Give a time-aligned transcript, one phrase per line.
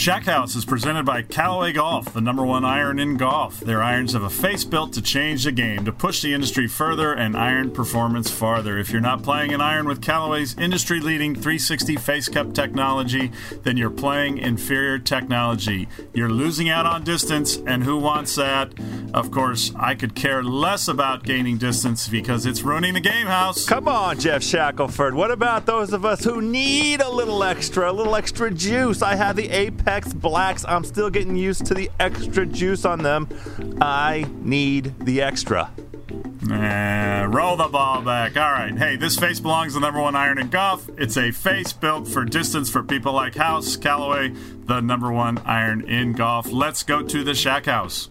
[0.00, 3.60] Shack House is presented by Callaway Golf, the number one iron in golf.
[3.60, 7.12] Their irons have a face built to change the game, to push the industry further
[7.12, 8.78] and iron performance farther.
[8.78, 13.30] If you're not playing an iron with Callaway's industry leading 360 face cup technology,
[13.62, 15.86] then you're playing inferior technology.
[16.14, 18.72] You're losing out on distance, and who wants that?
[19.12, 23.66] Of course, I could care less about gaining distance because it's ruining the game house.
[23.66, 25.12] Come on, Geoff Shackelford.
[25.12, 29.02] What about those of us who need a little extra, a little extra juice?
[29.02, 30.64] I have the Apex Apex Blacks.
[30.68, 33.28] I'm still getting used to the extra juice on them.
[33.80, 35.72] I need the extra.
[36.48, 38.36] Uh, roll the ball back.
[38.36, 38.76] All right.
[38.78, 40.88] Hey, this face belongs to the number one iron in golf.
[40.96, 44.32] It's a face built for distance for people like House, Callaway,
[44.66, 46.52] the number one iron in golf.
[46.52, 48.10] Let's go to the Shack House.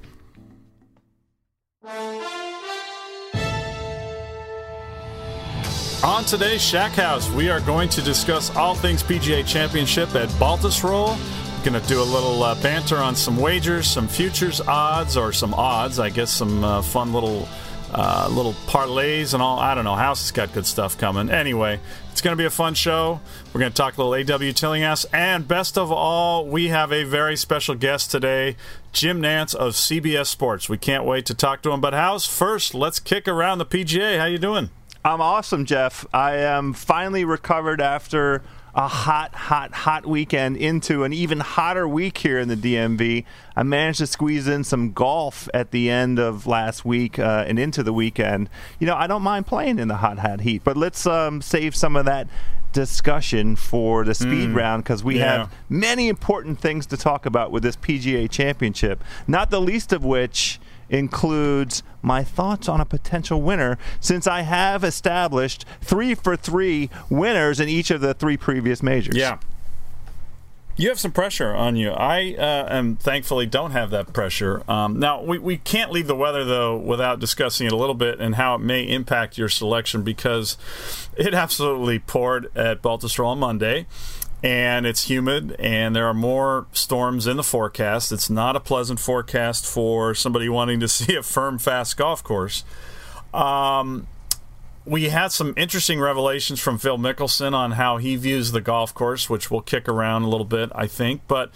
[6.03, 11.17] On today's Shack House, we are going to discuss all things PGA Championship at Baltusrol
[11.61, 15.53] Going to do a little uh, banter on some wagers, some futures odds, or some
[15.53, 15.99] odds.
[15.99, 17.47] I guess some uh, fun little
[17.93, 19.59] uh, little parlays and all.
[19.59, 19.95] I don't know.
[19.95, 21.29] House has got good stuff coming.
[21.29, 21.79] Anyway,
[22.11, 23.19] it's going to be a fun show.
[23.53, 25.07] We're going to talk a little AW Tillinghast.
[25.11, 28.55] And best of all, we have a very special guest today,
[28.93, 30.69] Jim Nantz of CBS Sports.
[30.69, 31.81] We can't wait to talk to him.
[31.81, 34.17] But House, first, let's kick around the PGA.
[34.17, 34.69] How you doing?
[35.03, 36.05] I'm awesome, Geoff.
[36.13, 38.43] I am finally recovered after
[38.75, 43.25] a hot, hot, hot weekend into an even hotter week here in the DMV.
[43.55, 47.57] I managed to squeeze in some golf at the end of last week uh, and
[47.57, 48.49] into the weekend.
[48.79, 51.75] You know, I don't mind playing in the hot, hot heat, but let's um, save
[51.75, 52.27] some of that
[52.71, 55.39] discussion for the speed mm, round because we yeah.
[55.39, 60.05] have many important things to talk about with this PGA championship, not the least of
[60.05, 60.59] which
[60.89, 67.59] includes my thoughts on a potential winner since I have established three for three winners
[67.59, 69.15] in each of the three previous majors.
[69.15, 69.39] Yeah.
[70.79, 71.91] You have some pressure on you.
[71.91, 74.63] I uh, am thankfully don't have that pressure.
[74.71, 78.21] Um, now we, we can't leave the weather though without discussing it a little bit
[78.21, 80.57] and how it may impact your selection because
[81.17, 83.87] it absolutely poured at Baltusrol on Monday
[84.41, 88.11] and it's humid and there are more storms in the forecast.
[88.11, 92.63] It's not a pleasant forecast for somebody wanting to see a firm, fast golf course.
[93.33, 94.07] Um,
[94.85, 99.29] we had some interesting revelations from Phil Mickelson on how he views the golf course,
[99.29, 101.21] which we'll kick around a little bit, I think.
[101.27, 101.51] But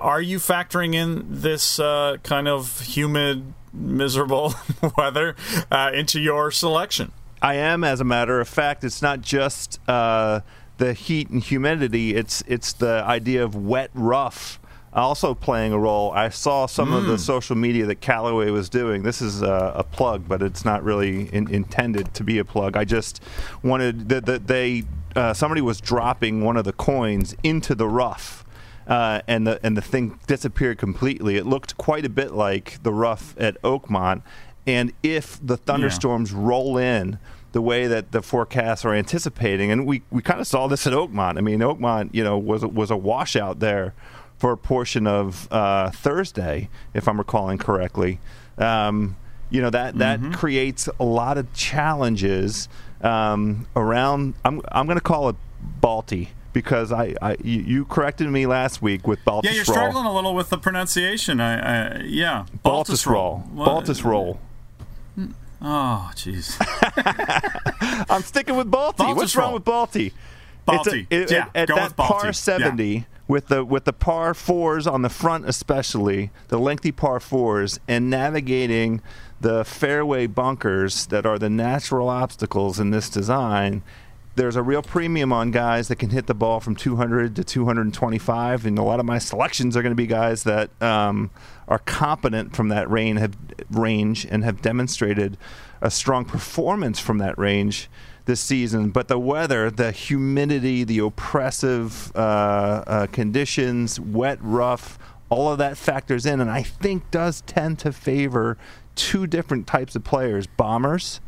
[0.00, 4.54] are you factoring in this uh, kind of humid, miserable
[4.98, 5.36] weather
[5.70, 7.12] uh, into your selection?
[7.40, 8.84] I am, as a matter of fact.
[8.84, 9.78] It's not just.
[9.88, 10.40] Uh
[10.78, 12.14] the heat and humidity.
[12.14, 14.58] It's it's the idea of wet rough
[14.94, 16.12] also playing a role.
[16.12, 16.98] I saw some mm.
[16.98, 17.18] of the hmm.
[17.18, 19.02] social media that Callaway was doing.
[19.02, 22.76] This is a, a plug, but it's not really in, intended to be a plug.
[22.76, 23.20] I just
[23.62, 24.84] wanted that the, they
[25.16, 28.44] uh, somebody was dropping one of the coins into the rough.
[28.86, 31.36] Uh, and the and the thing disappeared completely.
[31.36, 34.20] It looked quite a bit like the rough at Oakmont.
[34.66, 36.38] And if the thunderstorms yeah.
[36.40, 37.18] roll in,
[37.54, 39.70] the way that the forecasts are anticipating.
[39.70, 41.38] And we, we kind of saw this at Oakmont.
[41.38, 43.94] I mean, Oakmont, you know, was was a washout there
[44.36, 48.18] for a portion of uh, Thursday, if I'm recalling correctly.
[48.58, 49.16] Um,
[49.50, 50.32] you know that that mm-hmm.
[50.32, 52.68] creates a lot of challenges
[53.02, 54.34] um, around.
[54.44, 55.36] I'm I'm going to call it
[55.80, 59.44] Balti because I, I you, you, corrected me last week with Baltusrol.
[59.44, 61.40] Yeah, you're struggling a little with the pronunciation.
[61.40, 63.48] I, I yeah, Baltusrol.
[63.54, 64.38] Baltusrol.
[65.66, 66.56] Oh, jeez.
[68.10, 69.16] I'm sticking with Balti.
[69.16, 70.12] What's wrong with Balti?
[70.68, 71.06] Balti.
[71.10, 73.02] A, it, yeah, at, at that par 70 yeah.
[73.26, 78.10] with the with the par fours on the front, especially the lengthy par fours, and
[78.10, 79.00] navigating
[79.40, 83.82] the fairway bunkers that are the natural obstacles in this design
[84.36, 88.66] there's a real premium on guys that can hit the ball from 200 to 225,
[88.66, 91.30] and a lot of my selections are going to be guys that um,
[91.68, 93.36] are competent from that range, have,
[93.70, 95.38] range and have demonstrated
[95.80, 97.88] a strong performance from that range
[98.24, 98.90] this season.
[98.90, 104.98] But the weather, the humidity, the oppressive uh, uh, conditions, wet, rough,
[105.28, 108.56] all of that factors in, and I think does tend to favor
[108.94, 111.20] two different types of players: bombers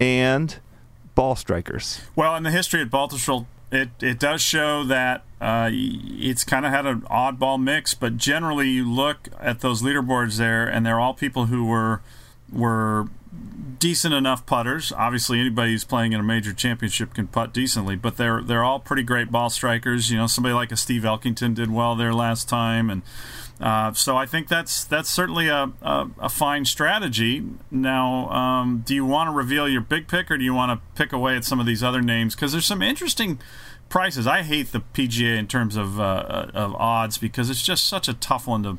[0.00, 0.58] and
[1.14, 2.00] ball strikers.
[2.16, 6.72] Well, in the history at Baltusrol, it, it does show that uh, it's kind of
[6.72, 11.14] had an oddball mix, but generally you look at those leaderboards there, and they're all
[11.14, 12.00] people who were
[12.52, 13.08] were
[13.78, 14.92] decent enough putters.
[14.92, 18.78] Obviously, anybody who's playing in a major championship can putt decently, but they're they're all
[18.78, 20.10] pretty great ball strikers.
[20.10, 23.02] You know, somebody like a Steve Elkington did well there last time, and
[23.64, 27.42] uh, so I think that's that's certainly a, a, a fine strategy.
[27.70, 30.86] Now, um, do you want to reveal your big pick, or do you want to
[31.02, 32.34] pick away at some of these other names?
[32.34, 33.38] Because there's some interesting
[33.88, 34.26] prices.
[34.26, 38.12] I hate the PGA in terms of uh, of odds because it's just such a
[38.12, 38.78] tough one to,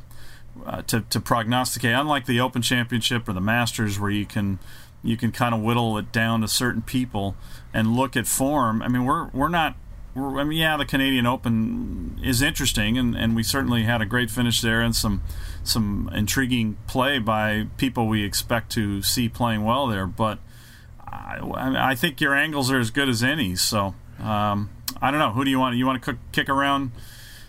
[0.68, 1.96] uh, to to prognosticate.
[1.96, 4.60] Unlike the Open Championship or the Masters, where you can
[5.04, 7.36] you can kind of whittle it down to certain people
[7.74, 8.84] and look at form.
[8.84, 9.78] I mean, we're we're not
[10.16, 14.32] I mean, yeah, the Canadian Open is interesting, and, and we certainly had a great
[14.32, 15.22] finish there and some
[15.64, 20.08] some intriguing play by people we expect to see playing well there.
[20.08, 20.40] But
[21.06, 21.40] I,
[21.92, 23.56] I think your angles are as good as any.
[23.56, 24.70] So um,
[25.02, 25.32] I don't know.
[25.32, 25.76] Who do you want?
[25.76, 26.92] You want to kick around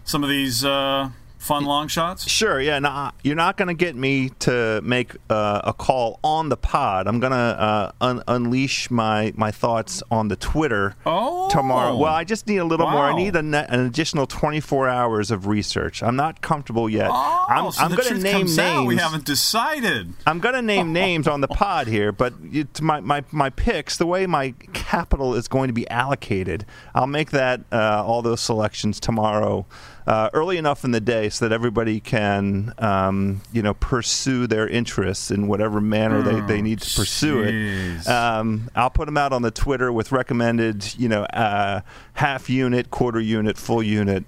[0.04, 0.64] some of these?
[0.64, 2.28] Uh, fun long shots?
[2.28, 2.60] Sure.
[2.60, 2.78] Yeah.
[2.78, 7.06] No, you're not going to get me to make uh, a call on the pod.
[7.06, 11.48] I'm going to uh, un- unleash my my thoughts on the Twitter oh.
[11.50, 11.96] tomorrow.
[11.96, 12.92] Well, I just need a little wow.
[12.92, 13.04] more.
[13.04, 16.02] I need ne- an additional 24 hours of research.
[16.02, 17.10] I'm not comfortable yet.
[17.12, 18.58] Oh, I'm, so I'm going to name names.
[18.58, 18.86] Out.
[18.86, 20.12] We haven't decided.
[20.26, 23.96] I'm going to name names on the pod here, but it, my, my my picks,
[23.96, 28.40] the way my capital is going to be allocated, I'll make that uh, all those
[28.40, 29.66] selections tomorrow
[30.06, 34.68] uh, early enough in the day so that everybody can, um, you know, pursue their
[34.68, 38.06] interests in whatever manner oh, they, they need to pursue geez.
[38.06, 38.10] it.
[38.10, 41.80] Um, I'll put them out on the Twitter with recommended, you know, uh,
[42.14, 44.24] half unit, quarter unit, full unit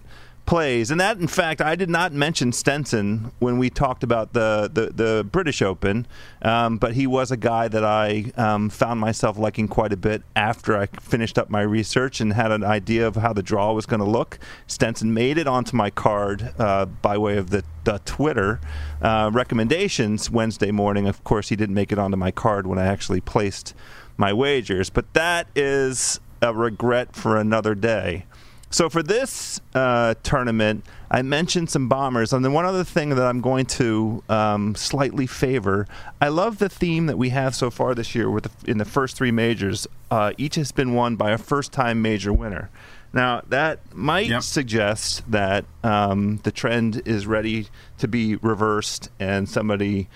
[0.49, 0.91] plays.
[0.91, 4.87] And that, in fact, I did not mention Stenson when we talked about the, the,
[4.87, 6.07] the British Open,
[6.41, 10.23] um, but he was a guy that I um, found myself liking quite a bit
[10.35, 13.85] after I finished up my research and had an idea of how the draw was
[13.85, 14.39] going to look.
[14.67, 18.59] Stenson made it onto my card uh, by way of the, the Twitter
[19.03, 21.07] uh, recommendations Wednesday morning.
[21.07, 23.75] Of course, he didn't make it onto my card when I actually placed
[24.17, 28.25] my wagers, but that is a regret for another day.
[28.71, 33.25] So for this uh, tournament, I mentioned some bombers, and then one other thing that
[33.25, 35.87] I'm going to um, slightly favor.
[36.21, 38.85] I love the theme that we have so far this year with the, in the
[38.85, 39.87] first three majors.
[40.11, 42.69] Uh, each has been won by a first-time major winner.
[43.11, 44.43] Now that might yep.
[44.43, 50.09] suggest that um, the trend is ready to be reversed, and somebody.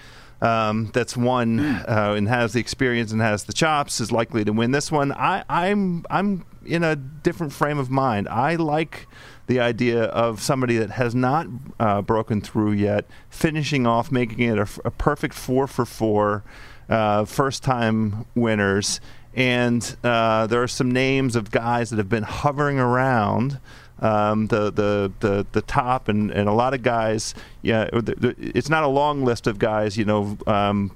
[0.43, 1.77] Um, that's won hmm.
[1.87, 5.13] uh, and has the experience and has the chops is likely to win this one.
[5.13, 8.29] I, I'm I'm in a different frame of mind.
[8.29, 9.09] I like
[9.47, 11.47] the idea of somebody that has not
[11.79, 16.45] uh, broken through yet, finishing off, making it a, a perfect four for four,
[16.89, 19.01] uh, first time winners.
[19.35, 23.59] And uh, there are some names of guys that have been hovering around.
[23.99, 27.35] Um, the, the the the top and, and a lot of guys.
[27.63, 29.97] Yeah, it's not a long list of guys.
[29.97, 30.91] You know, um,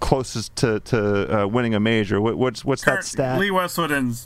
[0.00, 2.20] closest to to uh, winning a major.
[2.20, 3.40] What, what's what's Kurt, that stat?
[3.40, 4.18] Lee Westwood and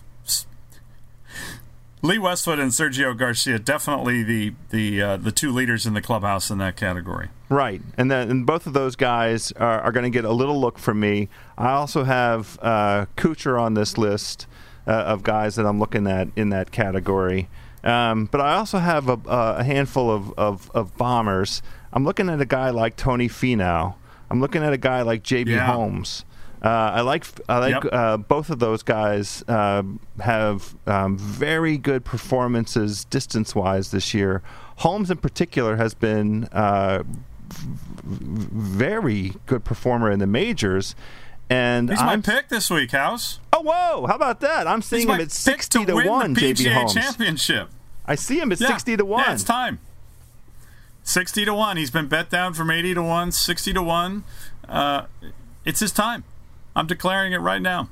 [2.02, 6.50] Lee Westwood and Sergio Garcia definitely the the uh, the two leaders in the clubhouse
[6.50, 7.28] in that category.
[7.50, 10.58] Right, and then and both of those guys are, are going to get a little
[10.58, 11.28] look from me.
[11.58, 14.46] I also have uh, Kuchar on this list
[14.86, 17.48] uh, of guys that I'm looking at in that category.
[17.82, 21.62] Um, but I also have a, a handful of, of, of, bombers.
[21.94, 23.94] I'm looking at a guy like Tony Finau.
[24.30, 25.52] I'm looking at a guy like J.B.
[25.52, 25.64] Yeah.
[25.64, 26.26] Holmes.
[26.62, 27.92] Uh, I like I like Yep.
[27.92, 29.82] uh, both of those guys uh,
[30.20, 34.42] have um, very good performances distance wise this year.
[34.76, 37.02] Holmes in particular has been uh,
[37.48, 40.94] v- very good performer in the majors.
[41.48, 43.40] And He's my I'm pick this week, House.
[43.52, 44.66] oh whoa, how about that?
[44.68, 46.34] I'm seeing my him at sixty to, to one.
[46.34, 46.94] the PGA Holmes.
[46.94, 47.70] Championship.
[48.06, 48.68] I see him at Yeah.
[48.68, 49.24] sixty to one.
[49.26, 49.78] Yeah, it's time.
[51.02, 51.76] 60 to 1.
[51.78, 54.22] He's been bet down from 80 to 1, 60 to 1.
[54.68, 55.06] Uh,
[55.64, 56.24] it's his time.
[56.76, 57.88] I'm declaring it right now.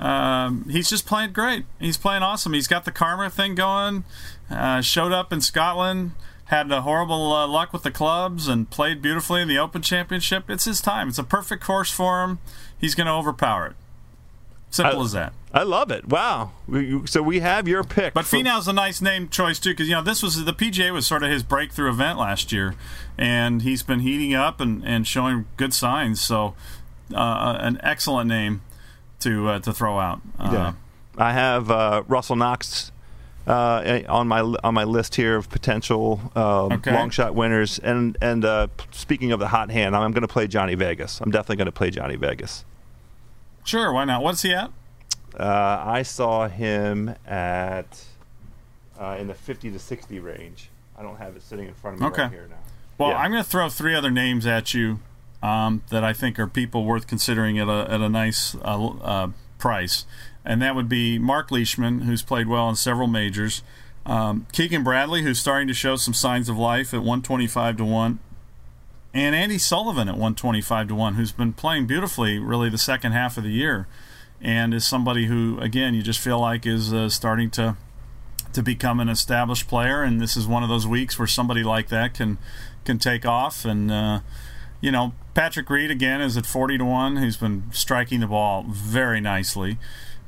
[0.00, 1.64] Um, he's just playing great.
[1.78, 2.52] He's playing awesome.
[2.54, 4.04] He's got the karma thing going.
[4.50, 6.12] Uh, showed up in Scotland,
[6.46, 10.50] had a horrible uh, luck with the clubs, and played beautifully in the Open Championship.
[10.50, 11.08] It's his time.
[11.08, 12.40] It's a perfect course for him.
[12.80, 13.72] He's going to overpower it.
[14.70, 15.32] Simple I- as that.
[15.54, 16.08] I love it.
[16.08, 16.52] Wow.
[16.66, 18.14] We- So we have your pick.
[18.14, 20.90] But for- Finau's a nice name choice too, because you know this was the PGA
[20.92, 22.74] was sort of his breakthrough event last year,
[23.18, 26.20] and he's been heating up and, and showing good signs.
[26.22, 26.54] So,
[27.14, 28.62] uh, an excellent name
[29.20, 30.20] to uh, to throw out.
[30.38, 30.72] Uh, Yeah.
[31.18, 32.90] I have uh, Russell Knox
[33.46, 36.92] uh, on my on my list here of potential um, Okay.
[36.94, 37.78] long shot winners.
[37.78, 41.20] And and uh, speaking of the hot hand, I'm going to play Johnny Vegas.
[41.20, 42.64] I'm definitely going to play Johnny Vegas.
[43.64, 44.22] Sure, why not?
[44.22, 44.70] What's he at?
[45.38, 48.04] Uh, I saw him at
[48.98, 50.68] uh, in the 50 to 60 range.
[50.98, 52.22] I don't have it sitting in front of me Okay.
[52.22, 52.56] right here now.
[52.98, 53.16] Well, Yeah.
[53.18, 55.00] I'm going to throw three other names at you
[55.42, 59.28] um, that I think are people worth considering at a, at a nice uh, uh,
[59.58, 60.06] price.
[60.44, 63.62] And that would be Mark Leishman, who's played well in several majors.
[64.04, 68.18] Um, Keegan Bradley, who's starting to show some signs of life at 125 to 1.
[69.14, 73.36] And Andy Sullivan at 125 to 1, who's been playing beautifully really the second half
[73.36, 73.86] of the year.
[74.40, 77.76] And is somebody who, again, you just feel like is uh, starting to
[78.52, 81.88] to become an established player, and this is one of those weeks where somebody like
[81.88, 82.38] that can
[82.84, 83.64] can take off.
[83.64, 84.20] And uh,
[84.82, 88.66] you know, Patrick Reed again is at forty to one, who's been striking the ball
[88.68, 89.78] very nicely.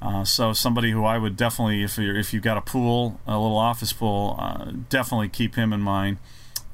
[0.00, 3.38] Uh, so somebody who I would definitely, if you if you've got a pool, a
[3.38, 6.16] little office pool, uh, definitely keep him in mind.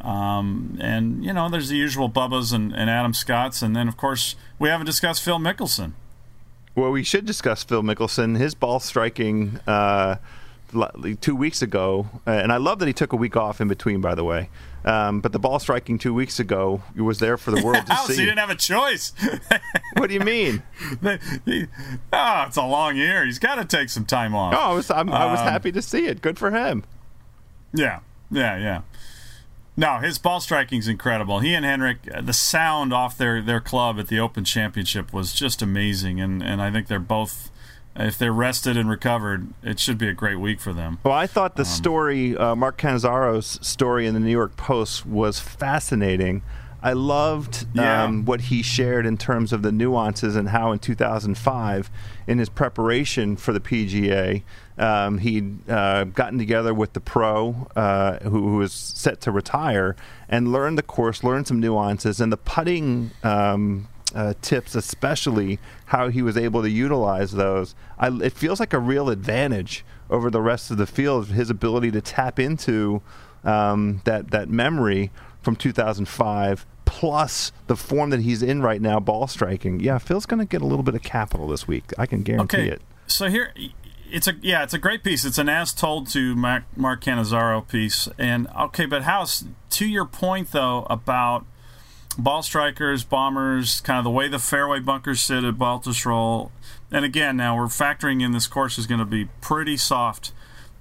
[0.00, 3.96] Um, and you know, there's the usual Bubbas and, and Adam Scotts, and then of
[3.96, 5.92] course we haven't discussed Phil Mickelson.
[6.74, 8.38] Well, we should discuss Phil Mickelson.
[8.38, 10.16] His ball striking uh,
[11.20, 14.00] two weeks ago, uh, and I love that he took a week off in between.
[14.00, 14.48] By the way,
[14.84, 18.06] um, but the ball striking two weeks ago was there for the world to Oh,
[18.06, 18.14] see.
[18.16, 19.12] he didn't have a choice.
[19.96, 20.62] what do you mean?
[21.44, 21.66] He-
[22.12, 23.24] oh, it's a long year.
[23.24, 24.54] He's got to take some time off.
[24.56, 26.20] Oh, I was I'm, I was Um, happy to see it.
[26.22, 26.84] Good for him.
[27.72, 28.00] Yeah,
[28.30, 28.80] yeah, yeah.
[29.76, 31.38] No, his ball striking's incredible.
[31.38, 35.32] He and Henrik, uh, the sound off their, their club at the Open Championship was
[35.32, 37.50] just amazing, and, and I think they're both,
[37.96, 40.98] if they're rested and recovered, it should be a great week for them.
[41.04, 45.06] Well, I thought Um, the story, uh, Mark Cannizzaro's story in the New York Post
[45.06, 46.42] was fascinating.
[46.82, 48.04] I loved Yeah.
[48.04, 51.90] um, what he shared in terms of the nuances and how in 2005,
[52.26, 54.42] in his preparation for the PGA,
[54.78, 59.94] um, he'd uh, gotten together with the pro uh, who, who was set to retire
[60.26, 66.08] and learned the course, learned some nuances, and the putting um, uh, tips, especially how
[66.08, 67.74] he was able to utilize those.
[67.98, 71.90] I, it feels like a real advantage over the rest of the field, his ability
[71.92, 73.00] to tap into
[73.44, 75.10] um, that that memory
[75.42, 79.80] from 2005, plus the form that he's in right now, ball striking.
[79.80, 81.84] Yeah, Phil's going to get a little bit of capital this week.
[81.96, 82.82] I can guarantee Okay, it.
[83.06, 83.54] so here,
[84.10, 85.24] it's a yeah, it's a great piece.
[85.24, 90.04] It's an as told to Mark, Mark Cannizzaro piece, and okay, but House, to your
[90.04, 91.46] point though about
[92.18, 96.50] ball strikers, bombers, kind of the way the fairway bunkers sit at Baltusrol,
[96.90, 100.32] and again, now we're factoring in this course is going to be pretty soft.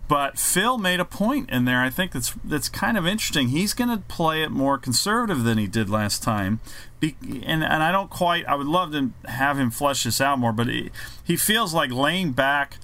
[0.08, 1.84] But Phil made a point in there.
[1.84, 3.50] I think that's that's kind of interesting.
[3.50, 6.62] He's going to play it more conservative than he did last time,
[7.00, 8.44] Be, and and I don't quite.
[8.48, 10.90] I would love to have him flesh this out more, but he,
[11.24, 12.78] he feels like laying back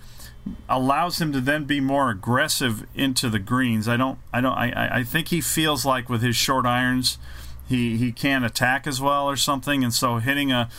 [0.70, 3.88] allows him to then be more aggressive into the greens.
[3.88, 4.20] I don't.
[4.32, 4.54] I don't.
[4.54, 7.18] I, I- I think he feels like with his short irons,
[7.68, 10.70] he he can't attack as well or something, and so hitting a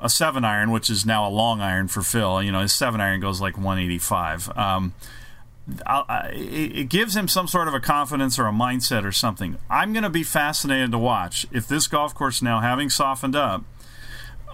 [0.00, 2.42] a seven iron, which is now a long iron for Phil.
[2.42, 4.56] You know, his seven iron goes like 185.
[4.56, 4.94] Um,
[5.86, 9.58] I, it gives him some sort of a confidence or a mindset or something.
[9.70, 13.62] I'm going to be fascinated to watch if this golf course now, having softened up,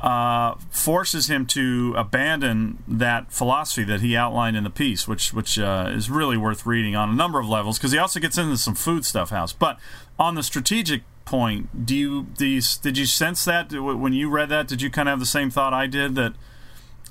[0.03, 5.59] uh, forces him to abandon that philosophy that he outlined in the piece, which which
[5.59, 8.57] uh, is really worth reading on a number of levels because he also gets into
[8.59, 9.53] some food stuff, house.
[9.53, 9.79] But
[10.19, 14.49] on the strategic point, do you, do you did you sense that when you read
[14.49, 14.67] that?
[14.67, 16.33] Did you kind of have the same thought I did that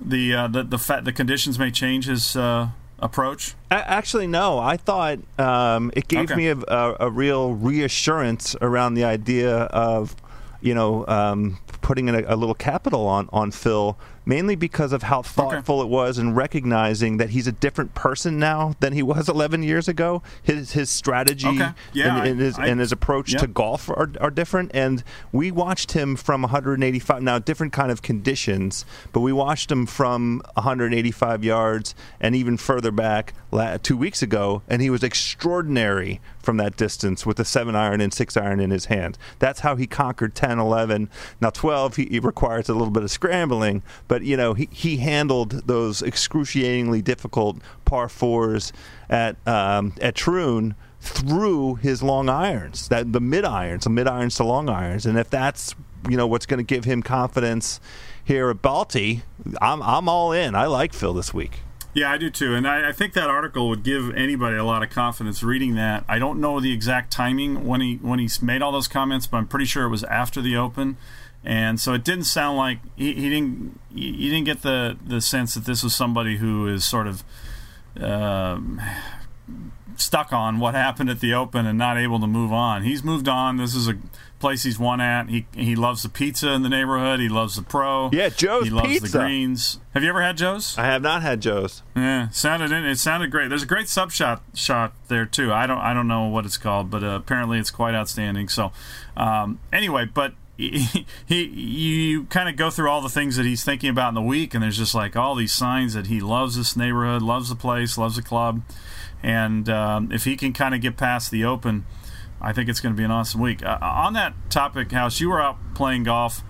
[0.01, 2.69] the uh, the the, fa- the conditions may change his uh,
[2.99, 3.53] approach?
[3.69, 4.57] Actually, no.
[4.57, 6.35] I thought um, it gave Okay.
[6.35, 10.15] me a, a, a real reassurance around the idea of,
[10.61, 13.97] you know, um, putting a, a, little capital on on Phil,
[14.27, 15.87] mainly because of how thoughtful okay.
[15.87, 19.87] it was and recognizing that he's a different person now than he was 11 years
[19.87, 20.21] ago.
[20.43, 21.69] His his strategy okay.
[21.93, 24.71] yeah, and, and, his, I, and, his, approach to golf are, are different.
[24.73, 29.85] And we watched him from 185 now different kind of conditions, but we watched him
[29.85, 33.33] from 185 yards and even further back
[33.81, 38.13] two weeks ago, and he was extraordinary from that distance with a seven iron and
[38.13, 39.17] six iron in his hand.
[39.39, 41.09] That's how he conquered 10, 11.
[41.41, 44.97] Now 12, he, he requires a little bit of scrambling, but you know he, he
[44.97, 48.73] handled those excruciatingly difficult par fours
[49.09, 54.35] at um, at Troon through his long irons, that the mid irons, the mid irons
[54.35, 55.75] to long irons, and if that's
[56.09, 57.79] you know what's going to give him confidence
[58.23, 59.21] here at Balti,
[59.61, 60.55] I'm I'm all in.
[60.55, 61.59] I like Phil this week.
[61.93, 64.83] Yeah, I do too, and I, I, think that article would give anybody a lot
[64.83, 66.03] of confidence reading that.
[66.07, 69.37] I don't know the exact timing when he when he made all those comments, but
[69.37, 70.97] I'm pretty sure it was after the Open,
[71.47, 75.55] and so it didn't sound like he, he didn't you didn't get the the sense
[75.55, 77.23] that this was somebody who is sort of.
[77.99, 78.79] Um,
[79.95, 82.83] stuck on what happened at the Open and not able to move on.
[82.83, 83.57] He's moved on.
[83.57, 83.97] This is a
[84.39, 85.29] place he's won at.
[85.29, 87.19] He he loves the pizza in the neighborhood.
[87.19, 88.09] He loves the pro.
[88.13, 89.11] Yeah, Joe's He loves pizza.
[89.11, 89.79] the greens.
[89.93, 90.77] Have you ever had Joe's?
[90.77, 91.81] I have not had Joe's.
[91.95, 93.49] Yeah, sounded it sounded great.
[93.49, 95.51] There's a great sub shot shot there too.
[95.51, 98.49] I don't I don't know what it's called, but uh, apparently it's quite outstanding.
[98.49, 98.71] So
[99.15, 100.33] um, anyway, but.
[101.27, 104.21] He, you kind of go through all the things that he's thinking about in the
[104.21, 107.55] week, and there's just like all these signs that he loves this neighborhood, loves the
[107.55, 108.61] place, loves the club,
[109.21, 111.85] and um, if he can kind of get past the open,
[112.41, 113.63] I think it's going to be an awesome week.
[113.63, 116.43] Uh, on that topic, House, you were out playing golf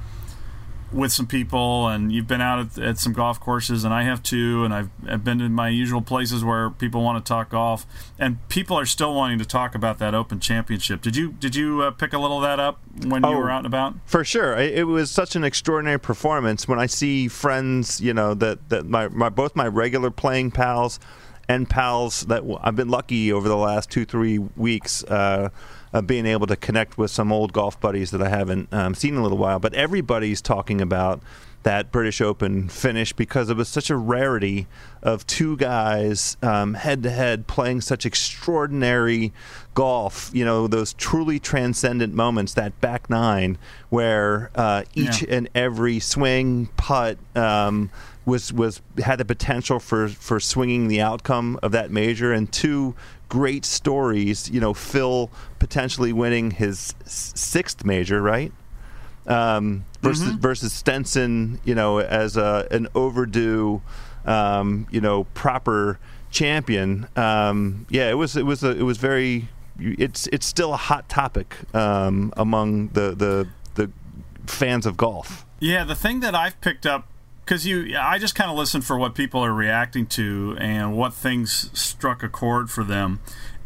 [0.91, 4.23] with some people, and you've been out at, at, some golf courses, and I have
[4.23, 7.85] too, and I've, I've been to my usual places where people want to talk golf,
[8.17, 11.01] and people are still wanting to talk about that Open Championship.
[11.01, 13.49] Did you did you uh, pick a little of that up when oh, you were
[13.49, 13.95] out and about?
[14.05, 16.67] For sure, it was such an extraordinary performance.
[16.67, 20.99] When I see friends, you know that that my, my both my regular playing pals
[21.49, 25.03] and pals that I've been lucky over the last two three weeks.
[25.03, 25.49] Uh,
[25.93, 29.13] of being able to connect with some old golf buddies that I haven't um, seen
[29.13, 29.57] in a little while.
[29.57, 31.21] But everybody's talking about
[31.63, 34.67] that British Open finish because it was such a rarity
[35.01, 39.33] of two guys head to head playing such extraordinary
[39.73, 40.31] golf.
[40.33, 43.57] You know, those truly transcendent moments, that back nine,
[43.89, 45.35] where uh, each yeah.
[45.35, 47.89] and every swing, putt, um,
[48.27, 52.93] was was had the potential for for swinging the outcome of that major, and two
[53.29, 54.49] great stories.
[54.51, 58.51] You know, Phil potentially winning his sixth major, right?
[59.25, 60.39] Um, versus mm-hmm.
[60.39, 63.81] versus Stenson, you know, as a, an overdue,
[64.25, 65.97] um, you know, proper
[66.29, 67.07] champion.
[67.15, 69.47] Um, yeah, it was it was a, it was very.
[69.79, 73.91] It's it's still a hot topic um, among the, the the
[74.47, 75.45] fans of golf.
[75.59, 77.07] Yeah, the thing that I've picked up
[77.47, 81.13] because you i just kind of listen for what people are reacting to and what
[81.13, 83.19] things struck a chord for them.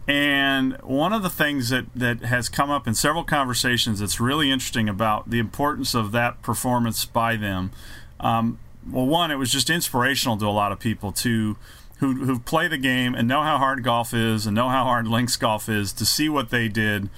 [0.07, 4.51] And one of the things that, that has come up in several conversations that's really
[4.51, 7.71] interesting about the importance of that performance by them
[8.19, 11.57] um, well one it was just inspirational to a lot of people to
[11.97, 15.07] who, who play the game and know how hard golf is and know how hard
[15.07, 17.09] links golf is to see what they did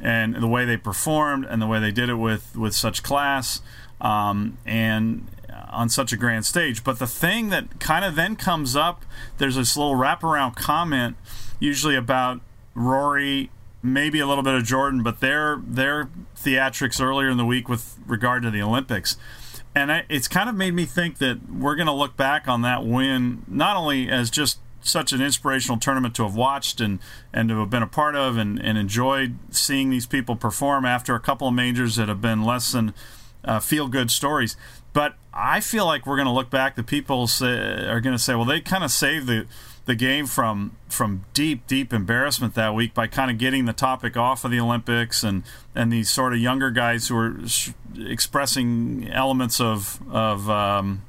[0.00, 3.60] and the way they performed and the way they did it with, with such class.
[4.00, 5.28] Um, and
[5.70, 6.84] on such a grand stage.
[6.84, 9.04] But the thing that kind of then comes up,
[9.38, 11.16] there's this little wraparound comment,
[11.58, 12.40] usually about
[12.74, 13.50] Rory,
[13.82, 17.98] maybe a little bit of Jordan, but their their theatrics earlier in the week with
[18.06, 19.16] regard to the Olympics.
[19.74, 22.84] And it's kind of made me think that we're going to look back on that
[22.84, 26.98] win not only as just such an inspirational tournament to have watched and,
[27.32, 31.14] and to have been a part of and, and enjoyed seeing these people perform after
[31.14, 32.92] a couple of majors that have been less than
[33.44, 34.56] uh, feel good stories.
[34.92, 36.76] But I feel like we're going to look back.
[36.76, 39.46] The people say, are going to say, well, they kind of saved the
[39.84, 44.16] the game from from deep deep embarrassment that week by kind of getting the topic
[44.16, 45.42] off of the Olympics and
[45.74, 51.02] and these sort of younger guys who are sh- expressing elements of of um,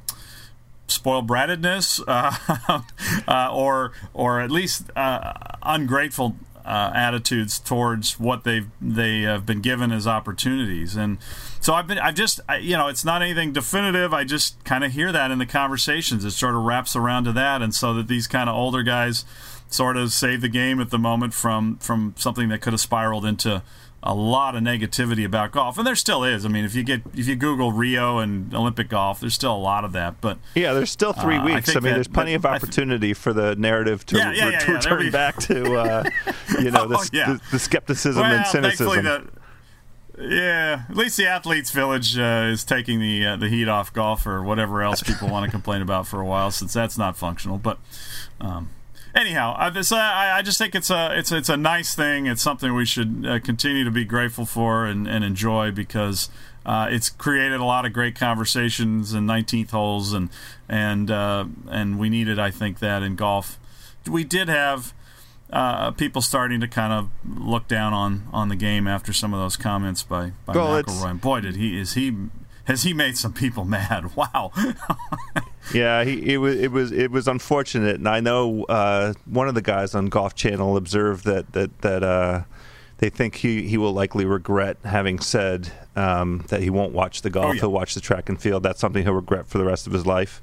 [0.88, 2.82] spoiled brattedness uh,
[3.28, 9.62] uh, or or at least uh, ungrateful uh, attitudes towards what they've they have been
[9.62, 10.96] given as opportunities.
[10.96, 11.18] And
[11.60, 14.14] so I've been I've just I, you know it's not anything definitive.
[14.14, 16.24] I just kind of hear that in the conversations.
[16.26, 17.62] It sort of wraps around to that.
[17.62, 19.26] And so that these kind of older guys
[19.70, 23.26] sort of save the game at the moment from from something that could have spiraled
[23.26, 23.62] into
[24.06, 26.46] a lot of negativity about golf, and there still is.
[26.46, 29.58] I mean, if you get if you Google Rio and Olympic golf, there's still a
[29.58, 30.20] lot of that.
[30.20, 31.70] But yeah, there's still three uh, weeks.
[31.70, 34.50] I, I mean, that, there's plenty of opportunity th- for the narrative to, yeah, yeah,
[34.50, 36.04] yeah, to return back to uh,
[36.60, 39.06] you know the, oh, the, the, skepticism well, and cynicism.
[39.06, 39.30] The,
[40.20, 44.28] Yeah, at least the athletes' village uh, is taking the uh, the heat off golf
[44.28, 47.58] or whatever else people want to complain about for a while, since that's not functional.
[47.58, 47.80] But
[48.42, 48.70] um,
[49.16, 52.26] anyhow, I, this, I, I, just think it's a it's it's a nice thing.
[52.26, 56.30] It's something we should uh, continue to be grateful for and, and enjoy because
[56.66, 60.30] uh, it's created a lot of great conversations and 19th holes and
[60.68, 63.60] and uh, and we needed, I think, that in golf.
[64.08, 64.94] We did have
[65.54, 69.40] uh, people starting to kind of look down on, on the game after some of
[69.40, 71.22] those comments by, by well, McIlroy.
[71.22, 72.16] Boy, did he is he
[72.66, 74.16] has he made some people mad?
[74.16, 74.52] Wow.
[75.74, 79.56] yeah, he, it was it was it was unfortunate, and I know uh, one of
[79.56, 82.44] the guys on Golf Channel observed that that that uh,
[82.98, 87.30] they think he, he will likely regret having said um, that he won't watch the
[87.30, 87.46] golf.
[87.46, 87.60] Oh, yeah.
[87.62, 88.64] He'll watch the track and field.
[88.64, 90.42] That's something he'll regret for the rest of his life.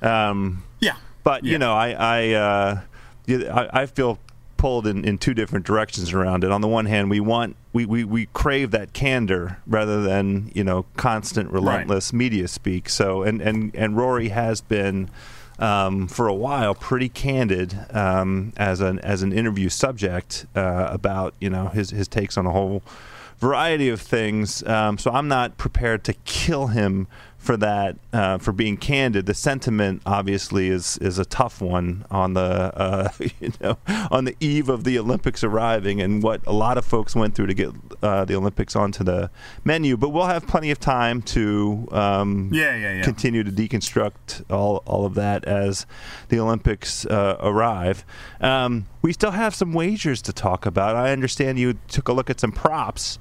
[0.00, 1.52] Um, yeah, but yeah.
[1.52, 2.80] you know, I I, uh,
[3.28, 4.18] I I feel
[4.62, 6.52] pulled in, in two different directions around it.
[6.52, 10.62] On the one hand, we want we, we, we crave that candor rather than you
[10.62, 12.18] know constant relentless right.
[12.18, 12.88] media speak.
[12.88, 15.10] So and and and Rory has been.
[15.58, 21.34] Um, for a while, pretty candid um, as an as an interview subject uh, about
[21.40, 22.82] you know his his takes on a whole
[23.38, 24.64] variety of things.
[24.64, 27.06] Um, so I'm not prepared to kill him
[27.42, 29.26] for that uh, for being candid.
[29.26, 33.08] The sentiment obviously is is a tough one on the uh,
[33.40, 33.78] you know
[34.10, 37.48] on the eve of the Olympics arriving and what a lot of folks went through
[37.48, 39.28] to get uh, the Olympics onto the
[39.64, 39.96] menu.
[39.96, 43.02] But we'll have plenty of time to um, yeah, yeah, yeah.
[43.02, 45.84] continue to deconstruct all all of that as
[46.28, 48.04] the Olympics uh, arrive.
[48.40, 50.94] Um, we still have some wagers to talk about.
[50.94, 53.18] I understand you took a look at some props.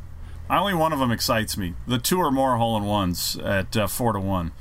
[0.59, 1.75] Only one of them excites me.
[1.87, 4.51] The two or more hole in ones at uh, four to one.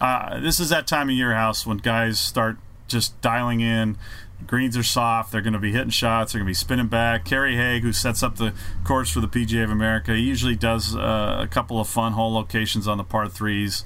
[0.00, 2.56] Uh, this is that time of year, house, when guys start
[2.88, 3.98] just dialing in.
[4.46, 5.32] Greens are soft.
[5.32, 6.32] They're going to be hitting shots.
[6.32, 7.24] They're going to be spinning back.
[7.24, 8.52] Kerry Haigh, who sets up the
[8.84, 12.32] course for the PGA of America, he usually does uh, a couple of fun hole
[12.32, 13.84] locations on the par threes.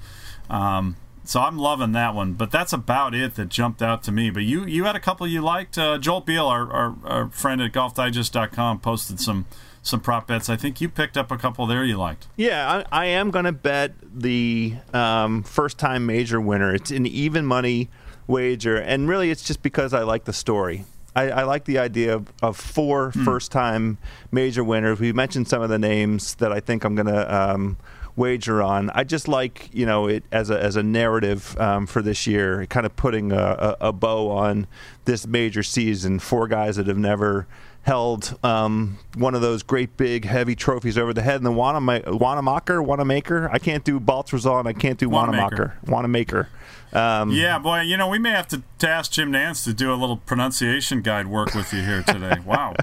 [0.49, 2.33] Um, so I'm loving that one.
[2.33, 4.31] But that's about it that jumped out to me.
[4.31, 5.77] But you you had a couple you liked.
[5.77, 9.47] Uh, Joel Beall, our, our, our friend at GolfDigest.com, posted some
[9.89, 10.49] some prop bets.
[10.49, 12.29] I think you picked up a couple there you liked.
[12.37, 16.75] Yeah, I, I am going to bet the um, first time major winner.
[16.75, 17.89] It's an even money
[18.27, 20.85] wager, and really it's just because I like the story.
[21.17, 23.25] I, I like the idea of, of four mm.
[23.25, 23.99] first time
[24.31, 25.01] major winners.
[25.01, 27.35] We mentioned some of the names that I think I'm going to.
[27.35, 27.77] Um,
[28.19, 28.91] wager on.
[28.91, 32.67] I just like you know it as a as a narrative um, for this year,
[32.67, 34.67] kind of putting a, a, a, bow on
[35.05, 36.19] this major season.
[36.19, 37.47] Four guys that have never
[37.89, 41.37] held um, one of those great big heavy trophies over the head.
[41.37, 46.51] And the Wanamaker, Wanamaker, I can't do Baltzar and I can't do Wanamaker, Wanamaker.
[46.93, 49.91] Um, yeah, boy, you know we may have to, to ask Jim Nantz to do
[49.91, 52.37] a little pronunciation guide work with you here today.
[52.45, 52.75] Wow.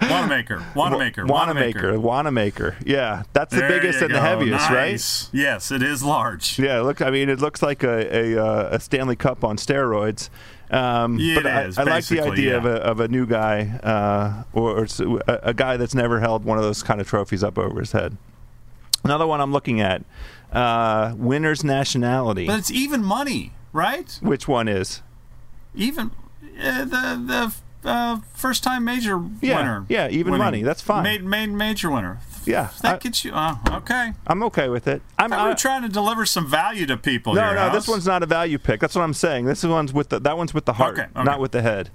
[0.00, 2.00] Wanamaker, Wanamaker, Wanamaker, Wanamaker.
[2.00, 2.76] Wanamaker.
[2.84, 4.16] Yeah, that's the there biggest and go.
[4.16, 5.24] the heaviest, nice.
[5.24, 5.40] right?
[5.40, 6.58] Yes, it is large.
[6.58, 10.28] Yeah, look, I mean, it looks like a a, uh, a Stanley Cup on steroids.
[10.70, 12.56] Um, yeah, but I, is, I like the idea yeah.
[12.56, 14.86] of, a, of a new guy uh, or, or
[15.28, 17.92] a, a, guy that's never held one of those kind of trophies up over his
[17.92, 18.16] head.
[19.04, 20.02] Another one I'm looking at
[20.52, 22.46] uh, winner's nationality.
[22.46, 24.18] But it's even money, right?
[24.20, 25.02] Which one is?
[25.74, 26.10] Even
[26.60, 27.52] uh, the
[27.84, 29.86] the uh, first time major yeah, winner.
[29.88, 30.44] Yeah, even winning.
[30.44, 30.62] money.
[30.62, 31.04] That's fine.
[31.04, 32.18] Made major winner.
[32.46, 33.32] Yeah, that I, gets you.
[33.32, 35.02] Uh, okay, I'm okay with it.
[35.18, 37.34] I'm I, trying to deliver some value to people.
[37.34, 37.74] No, here, no, House.
[37.74, 38.80] this one's not a value pick.
[38.80, 39.46] That's what I'm saying.
[39.46, 41.24] This one's with the that one's with the heart, okay, okay.
[41.24, 41.90] not with the head.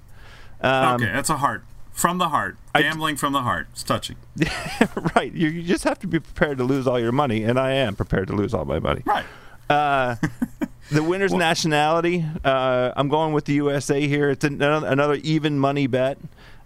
[0.60, 2.56] Um, okay, that's a heart from the heart.
[2.74, 3.68] Gambling I, from the heart.
[3.72, 4.16] It's touching.
[5.16, 5.32] right.
[5.32, 7.96] You, you, just have to be prepared to lose all your money, and I am
[7.96, 9.02] prepared to lose all my money.
[9.04, 9.26] Right.
[9.68, 10.16] Uh,
[10.90, 12.24] the winner's well, nationality.
[12.44, 14.30] Uh, I'm going with the USA here.
[14.30, 16.18] It's another, another even money bet.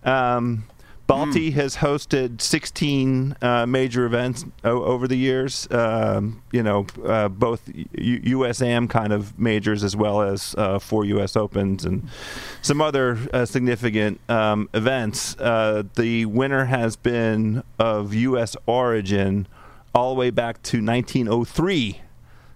[0.05, 0.64] Um,
[1.09, 1.53] Balti mm.
[1.53, 5.69] has hosted 16 uh, major events o- over the years.
[5.71, 11.05] Um, you know, uh, both U- USAM kind of majors as well as uh, four
[11.05, 11.37] U.S.
[11.37, 12.09] Opens and
[12.61, 15.37] some other uh, significant um, events.
[15.38, 18.57] Uh, the winner has been of U.S.
[18.66, 19.47] origin
[19.95, 22.01] all the way back to 1903.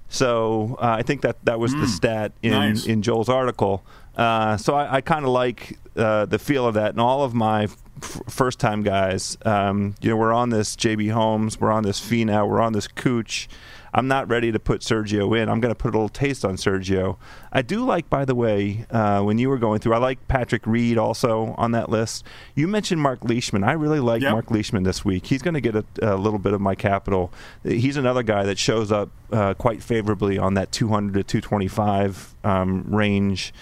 [0.08, 1.82] So uh, I think that that was mm.
[1.82, 2.84] the stat in, nice.
[2.84, 3.84] in Joel's article.
[4.16, 7.68] so I, I kind of like the feel of that, and all of my
[8.02, 9.36] f- first time guys.
[9.44, 12.88] Um, you know, we're on this JB Holmes, we're on this Finau, we're on this
[12.88, 13.48] Cooch.
[13.92, 15.48] I'm not ready to put Sergio in.
[15.48, 17.16] I'm going to put a little taste on Sergio.
[17.52, 20.66] I do like, by the way, uh, when you were going through, I like Patrick
[20.66, 22.24] Reed also on that list.
[22.54, 23.64] You mentioned Mark Leishman.
[23.64, 24.32] I really like Yep.
[24.32, 25.26] Mark Leishman this week.
[25.26, 27.32] He's going to get a, a little bit of my capital.
[27.64, 32.84] He's another guy that shows up uh, quite favorably on that 200 to 225 um,
[32.88, 33.52] range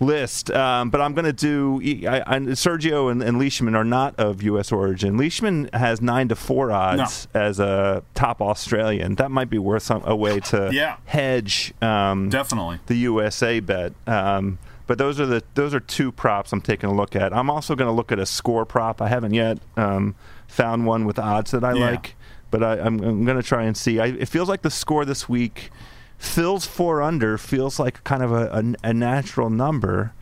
[0.00, 0.50] list.
[0.50, 4.42] Um, but I'm going to do I, I, Sergio and, and Leishman are not of
[4.42, 4.72] U.S.
[4.72, 5.16] origin.
[5.16, 9.14] Leishman has nine to four odds as a top Australian.
[9.16, 10.96] That might be worth some, a way to Yeah.
[11.04, 12.80] hedge um, Definitely.
[12.86, 13.92] the USA bet.
[14.06, 17.32] Um, but those are the those are two props I'm taking a look at.
[17.32, 19.00] I'm also going to look at a score prop.
[19.00, 20.14] I haven't yet um,
[20.48, 21.90] found one with odds that I Yeah.
[21.92, 22.14] like,
[22.50, 24.00] but I, I'm, I'm going to try and see.
[24.00, 25.70] I, it feels like the score this week.
[26.18, 28.46] Phil's four under feels like kind of a,
[28.84, 30.12] a, a natural number,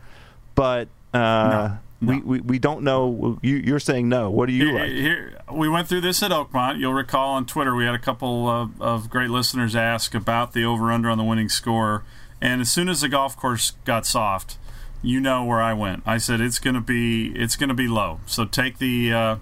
[0.55, 1.77] but uh, No, no.
[2.01, 3.37] We, we we don't know.
[3.43, 4.31] You, you're saying no.
[4.31, 4.89] What do you Here- like?
[4.91, 6.79] here- we went through this at Oakmont.
[6.79, 10.63] You'll recall on Twitter we had a couple of, of great listeners ask about the
[10.63, 12.03] over under on the winning score,
[12.41, 14.57] and as soon as the golf course got soft,
[15.01, 16.03] you know where I went.
[16.05, 18.19] I said it's going to be it's going to be low.
[18.25, 19.35] So take the uh,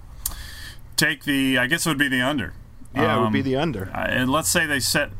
[0.96, 2.54] take the I guess it would be the under.
[2.94, 3.84] Yeah, it would be Um, the under.
[3.94, 5.10] and let's say they set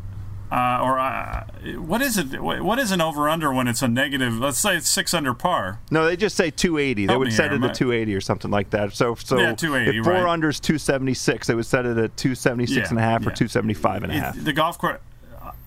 [0.51, 1.45] uh, or uh,
[1.77, 2.43] what is it?
[2.43, 4.37] What is an over under when it's a negative?
[4.37, 5.79] Let's say it's six under par.
[5.93, 7.07] No, they just say 280.
[7.07, 8.93] They would set here, it at 280 or something like that.
[8.93, 10.25] So, so Yeah, 280, if four right.
[10.41, 13.35] unders 276, they would set it at 276 and a half or yeah.
[13.37, 14.43] 275 and a It- half.
[14.45, 14.99] The golf course,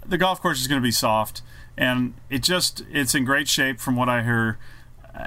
[0.06, 1.42] the golf course is going to be soft,
[1.78, 4.58] and it just it's in great shape from what I hear.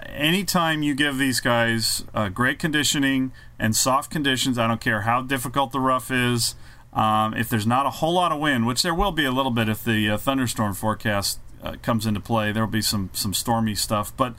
[0.07, 5.23] Anytime you give these guys uh, great conditioning and soft conditions, I don't care how
[5.23, 6.57] difficult the rough is.
[6.93, 9.53] Um, if there's not a whole lot of wind, which there will be a little
[9.53, 13.35] bit if the uh, thunderstorm forecast uh, comes into play, there will be some some
[13.35, 14.17] stormy stuff.
[14.17, 14.35] But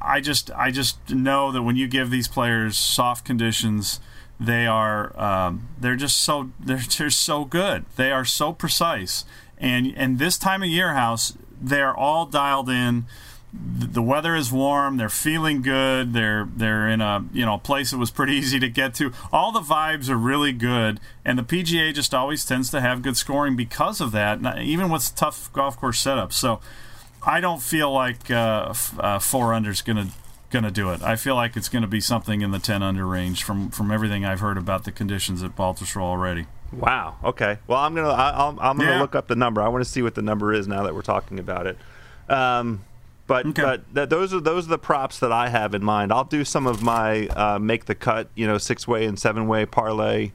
[0.00, 4.00] I just I just know that when you give these players soft conditions,
[4.38, 7.86] they are um, they're just so they're just so good.
[7.96, 9.24] They are so precise,
[9.60, 13.04] and and this time of year, house they're all dialed in.
[13.52, 14.96] The the weather is warm.
[14.96, 16.12] They're feeling good.
[16.12, 19.12] They're they're in a you know place that was pretty easy to get to.
[19.32, 23.16] All the vibes are really good, and the PGA just always tends to have good
[23.16, 24.58] scoring because of that.
[24.58, 26.34] Even with tough golf course setups.
[26.34, 26.60] So
[27.22, 30.08] I don't feel like uh, uh, four under is gonna
[30.50, 31.02] gonna do it.
[31.02, 34.24] I feel like it's gonna be something in the ten under range from from everything
[34.24, 36.46] I've heard about the conditions at Baltusrol already.
[36.72, 37.16] Wow.
[37.24, 37.58] Okay.
[37.66, 39.00] Well, I'm gonna I, I'm gonna Yeah.
[39.00, 39.60] look up the number.
[39.60, 41.78] I want to see what the number is now that we're talking about it.
[42.28, 42.84] Um,
[43.26, 43.62] but Okay.
[43.62, 46.12] but th- those are those are the props that I have in mind.
[46.12, 49.46] I'll do some of my uh, make the cut, you know, six way and seven
[49.48, 50.30] way parlay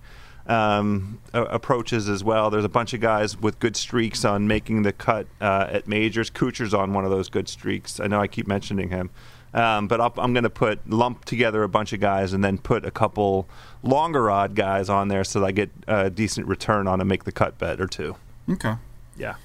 [0.48, 2.50] um, a- approaches as well.
[2.50, 6.30] There's a bunch of guys with good streaks on making the cut uh, at majors.
[6.30, 8.00] Kuchar's on one of those good streaks.
[8.00, 9.10] I know I keep mentioning him.
[9.56, 12.58] Um, but I'll, I'm going to put lump together a bunch of guys and then
[12.58, 13.48] put a couple
[13.82, 17.24] longer odd guys on there so that I get a decent return on a make
[17.24, 18.18] the cut bet or two.
[18.50, 18.74] Okay.
[19.16, 19.36] Yeah.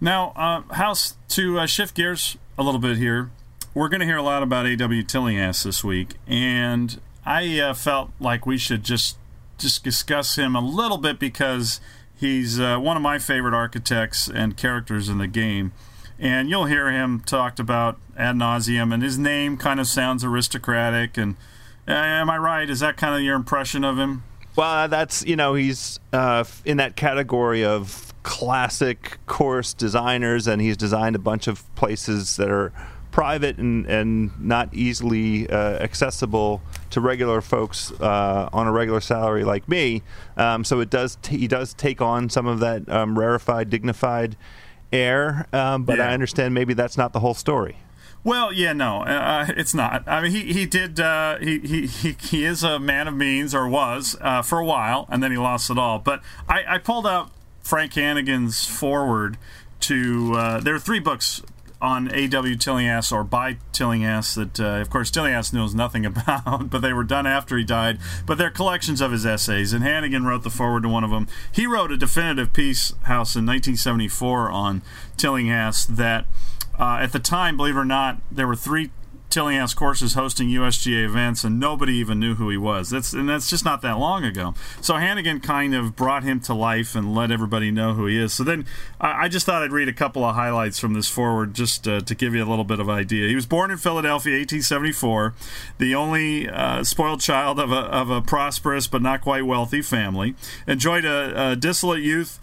[0.00, 3.30] Now, uh, House, to uh, shift gears a little bit here,
[3.74, 5.02] we're going to hear a lot about A.W.
[5.02, 9.16] Tillinghast this week, and I uh, felt like we should just
[9.58, 11.80] just discuss him a little bit because
[12.16, 15.72] he's uh, one of my favorite architects and characters in the game.
[16.20, 21.16] And you'll hear him talked about ad nauseum, and his name kind of sounds aristocratic.
[21.16, 21.36] And
[21.88, 22.68] uh, am I right?
[22.68, 24.22] Is that kind of your impression of him?
[24.54, 30.76] Well, that's you know he's uh, in that category of classic course designers, and he's
[30.76, 32.72] designed a bunch of places that are
[33.10, 39.44] private and, and not easily uh, accessible to regular folks uh, on a regular salary
[39.44, 40.02] like me.
[40.36, 44.36] Um, so it does t- he does take on some of that um, rarefied, dignified
[44.92, 46.08] air, um, but Yeah.
[46.10, 47.76] I understand maybe that's not the whole story.
[48.22, 50.06] Well, yeah, no, uh, it's not.
[50.06, 51.00] I mean, he he did.
[51.00, 54.64] Uh, he, he he he is a man of means, or was uh, for a
[54.64, 55.98] while, and then he lost it all.
[55.98, 57.30] But I, I pulled out
[57.62, 59.38] Frank Hannigan's foreword
[59.80, 60.34] to.
[60.34, 61.40] Uh, there are three books
[61.80, 62.56] on A.W.
[62.56, 67.04] Tillinghast or by Tillinghast that, uh, of course, Tillinghast knows nothing about, but they were
[67.04, 67.98] done after he died.
[68.26, 71.28] But they're collections of his essays, and Hannigan wrote the foreword to one of them.
[71.52, 74.82] He wrote a definitive piece, House, in 1974 on
[75.16, 76.26] Tillinghast that.
[76.78, 78.88] Uh, at the time, believe it or not, there were three
[79.30, 82.90] Tillinghast courses hosting USGA events, and nobody even knew who he was.
[82.90, 84.54] That's and that's just not that long ago.
[84.80, 88.32] So Hannigan kind of brought him to life and let everybody know who he is.
[88.32, 88.66] So then
[89.00, 92.00] I I just thought I'd read a couple of highlights from this foreword just uh,
[92.00, 93.28] to give you a little bit of idea.
[93.28, 95.34] He was born in Philadelphia, 1874,
[95.78, 100.34] the only uh, spoiled child of a, of a prosperous but not quite wealthy family.
[100.66, 102.38] Enjoyed a, a dissolute youth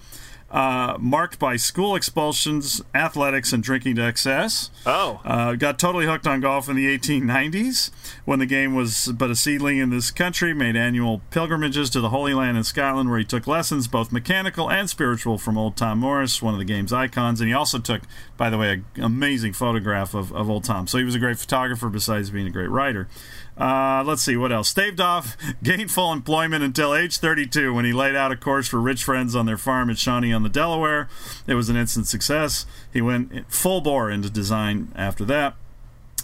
[0.50, 4.70] uh, marked by school expulsions, athletics, and drinking to excess.
[4.86, 5.20] Oh.
[5.26, 7.92] Uh, got totally hooked on golf in the 1890s
[8.26, 10.54] when the game was but a seedling in this country.
[10.54, 14.70] Made annual pilgrimages to the Holy Land in Scotland, where he took lessons, both mechanical
[14.72, 17.42] and spiritual, from old Tom Morris, one of the game's icons.
[17.42, 18.04] And he also took,
[18.38, 20.88] by the way, an amazing photograph of, of old Tom.
[20.88, 23.08] So he was a great photographer besides being a great writer.
[23.58, 24.70] Uh, let's see what else.
[24.70, 29.04] Staved off gainful employment until age 32 when he laid out a course for rich
[29.04, 31.10] friends on their farm at Shawnee on the Delaware.
[31.48, 32.65] It was an instant success.
[32.93, 35.56] He went full bore into design after that.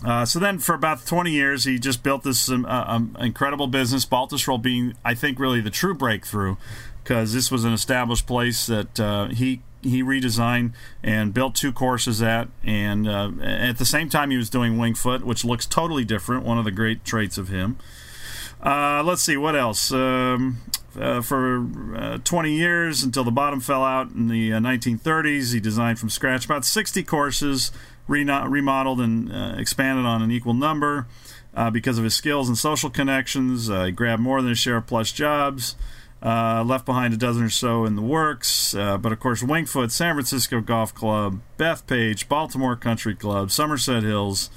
[0.05, 3.67] Uh, so then, for about 20 years, he just built this um, uh, um, incredible
[3.67, 4.05] business.
[4.05, 6.57] Baltusrol being, I think, really the true breakthrough,
[7.03, 12.21] because this was an established place that uh, he he redesigned and built two courses
[12.21, 16.05] at, and uh, at the same time he was doing Winged Foot, which looks totally
[16.05, 16.45] different.
[16.45, 17.77] One of the great traits of him.
[18.61, 19.91] Uh, let's see what else.
[19.91, 20.61] Um,
[20.97, 25.99] uh, for uh, 20 years until the bottom fell out in the 1930s, he designed
[25.99, 27.71] from scratch about 60 courses,
[28.07, 31.07] re- remodeled and uh, expanded on an equal number.
[31.55, 34.87] Uh, because of his skills and social connections, he grabbed more than his share of
[34.87, 35.75] plush jobs.
[36.23, 39.69] Uh, left behind a dozen or so in the works, uh, but of course, Winged
[39.69, 44.49] Foot, San Francisco Golf Club, Bethpage, Baltimore Country Club, Somerset Hills,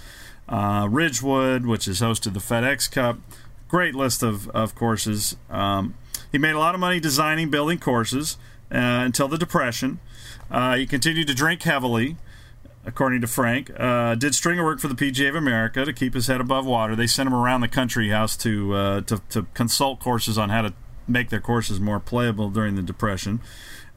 [0.49, 3.19] uh, Ridgewood, which has hosted the FedEx Cup.
[3.67, 5.37] Great list of, of courses.
[5.51, 5.95] Um,
[6.31, 8.37] he made a lot of money designing, building courses
[8.71, 9.99] uh, until the Depression.
[10.49, 12.17] Uh, he continued to drink heavily
[12.85, 13.73] according to Frank.
[13.77, 16.95] Uh, did stringer work for the PGA of America to keep his head above water.
[16.95, 20.73] They sent him around the country house to to, to consult courses on how to
[21.09, 23.41] make their courses more playable during the Depression.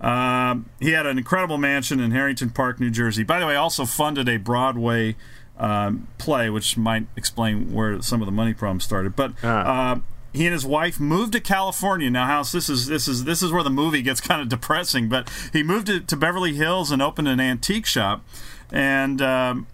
[0.01, 3.23] Um, he had an incredible mansion in Harrington Park, New Jersey.
[3.23, 5.15] By the way, also funded a Broadway
[5.57, 9.15] um, play, which might explain where some of the money problems started.
[9.15, 9.99] But uh,
[10.31, 12.09] he and his wife moved to California.
[12.09, 15.09] Now, House, this is this is this is where the movie gets kind of depressing.
[15.09, 18.23] But he moved to, to Beverly Hills and opened an antique shop,
[18.71, 19.21] and.
[19.21, 19.67] Um,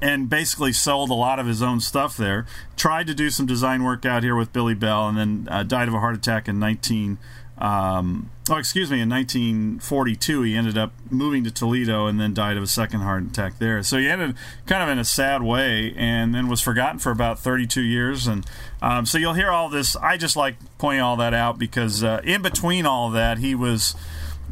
[0.00, 2.46] and basically sold a lot of his own stuff there.
[2.76, 5.88] Tried to do some design work out here with Billy Bell, and then uh, died
[5.88, 7.18] of a heart attack in 19.
[7.58, 12.56] Um, oh, excuse me, in 1942, he ended up moving to Toledo and then died
[12.56, 13.82] of a second heart attack there.
[13.84, 14.34] So he ended
[14.66, 18.26] kind of in a sad way, and then was forgotten for about 32 years.
[18.26, 18.44] And
[18.80, 19.94] um, so you'll hear all this.
[19.96, 23.94] I just like pointing all that out because uh, in between all that, he was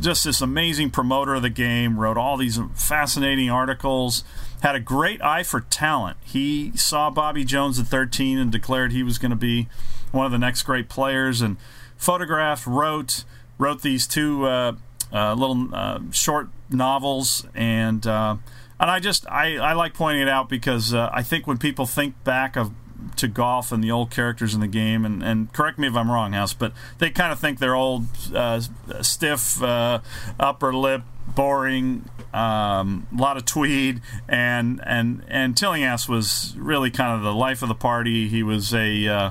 [0.00, 1.98] just this amazing promoter of the game.
[1.98, 4.22] Wrote all these fascinating articles
[4.60, 6.16] had a great eye for talent.
[6.24, 9.68] He saw Bobby Jones at 13 and declared he was going to be
[10.12, 11.56] one of the next great players, and
[11.96, 13.24] photographed, wrote,
[13.58, 14.72] wrote these two uh,
[15.12, 18.36] uh, little uh, short novels, and uh,
[18.78, 21.86] and I just I, I like pointing it out because uh, I think when people
[21.86, 22.72] think back of
[23.16, 26.10] to golf and the old characters in the game, and, and correct me if I'm
[26.10, 28.60] wrong, House, but they kind of think they're old, uh,
[29.00, 31.02] stiff, upper lip,
[31.34, 37.34] boring, um, a lot of tweed, and and and Tillinghast was really kind of the
[37.34, 38.28] life of the party.
[38.28, 39.30] He was a uh,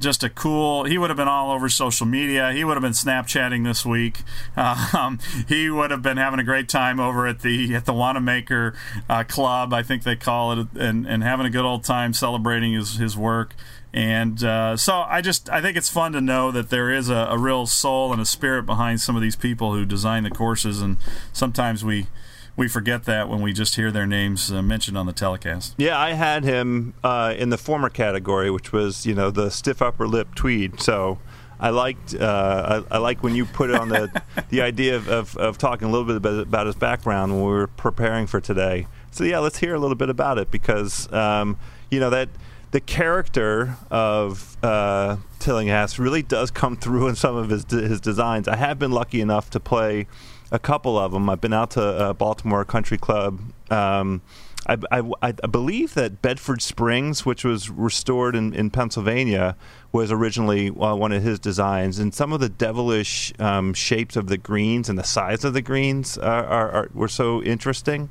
[0.00, 0.84] just a cool.
[0.84, 2.52] He would have been all over social media.
[2.52, 4.22] He would have been Snapchatting this week.
[4.94, 8.74] Um, he would have been having a great time over at the at the Wanamaker
[9.08, 12.72] uh, Club, I think they call it, and and having a good old time celebrating
[12.72, 13.54] his his work.
[13.92, 17.28] And uh, so I just I think it's fun to know that there is a,
[17.30, 20.82] a, real soul and a spirit behind some of these people who design the courses,
[20.82, 20.98] and
[21.32, 22.06] sometimes we
[22.54, 25.74] we forget that when we just hear their names uh, mentioned on the telecast.
[25.78, 29.80] Yeah, I had him uh, in the former category, which was you know the stiff
[29.80, 30.82] upper lip tweed.
[30.82, 31.18] So
[31.60, 35.08] I liked uh, I, I, like when you put it on the the idea of,
[35.08, 38.40] of, of, talking a little bit about, about, his background when we were preparing for
[38.40, 38.86] today.
[39.12, 41.58] So yeah, let's hear a little bit about it because um,
[41.90, 42.28] you know that
[42.70, 48.48] the character of uh, Tillinghast really does come through in some of his his designs.
[48.48, 50.06] I have been lucky enough to play
[50.50, 51.28] a couple of them.
[51.28, 53.40] I've been out to uh, Baltimore Country Club.
[53.70, 54.22] Um,
[54.66, 59.56] I, I, I, believe that Bedford Springs, which was restored in, in Pennsylvania,
[59.92, 61.98] was originally uh, one of his designs.
[61.98, 65.62] And some of the devilish um, shapes of the greens and the size of the
[65.62, 68.10] greens are, are, are were so interesting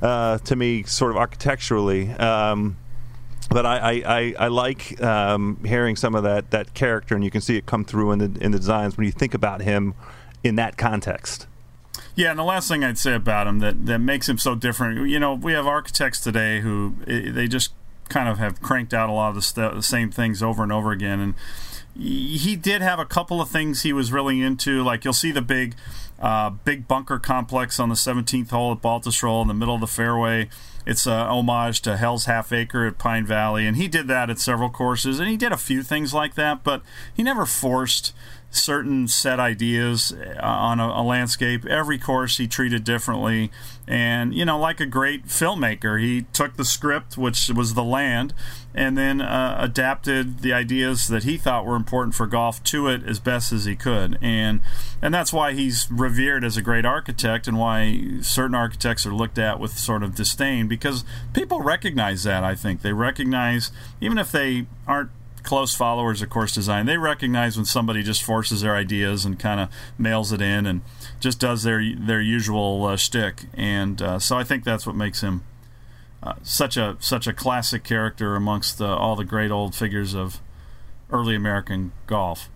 [0.00, 2.10] uh, to me, sort of architecturally.
[2.12, 2.76] Um,
[3.50, 7.40] but I, I, I like um, hearing some of that, that character, and you can
[7.40, 9.94] see it come through in the in the designs when you think about him
[10.42, 11.46] in that context.
[12.14, 15.08] Yeah, and the last thing I'd say about him that, that makes him so different,
[15.08, 17.72] you know, we have architects today who they just
[18.08, 20.72] kind of have cranked out a lot of the, st- the same things over and
[20.72, 21.34] over again, and
[21.98, 24.82] he did have a couple of things he was really into.
[24.82, 25.74] Like you'll see the big,
[26.20, 29.86] uh, big bunker complex on the 17th hole at Baltusrol in the middle of the
[29.86, 30.48] fairway.
[30.86, 34.38] It's a homage to Hell's Half Acre at Pine Valley, and he did that at
[34.38, 36.80] several courses, and he did a few things like that, but
[37.12, 38.14] he never forced
[38.50, 41.66] certain set ideas uh, on a, a, landscape.
[41.66, 43.50] Every course he treated differently.
[43.86, 48.34] And, you know, like a great filmmaker, he took the script, which was the land,
[48.74, 53.02] and then uh, adapted the ideas that he thought were important for golf to it
[53.06, 54.18] as best as he could.
[54.20, 54.60] And,
[55.00, 59.38] and that's why he's revered as a great architect and why certain architects are looked
[59.38, 62.82] at with sort of disdain because people recognize that, I think.
[62.82, 63.70] They recognize,
[64.00, 65.10] even if they aren't
[65.46, 69.60] close followers of course design, they recognize when somebody just forces their ideas and kind
[69.60, 70.82] of mails it in and
[71.20, 73.44] just does their their usual uh, shtick.
[73.54, 75.44] And uh, so I think that's what makes him
[76.22, 80.40] uh, such a such a classic character amongst uh, all the great old figures of
[81.10, 82.50] early American golf.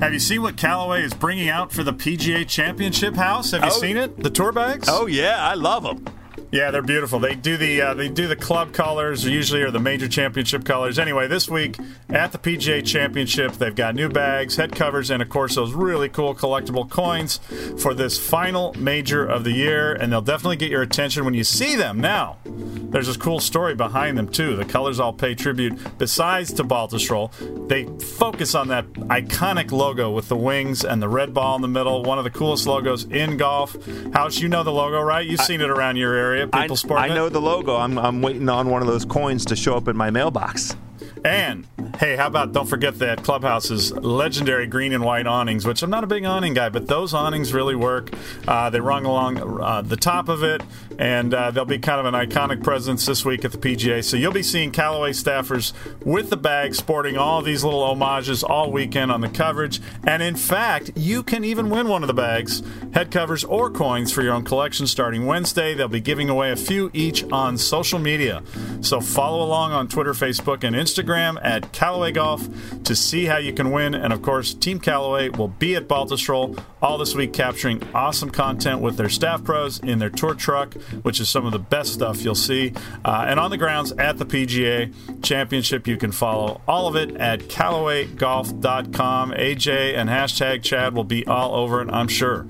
[0.00, 3.50] Have you seen what Callaway is bringing out for the PGA Championship House?
[3.50, 4.22] Have you oh, seen it?
[4.22, 4.88] The tour bags?
[4.88, 6.04] Oh yeah, I love them.
[6.52, 7.18] Yeah, they're beautiful.
[7.18, 10.98] They do the uh, they do the club colors usually or the major championship colors.
[10.98, 11.76] Anyway, this week
[12.08, 16.08] at the PGA Championship, they've got new bags, head covers, and of course those really
[16.08, 17.38] cool collectible coins
[17.80, 19.92] for this final major of the year.
[19.94, 22.00] And they'll definitely get your attention when you see them.
[22.00, 24.56] Now, there's this cool story behind them too.
[24.56, 25.98] The colors all pay tribute.
[25.98, 31.34] Besides to Baltusrol, they focus on that iconic logo with the wings and the red
[31.34, 32.04] ball in the middle.
[32.04, 33.76] One of the coolest logos in golf.
[34.12, 35.26] House, you know the logo, right?
[35.26, 36.46] You've seen it around your area area?
[36.46, 37.76] People I, I know the logo.
[37.76, 40.76] I'm, I'm waiting on one of those coins to show up in my mailbox.
[41.24, 41.66] And
[41.98, 46.04] hey, how about don't forget that Clubhouse's legendary green and white awnings, which I'm not
[46.04, 48.10] a big awning guy, but those awnings really work.
[48.46, 50.62] Uh, they rung along uh, the top of it,
[50.98, 54.04] and uh, they'll be kind of an iconic presence this week at the PGA.
[54.04, 55.72] So you'll be seeing Callaway staffers
[56.04, 59.80] with the bag sporting all these little homages all weekend on the coverage.
[60.04, 62.62] And in fact, you can even win one of the bags,
[62.92, 65.74] head covers or coins for your own collection starting Wednesday.
[65.74, 68.42] They'll be giving away a few each on social media.
[68.80, 72.48] So follow along on Twitter, Facebook, and Instagram Instagram at Callaway Golf
[72.84, 73.94] to see how you can win.
[73.94, 78.80] And of course, Team Callaway will be at Baltusrol all this week capturing awesome content
[78.80, 82.22] with their staff pros in their tour truck, which is some of the best stuff
[82.22, 82.72] you'll see.
[83.04, 84.92] Uh, and on the grounds at the PGA
[85.22, 89.32] Championship, you can follow all of it at CallawayGolf.com.
[89.32, 92.46] AJ and hashtag Chad will be all over it, I'm sure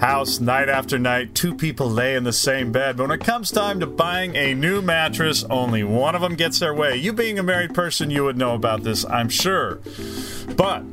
[0.00, 1.34] house night after night.
[1.34, 2.96] Two people lay in the same bed.
[2.96, 6.58] But when it comes time to buying a new mattress, only one of them gets
[6.58, 6.96] their way.
[6.96, 9.80] You being a married person, you would know about this, I'm sure.
[10.56, 10.84] But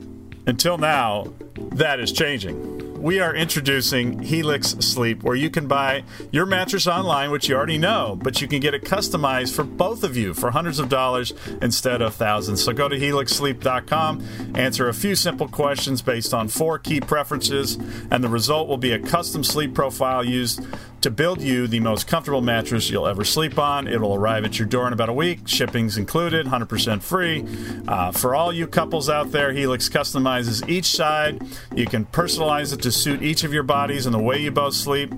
[0.46, 6.46] until now, that is changing we are introducing Helix Sleep, where you can buy your
[6.46, 10.18] mattress online, which you already know, but you can get it customized for both of
[10.18, 12.64] you for hundreds of dollars instead of thousands.
[12.64, 17.76] So go to helixsleep.com, answer a few simple questions based on four key preferences,
[18.10, 20.66] and the result will be a custom sleep profile used
[21.02, 23.88] to build you the most comfortable mattress you'll ever sleep on.
[23.88, 25.48] It'll arrive at your door in about a week.
[25.48, 27.46] Shipping's included, 100% free.
[27.88, 31.42] Uh, for all you couples out there, Helix customizes each side.
[31.76, 34.74] You can personalize it to suit each of your bodies and the way you both
[34.74, 35.14] sleep.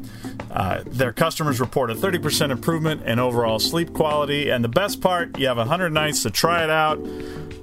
[0.52, 4.50] Uh, their customers report a 30% improvement in overall sleep quality.
[4.50, 7.00] And the best part, you have 100 nights to try it out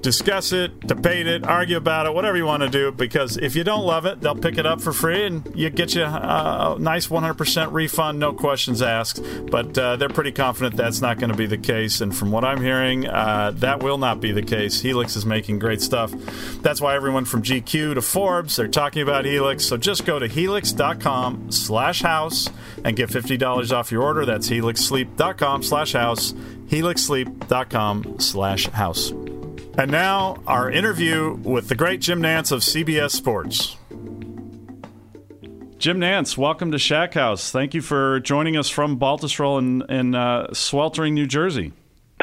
[0.01, 2.91] discuss it, debate it, argue about it, whatever you want to do.
[2.91, 5.95] Because if you don't love it, they'll pick it up for free and you get
[5.95, 9.21] you a, nice 100% refund, no questions asked.
[9.51, 11.99] But uh, they're pretty confident that's not going to be the case.
[11.99, 14.79] And from what I'm hearing, uh, that will not be the case.
[14.79, 16.13] Helix is making great stuff.
[16.61, 19.65] That's why everyone from GQ to Forbes, they're talking about Helix.
[19.65, 22.47] So just go to helix.com slash house
[22.87, 24.25] and get $50 off your order.
[24.25, 26.33] That's helixsleep.com slash house
[26.67, 29.11] helixsleep.com slash house.
[29.77, 33.75] And now, our interview with the great Jim Nantz of CBS Sports.
[35.77, 37.51] Jim Nantz, welcome to Shack House.
[37.51, 41.73] Thank you for joining us from Baltusrol in, in uh, sweltering New Jersey.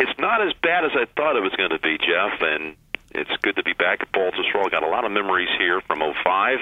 [0.00, 2.74] it's not as bad as I thought it was going to be, Geoff, and
[3.12, 4.68] it's good to be back at Baltusrol.
[4.70, 6.58] Got a lot of memories here from 05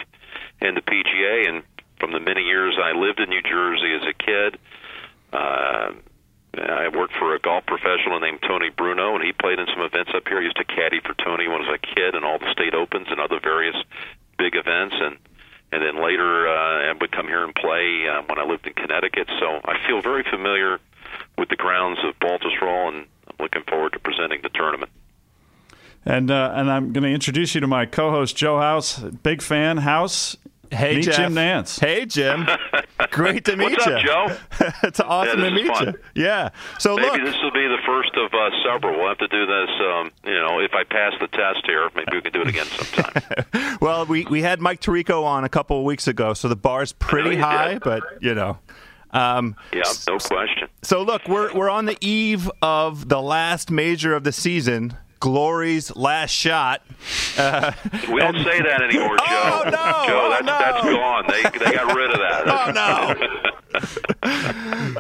[0.61, 1.63] and the PGA and
[2.03, 4.59] from the many years I lived in New Jersey as a kid.
[5.33, 5.93] Uh,
[6.59, 10.11] I worked for a golf professional named Tony Bruno, and he played in some events
[10.13, 10.39] up here.
[10.39, 12.75] I used to caddy for Tony when I was a kid, and all the state
[12.75, 13.77] opens and other various
[14.37, 15.17] big events, and
[15.71, 18.75] and then later uh, I would come here and play uh, when I lived in
[18.75, 19.29] Connecticut.
[19.39, 20.81] So I feel very familiar
[21.39, 24.91] with the grounds of Baltusrol, and I'm looking forward to presenting the tournament.
[26.05, 29.79] And uh, and I'm going to introduce you to my co-host Joe House, big fan.
[29.79, 30.37] House,
[30.73, 31.17] Hey, meet Geoff.
[31.17, 31.79] Jim Nantz.
[31.79, 32.47] Hey, Jim.
[33.11, 33.93] Great to meet What's you.
[33.93, 34.37] up, Joe?
[34.83, 35.87] it's awesome yeah, to meet fun.
[36.15, 36.23] you.
[36.25, 36.49] Yeah.
[36.79, 38.99] So maybe look, this will be the first of uh, several.
[38.99, 39.71] We'll have to do this.
[39.81, 42.67] Um, you know, if I pass the test here, maybe we can do it again
[42.67, 43.79] sometime.
[43.81, 46.93] well, we we had Mike Tirico on a couple of weeks ago, so the bar's
[46.93, 47.83] pretty high, did.
[47.83, 48.59] but you know.
[49.11, 50.69] Um, yeah, no question.
[50.81, 55.95] So look, we're we're on the eve of the last major of the season Glory's
[55.95, 56.83] last shot.
[57.39, 57.71] Uh,
[58.13, 59.25] we don't say that anymore, Joe.
[59.29, 59.71] Oh, no.
[60.05, 60.59] Joe, that's, oh, no.
[60.59, 61.27] that's gone.
[61.29, 62.49] They, they got rid of that.
[62.49, 63.15] Oh, no.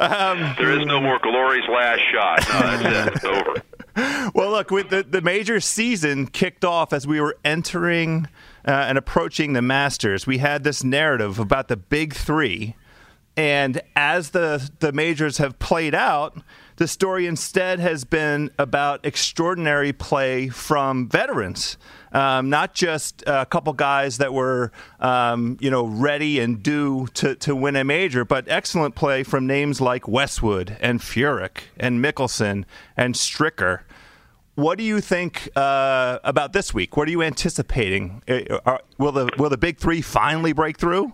[0.40, 2.38] um, there is no more Glory's last shot.
[2.48, 3.14] No, that's it.
[3.16, 3.54] It's over.
[4.34, 8.26] Well, look, with the, the major season kicked off as we were entering
[8.66, 12.74] uh, and approaching the Masters, we had this narrative about the big three.
[13.36, 16.38] And as the, the majors have played out,
[16.82, 21.78] the story instead has been about extraordinary play from veterans,
[22.10, 27.36] um, not just a couple guys that were, um, you know, ready and due to,
[27.36, 32.64] to win a major, but excellent play from names like Westwood and Furyk and Mickelson
[32.96, 33.82] and Stricker.
[34.56, 36.96] What do you think uh, about this week?
[36.96, 38.24] What are you anticipating?
[38.26, 41.12] Uh, are, will the will the big three finally break through?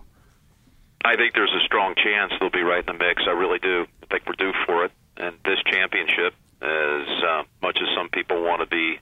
[1.05, 3.21] I think there's a strong chance they'll be right in the mix.
[3.27, 3.85] I really do.
[4.01, 4.91] I think we're due for it.
[5.19, 8.99] And this championship, as uh, much as some people want to be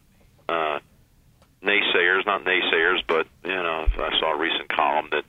[0.49, 0.79] uh,
[1.63, 5.23] naysayers, not naysayers, but you know, I saw a recent column that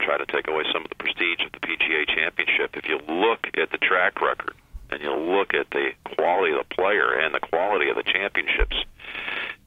[0.00, 2.76] tried to take away some of the prestige of the PGA Championship.
[2.76, 4.54] If you look at the track record
[4.90, 8.76] and you look at the quality of the player and the quality of the championships,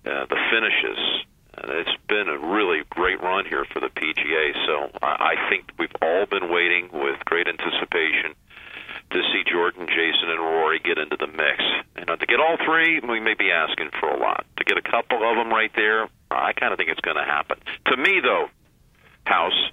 [0.06, 1.00] uh, the finishes,
[1.58, 4.54] uh, it's been a really great run here for the PGA.
[4.68, 8.36] So I think we've all been waiting with great anticipation
[9.12, 11.64] to see Jordan, Jason, and Rory get into the mix.
[11.98, 14.46] You know, to get all three, we may be asking for a lot.
[14.58, 17.24] To get a couple of them right there, I kind of think it's going to
[17.24, 17.58] happen.
[17.88, 18.48] To me, though,
[19.26, 19.72] House,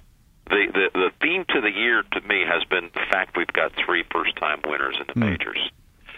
[0.49, 3.71] the, the the theme to the year to me has been the fact we've got
[3.73, 5.29] three first time winners in the mm.
[5.31, 5.59] majors.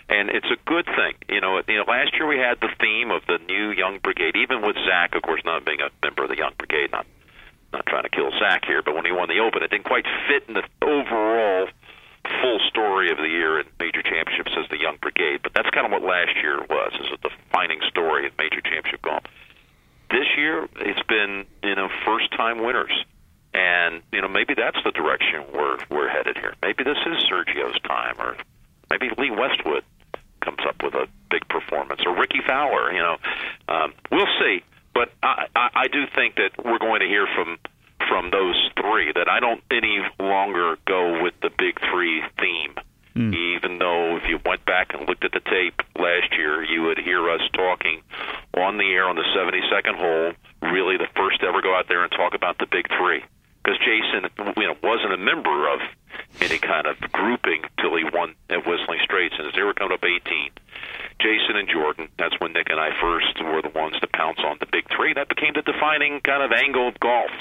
[0.09, 1.61] And it's a good thing, you know.
[1.67, 4.35] You know, last year we had the theme of the new young brigade.
[4.37, 7.05] Even with Zach, of course, not being a member of the young brigade, not
[7.73, 10.05] not trying to kill Zach here, but when he won the Open, it didn't quite
[10.27, 11.67] fit in the overall
[12.41, 15.41] full story of the year in major championships as the young brigade.
[15.43, 19.01] But that's kind of what last year was, is a defining story in major championship
[19.01, 19.23] golf.
[20.09, 22.93] This year, it's been you know first time winners,
[23.53, 26.55] and you know maybe that's the direction we're we're headed here.
[26.61, 28.37] Maybe this is Sergio's time, or
[28.89, 29.83] maybe Lee Westwood
[30.41, 32.91] comes up with a big performance, or Rickie Fowler.
[32.93, 33.17] You know,
[33.67, 34.63] um, we'll see.
[34.93, 37.59] But I, I, I do think that we're going to hear from
[38.07, 42.75] from those three that I don't any longer go with the big three theme.
[43.15, 43.33] Mm.
[43.33, 46.99] Even though if you went back and looked at the tape last year, you would
[46.99, 48.01] hear us talking
[48.53, 50.33] on the air on the 72nd hole,
[50.71, 53.23] really the first to ever go out there and talk about the big three.
[53.63, 55.81] Because Jason, you know, wasn't a member of
[56.41, 59.93] any kind of grouping till he won at Whistling Straits, and as they were coming
[59.93, 60.51] up 18,
[61.19, 62.09] Jason and Jordan.
[62.17, 65.13] That's when Nick and I first were the ones to pounce on the big three.
[65.13, 67.31] That became the defining kind of angle of golf.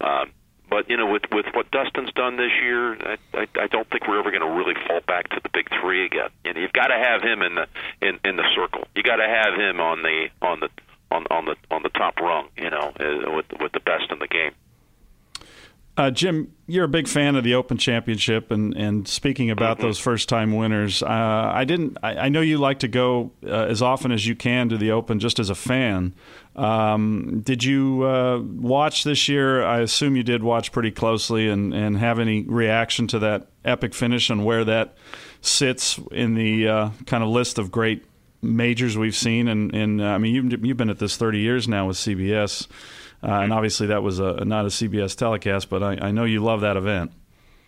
[0.00, 0.30] Um,
[0.70, 4.06] but you know, with with what Dustin's done this year, I, I, I don't think
[4.06, 6.30] we're ever going to really fall back to the big three again.
[6.44, 7.66] And you've got to have him in the
[8.00, 8.86] in in the circle.
[8.94, 10.68] You got to have him on the on the
[11.10, 12.48] on on the on the top rung.
[12.56, 14.52] You know, uh, with with the best in the game.
[15.96, 19.88] Uh, Jim, you're a big fan of the Open Championship, and, and speaking about mm-hmm.
[19.88, 21.98] those first time winners, uh, I didn't.
[22.02, 24.92] I, I, know you like to go uh, as often as you can to the
[24.92, 26.14] Open, just as a fan.
[26.56, 29.62] Um, did you uh, watch this year?
[29.64, 33.92] I assume you did watch pretty closely, and, and have any reaction to that epic
[33.92, 34.96] finish and where that
[35.42, 38.04] sits in the uh, kind of list of great
[38.42, 39.48] majors we've seen.
[39.48, 42.66] And, and uh, I mean, you've, you've been at this 30 years now with CBS.
[43.22, 46.42] Uh, and obviously, that was a, not a CBS telecast, but I, I know you
[46.42, 47.12] love that event.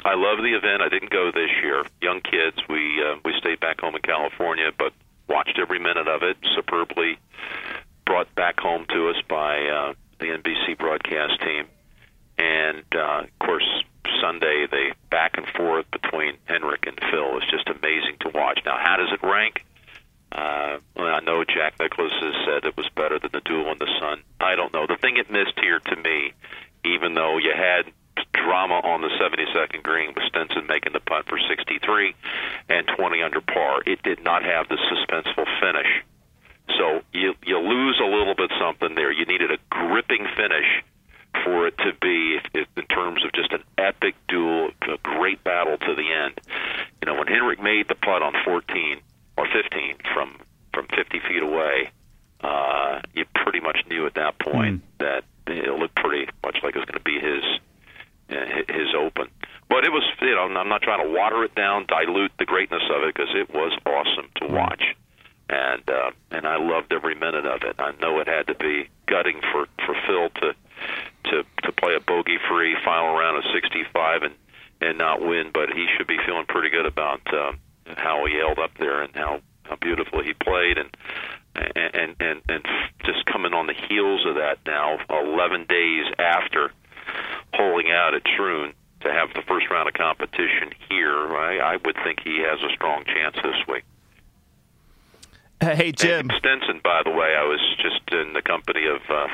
[0.05, 0.82] I love the event.
[0.82, 1.84] I didn't go this year.
[2.00, 4.92] Young kids, we uh, we stayed back home in California, but
[5.28, 6.36] watched every minute of it.
[6.57, 7.18] Superbly
[8.05, 11.66] brought back home to us by uh, the NBC broadcast team,
[12.38, 13.84] and uh, of course
[14.20, 18.61] Sunday the back and forth between Henrik and Phil was just amazing to watch.
[18.64, 19.64] Now, how does it rank?
[20.33, 23.78] Uh, well, I know Jack Nicklaus has said it was better than the duel in
[23.78, 24.22] the sun.
[24.41, 24.87] I don't know.
[24.87, 26.33] The thing it missed here to me,
[26.85, 27.93] even though you had
[28.33, 32.14] drama on the 72nd green with Stenson making the putt for 63
[32.68, 36.03] and 20 under par, it did not have the suspenseful finish.
[36.78, 39.12] So you you lose a little bit something there.
[39.12, 40.83] You needed a gripping finish
[41.45, 45.76] for it to be, if, in terms of just an epic duel, a great battle
[45.76, 46.41] to the end.
[47.01, 49.01] You know, when Henrik made the putt on 14,
[49.37, 50.39] or 15 from
[50.74, 51.91] from 50 feet away,
[52.41, 54.99] uh, you pretty much knew at that point mm.
[54.99, 57.45] that it looked pretty much like it was going to be his
[58.30, 59.28] uh, his open.
[59.68, 62.83] But it was, you know, I'm not trying to water it down, dilute the greatness
[62.95, 64.55] of it because it was awesome to hmm.
[64.55, 64.83] watch,
[65.49, 67.76] and uh, and I loved every minute of it.
[67.78, 70.55] I know it had to be gutting for for Phil to
[71.30, 74.35] to to play a bogey free final round of 65 and
[74.80, 77.20] and not win, but he should be feeling pretty good about.
[77.33, 77.53] Uh,
[77.87, 80.97] how he held up there and how how beautifully he played, and
[81.55, 82.66] and and and
[83.05, 86.70] just coming on the heels of that now, 11 days after
[87.55, 91.97] holding out at Troon to have the first round of competition here, I, I would
[92.05, 93.85] think he has a strong chance this week.
[95.61, 96.80] Hey Jim, and Stenson.
[96.83, 99.28] By the way, I was just in the company of uh,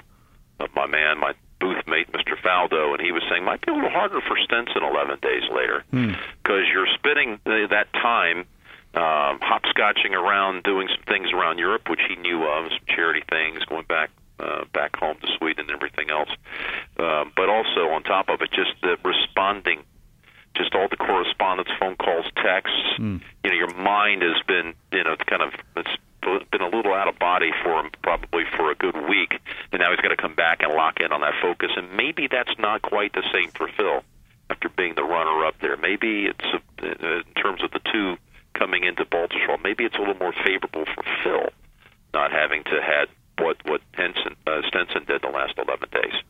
[0.61, 2.36] of my man, my booth mate, Mr.
[2.42, 5.84] Faldo, and he was saying might be a little harder for Stenson 11 days later
[5.90, 6.72] because hmm.
[6.72, 8.46] you're spending that time
[8.94, 13.64] um, hopscotching around, doing some things around Europe, which he knew of, some charity things,
[13.64, 16.30] going back uh, back home to Sweden and everything else.
[16.98, 19.82] Um, but also on top of it, just the responding,
[20.56, 22.98] just all the correspondence, phone calls, texts.
[22.98, 23.20] Mm.
[23.44, 25.90] You know, your mind has been, you know, kind of it's
[26.51, 29.35] been a little out of body for him probably for a good week,
[29.72, 31.70] and now he's got to come back and lock in on that focus.
[31.76, 34.03] And maybe that's not quite the same for Phil
[34.51, 35.76] after being the runner up there.
[35.76, 36.45] Maybe it's
[36.83, 38.16] uh, in terms of the two
[38.55, 41.51] coming into Baltusrol, maybe it's a little more favorable for Phil
[42.14, 43.09] not having to had
[43.39, 46.22] what what Henson, uh, Stenson did the last 11 days.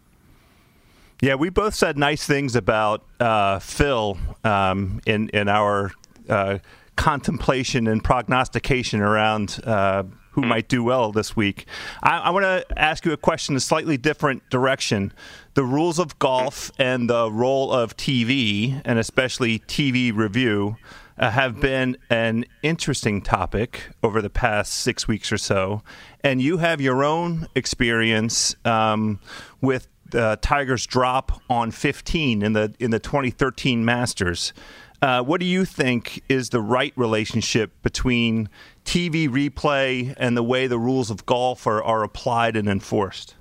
[1.21, 5.93] Yeah, we both said nice things about uh, Phil um, in in our
[6.29, 6.59] uh,
[6.99, 10.49] contemplation and prognostication around uh, who hmm.
[10.49, 11.67] might do well this week.
[12.03, 15.13] I, I want to ask you a question, in a slightly different direction.
[15.55, 20.77] The rules of golf and the role of TV, and especially TV review,
[21.19, 25.83] uh, have been an interesting topic over the past six weeks or so.
[26.23, 29.21] And you have your own experience um,
[29.61, 34.53] with uh, Tiger's drop on 15 in the in the 2013 Masters.
[35.01, 38.49] Uh, what do you think is the right relationship between
[38.85, 43.37] TV replay and the way the rules of golf are, are applied and enforced?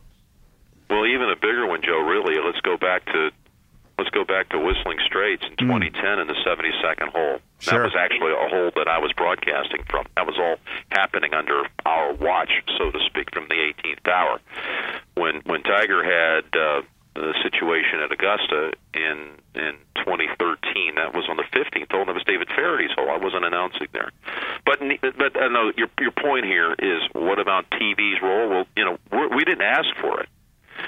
[0.89, 1.99] Well, even a bigger one, Joe.
[2.01, 3.31] Really, let's go back to
[3.97, 6.21] let's go back to Whistling Straits in 2010 mm.
[6.21, 7.39] in the 72nd hole.
[7.59, 7.79] Sure.
[7.79, 10.05] That was actually a hole that I was broadcasting from.
[10.15, 10.57] That was all
[10.91, 14.39] happening under our watch, so to speak, from the 18th hour.
[15.15, 16.81] When when Tiger had uh,
[17.21, 22.05] the situation at Augusta in in 2013, that was on the 15th hole.
[22.05, 23.09] That was David Feherty's hole.
[23.09, 24.11] I wasn't announcing there.
[24.65, 24.79] But
[25.17, 28.49] but uh, no, your your point here is what about TV's role?
[28.49, 30.29] Well, you know, we're, we didn't ask for it.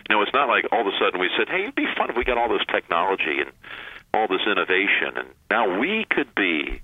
[0.09, 2.09] You know, it's not like all of a sudden we said, "Hey, it'd be fun
[2.09, 3.51] if we got all this technology and
[4.13, 6.81] all this innovation, and now we could be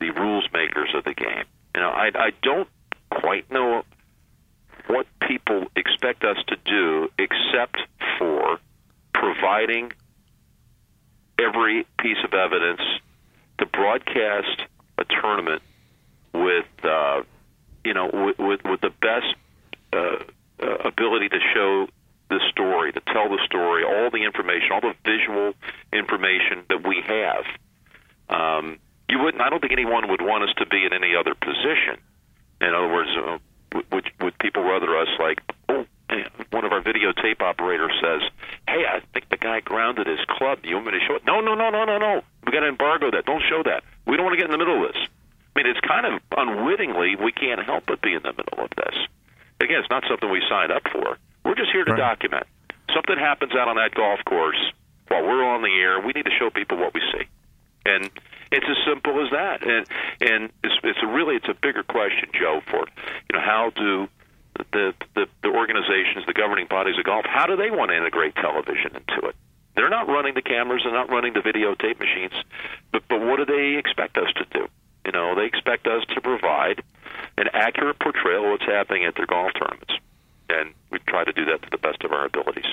[0.00, 1.44] the rules makers of the game."
[1.74, 2.68] You know, I, I don't
[3.10, 3.84] quite know
[4.86, 7.78] what people expect us to do, except
[8.18, 8.58] for
[9.20, 9.92] providing
[11.38, 12.80] every piece of evidence
[13.58, 14.62] to broadcast
[14.98, 15.62] a tournament
[16.32, 17.22] with, uh,
[17.84, 19.34] you know, with, with, with the best
[19.92, 20.22] uh,
[20.62, 21.86] uh, ability to show
[22.28, 25.54] the story, to tell the story, all the information, all the visual
[25.92, 27.44] information that we have.
[28.28, 29.40] Um, you wouldn't.
[29.40, 32.02] I don't think anyone would want us to be in any other position.
[32.60, 33.38] In other words, uh,
[33.92, 35.38] would, would people rather us like,
[35.68, 35.86] oh,
[36.50, 38.22] one of our videotape operators says,
[38.68, 40.62] "Hey, I think the guy grounded his club.
[40.62, 42.22] Do you want me to show it?" No, no, no, no, no, no.
[42.44, 43.26] We got to embargo that.
[43.26, 43.82] Don't show that.
[44.06, 45.02] We don't want to get in the middle of this.
[45.56, 48.70] I mean, it's kind of unwittingly we can't help but be in the middle of
[48.76, 48.94] this.
[49.60, 51.16] Again, it's not something we signed up for.
[51.44, 51.98] We're just here to right.
[51.98, 52.46] document.
[52.92, 54.72] Something happens out on that golf course
[55.08, 56.00] while we're on the air.
[56.00, 57.26] We need to show people what we see,
[57.84, 58.10] and
[58.52, 59.66] it's as simple as that.
[59.66, 59.86] And
[60.20, 62.60] and it's, it's a really it's a bigger question, Joe.
[62.66, 64.08] For you know, how do
[64.72, 68.34] the, the the organizations, the governing bodies of golf, how do they want to integrate
[68.36, 69.36] television into it?
[69.74, 72.32] They're not running the cameras, they're not running the videotape machines,
[72.92, 74.68] but but what do they expect us to do?
[75.04, 76.82] You know, they expect us to provide
[77.38, 79.94] an accurate portrayal of what's happening at their golf tournaments
[80.48, 82.66] and we try to do that to the best of our abilities.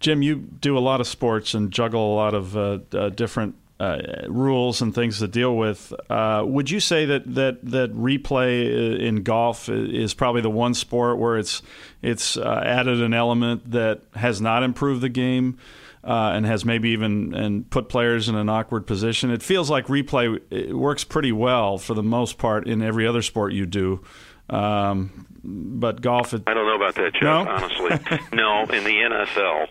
[0.00, 3.54] Jim, you do a lot of sports and juggle a lot of uh, uh, different
[3.84, 5.92] uh, rules and things to deal with.
[6.08, 11.18] Uh, would you say that, that that replay in golf is probably the one sport
[11.18, 11.62] where it's
[12.02, 15.58] it's uh, added an element that has not improved the game?
[16.06, 19.30] Uh, and has maybe even and put players in an awkward position.
[19.30, 23.54] It feels like replay works pretty well for the most part in every other sport
[23.54, 24.04] you do.
[24.50, 26.34] Um, but golf.
[26.34, 27.46] It, I don't know about that, Geoff.
[27.46, 27.52] No?
[27.52, 28.62] Honestly, no.
[28.64, 29.68] In the NFL,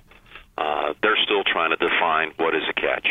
[0.57, 3.07] uh, they're still trying to define what is a catch,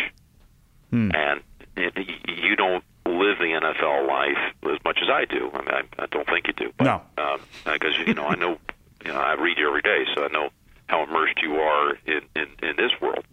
[0.93, 1.11] hmm.
[1.15, 1.41] and
[1.77, 1.95] it,
[2.29, 5.51] you don't live the NFL life as much as I do.
[5.53, 6.73] I mean, I, I don't think you do.
[6.77, 7.03] But, no,
[7.65, 8.59] because um, you know, I know,
[9.05, 10.51] you know, I read you every day, so I know
[10.89, 13.25] how immersed you are in, in in this world.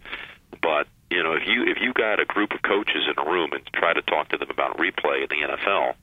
[0.62, 3.52] But you know, if you if you got a group of coaches in a room
[3.52, 5.94] and try to talk to them about replay in the NFL,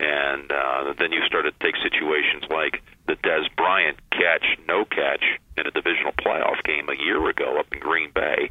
[0.00, 5.24] and uh, then you start to take situations like the Dez Bryant catch, no catch
[5.56, 8.50] in a divisional playoff game a year ago up in Green Bay,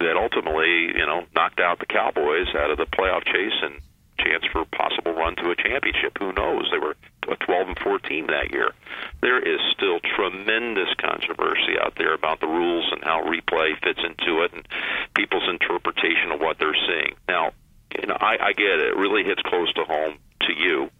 [0.00, 3.80] that ultimately, you know, knocked out the Cowboys out of the playoff chase and
[4.18, 6.18] chance for a possible run to a championship.
[6.18, 6.68] Who knows?
[6.70, 6.96] They were
[7.36, 8.72] 12 and 14 that year.
[9.20, 14.42] There is still tremendous controversy out there about the rules and how replay fits into
[14.42, 14.66] it and
[15.14, 17.14] people's interpretation of what they're seeing.
[17.28, 17.52] Now,
[17.96, 18.88] you know, I, I get it.
[18.88, 20.90] It really hits close to home to you.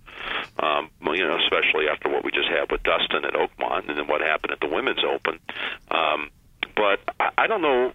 [0.58, 4.06] Um, you know, especially after what we just had with Dustin at Oakmont, and then
[4.06, 5.38] what happened at the Women's Open.
[5.90, 6.30] Um,
[6.76, 7.92] but I, I don't know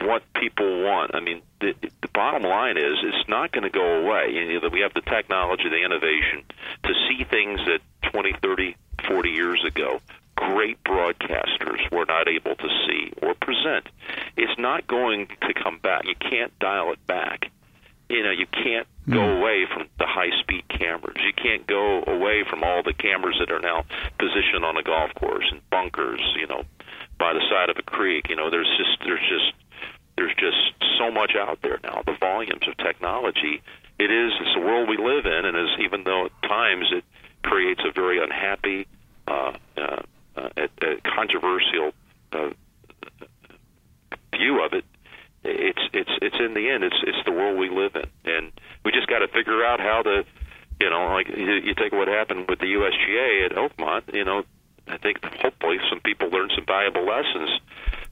[0.00, 1.14] what people want.
[1.14, 4.32] I mean, the, the bottom line is it's not going to go away.
[4.32, 6.44] You know, we have the technology, the innovation
[6.84, 7.80] to see things that
[8.10, 8.76] 20, 30,
[9.06, 10.00] 40 years ago
[10.38, 13.88] great broadcasters were not able to see or present.
[14.36, 16.04] It's not going to come back.
[16.04, 17.50] You can't dial it back.
[18.08, 21.16] You know, you can't go away from the high speed cameras.
[21.20, 23.84] You can't go away from all the cameras that are now
[24.18, 26.64] positioned on a golf course and bunkers, you know,
[27.18, 28.28] by the side of a creek.
[28.30, 29.52] You know, there's just there's just
[30.16, 32.02] there's just so much out there now.
[32.04, 33.62] The volumes of technology.
[33.98, 37.04] It is it's the world we live in, and as even though at times it
[37.42, 38.86] creates a very unhappy,
[39.26, 40.02] uh, uh,
[40.36, 41.92] uh, a, a controversial
[42.32, 42.50] uh,
[44.34, 44.84] view of it,
[45.44, 48.52] it's it's it's in the end it's it's the world we live in, and
[48.84, 50.24] we just got to figure out how to,
[50.80, 54.44] you know, like you, you take what happened with the USGA at Oakmont, you know,
[54.86, 57.50] I think hopefully some people learn some valuable lessons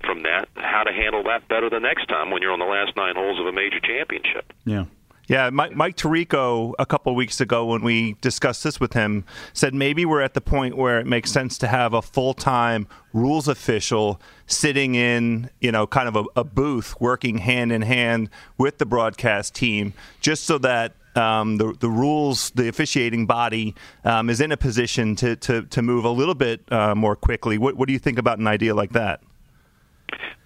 [0.05, 2.97] from that, how to handle that better the next time when you're on the last
[2.97, 4.53] nine holes of a major championship.
[4.65, 4.85] Yeah.
[5.29, 9.75] Yeah, Mike, Mike Tirico a couple weeks ago when we discussed this with him said
[9.75, 13.49] maybe we're at the point where it makes sense to have a full time rules
[13.49, 18.79] official sitting in you know kind of a, a, booth working hand in hand with
[18.79, 23.75] the broadcast team just so that um, the the rules the officiating body
[24.05, 27.59] um, is in a position to, to, to move a little bit uh, more quickly.
[27.59, 29.23] What, what do you think about an idea like that?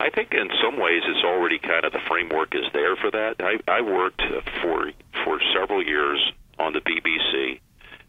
[0.00, 3.36] I think in some ways it's already kind of the framework is there for that.
[3.40, 4.22] I, I worked
[4.62, 4.90] for
[5.24, 6.20] for several years
[6.58, 7.60] on the BBC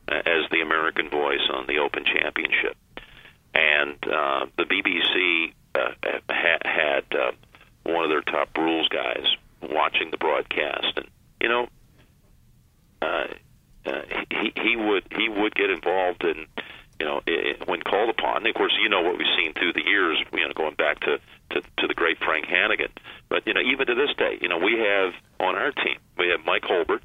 [0.08, 2.78] uh, as the American voice on the Open Championship,
[3.54, 5.92] and uh, the BBC uh,
[6.30, 7.32] ha- had uh,
[7.84, 9.26] one of their top rules guys
[9.62, 11.08] watching the broadcast, and
[11.42, 11.68] you know,
[13.02, 13.28] uh,
[13.86, 16.46] uh, he he would he would get involved in
[17.72, 18.44] when called upon.
[18.44, 21.00] And of course, you know what we've seen through the years, you know, going back
[21.08, 21.20] to,
[21.52, 22.92] to, to the great Frank Hannigan.
[23.30, 26.28] But, you know, even to this day, you know, we have on our team, we
[26.36, 27.02] have Mike Hulbert,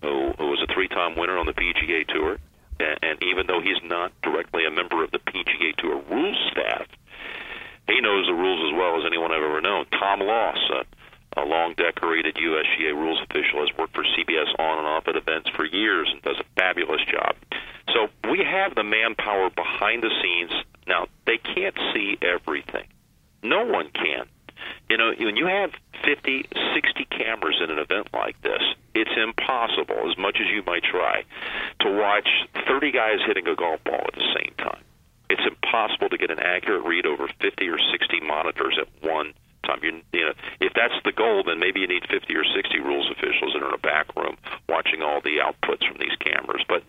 [0.00, 2.38] who, who was a three time winner on the PGA Tour.
[2.78, 6.86] And, and even though he's not directly a member of the PGA Tour rules staff,
[7.88, 9.86] he knows the rules as well as anyone I've ever known.
[9.90, 10.84] Tom Loss, uh,
[11.36, 15.50] a long decorated USGA rules official, has worked for CBS on and off at events
[15.50, 17.34] for years and does a fabulous job.
[18.30, 20.52] We have the manpower behind the scenes.
[20.86, 22.86] Now, they can't see everything.
[23.42, 24.26] No one can.
[24.88, 25.70] You know, when you have
[26.04, 28.62] 50, 60 cameras in an event like this,
[28.94, 31.24] it's impossible, as much as you might try,
[31.80, 32.28] to watch
[32.68, 34.82] 30 guys hitting a golf ball at the same time.
[35.28, 39.32] It's impossible to get an accurate read over 50 or 60 monitors at one
[39.64, 39.78] time.
[39.82, 43.10] You, you know, if that's the goal, then maybe you need 50 or 60 rules
[43.10, 44.36] officials that are in a back room
[44.68, 46.64] watching all the outputs from these cameras.
[46.68, 46.82] But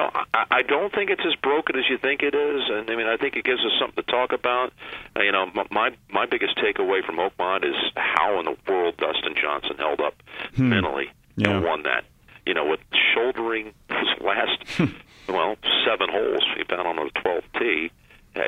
[0.00, 2.96] know, I, I don't think it's as broken as you think it is, and I
[2.96, 4.72] mean, I think it gives us something to talk about.
[5.16, 9.34] Uh, you know, my my biggest takeaway from Oakmont is how in the world Dustin
[9.40, 10.14] Johnson held up
[10.54, 10.68] hmm.
[10.68, 11.50] mentally yeah.
[11.50, 12.04] and won that.
[12.46, 12.80] You know, with
[13.14, 14.80] shouldering his last
[15.28, 17.90] well seven holes, he found on the 12th tee
[18.36, 18.40] uh,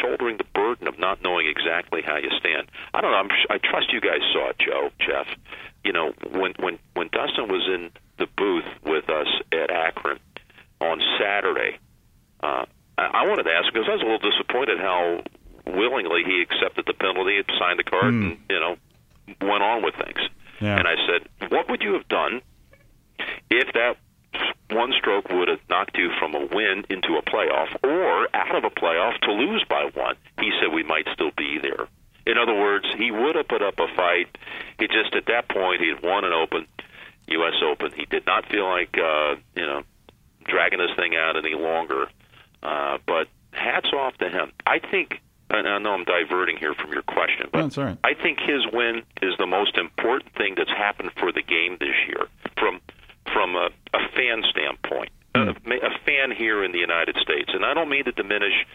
[0.00, 2.68] shouldering the burden of not knowing exactly how you stand.
[2.92, 3.18] I don't know.
[3.18, 5.26] I'm, I trust you guys saw it, Joe, Geoff.
[5.84, 10.18] You know, when when when Dustin was in the booth with us at Akron
[10.80, 11.78] on Saturday,
[12.42, 12.64] uh,
[12.98, 15.22] I, I wanted to ask because I was a little disappointed how
[15.66, 18.32] willingly he accepted the penalty, signed the card, mm.
[18.32, 18.76] and you know
[19.40, 20.18] went on with things.
[20.60, 20.78] Yeah.
[20.78, 22.42] And I said, "What would you have done
[23.50, 23.96] if that
[24.70, 28.64] one stroke would have knocked you from a win into a playoff or out of
[28.64, 30.16] a playoff to lose by one.
[30.40, 31.88] He said we might still be there.
[32.26, 34.36] In other words, he would have put up a fight.
[34.78, 36.66] He just at that point he had won an Open,
[37.28, 37.54] U.S.
[37.64, 37.92] Open.
[37.96, 39.82] He did not feel like uh, you know
[40.44, 42.08] dragging this thing out any longer.
[42.62, 44.52] Uh, but hats off to him.
[44.66, 45.20] I think.
[45.50, 47.96] And I know I'm diverting here from your question, but That's right.
[48.04, 51.96] I think his win is the most important thing that's happened for the game this
[52.06, 52.26] year.
[52.58, 52.82] From
[53.32, 55.48] from a, a fan standpoint, mm.
[55.48, 57.50] a, a fan here in the United States.
[57.52, 58.66] And I don't mean to diminish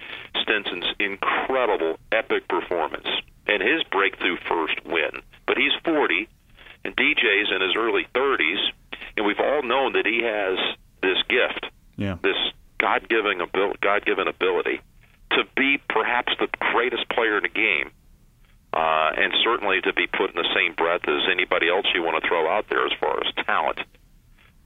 [0.42, 3.08] Stenson's incredible, epic performance
[3.48, 6.28] and his breakthrough first win, but he's 40,
[6.86, 8.72] and DJ's in his early 30s,
[9.18, 10.58] and we've all known that he has
[11.02, 11.66] this gift,
[11.98, 12.18] yeah.
[12.24, 12.38] this
[12.78, 14.80] God-given ability, God-given ability
[15.32, 17.92] to be perhaps the greatest player in the game.
[18.72, 22.20] Uh, and certainly to be put in the same breath as anybody else you want
[22.22, 23.80] to throw out there as far as talent.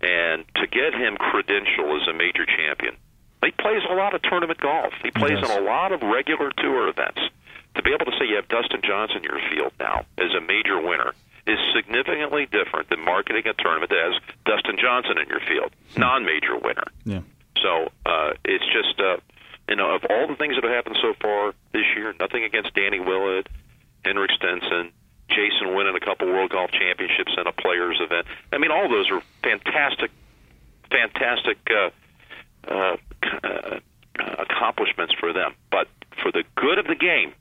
[0.02, 2.96] and to get him credential as a major champion,
[3.44, 4.94] he plays a lot of tournament golf.
[5.04, 5.50] He plays does.
[5.50, 7.22] in a lot of regular tour events.
[7.76, 10.42] To be able to say you have Dustin Johnson in your field now as a
[10.42, 11.14] major winner
[11.46, 16.58] is significantly different than marketing a tournament that has Dustin Johnson in your field, non-major
[16.58, 16.90] winner.
[17.06, 17.22] Yeah.
[17.62, 19.18] So uh, it's just, uh,
[19.70, 22.74] you know, of all the things that have happened so far this year, nothing against
[22.74, 23.48] Danny Willett,
[24.04, 24.92] Henrik Stenson,
[25.30, 28.28] Jason winning a couple World Golf Championships and a Players event.
[28.52, 30.12] I mean, all those are fantastic,
[30.90, 31.90] fantastic uh,
[32.68, 32.98] uh,
[33.44, 33.80] uh,
[34.40, 35.54] accomplishments for them.
[35.72, 35.88] But
[36.22, 37.34] for the good of the game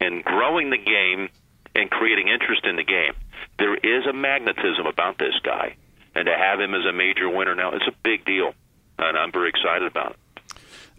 [0.00, 1.28] and growing the game
[1.74, 3.14] and creating interest in the game,
[3.58, 5.76] there is a magnetism about this guy.
[6.14, 8.52] And to have him as a major winner now, it's a big deal.
[8.98, 10.19] And I'm very excited about it.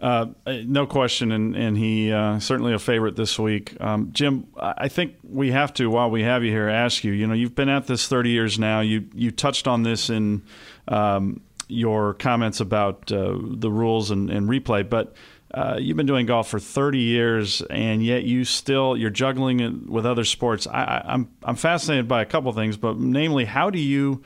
[0.02, 0.26] Uh,
[0.66, 3.80] no question, and, and he uh, certainly a favorite this week.
[3.80, 7.12] Um, Jim, I think we have to, while we have you here, ask you.
[7.12, 8.80] You know, you've been at this 30 years now.
[8.80, 10.42] You you touched on this in
[10.88, 15.16] um, your comments about uh, the rules and, and replay, but
[15.54, 19.88] uh, you've been doing golf for 30 years, and yet you still you're juggling it
[19.88, 20.66] with other sports.
[20.66, 24.24] I, I'm I'm fascinated by a couple things, but namely, how do you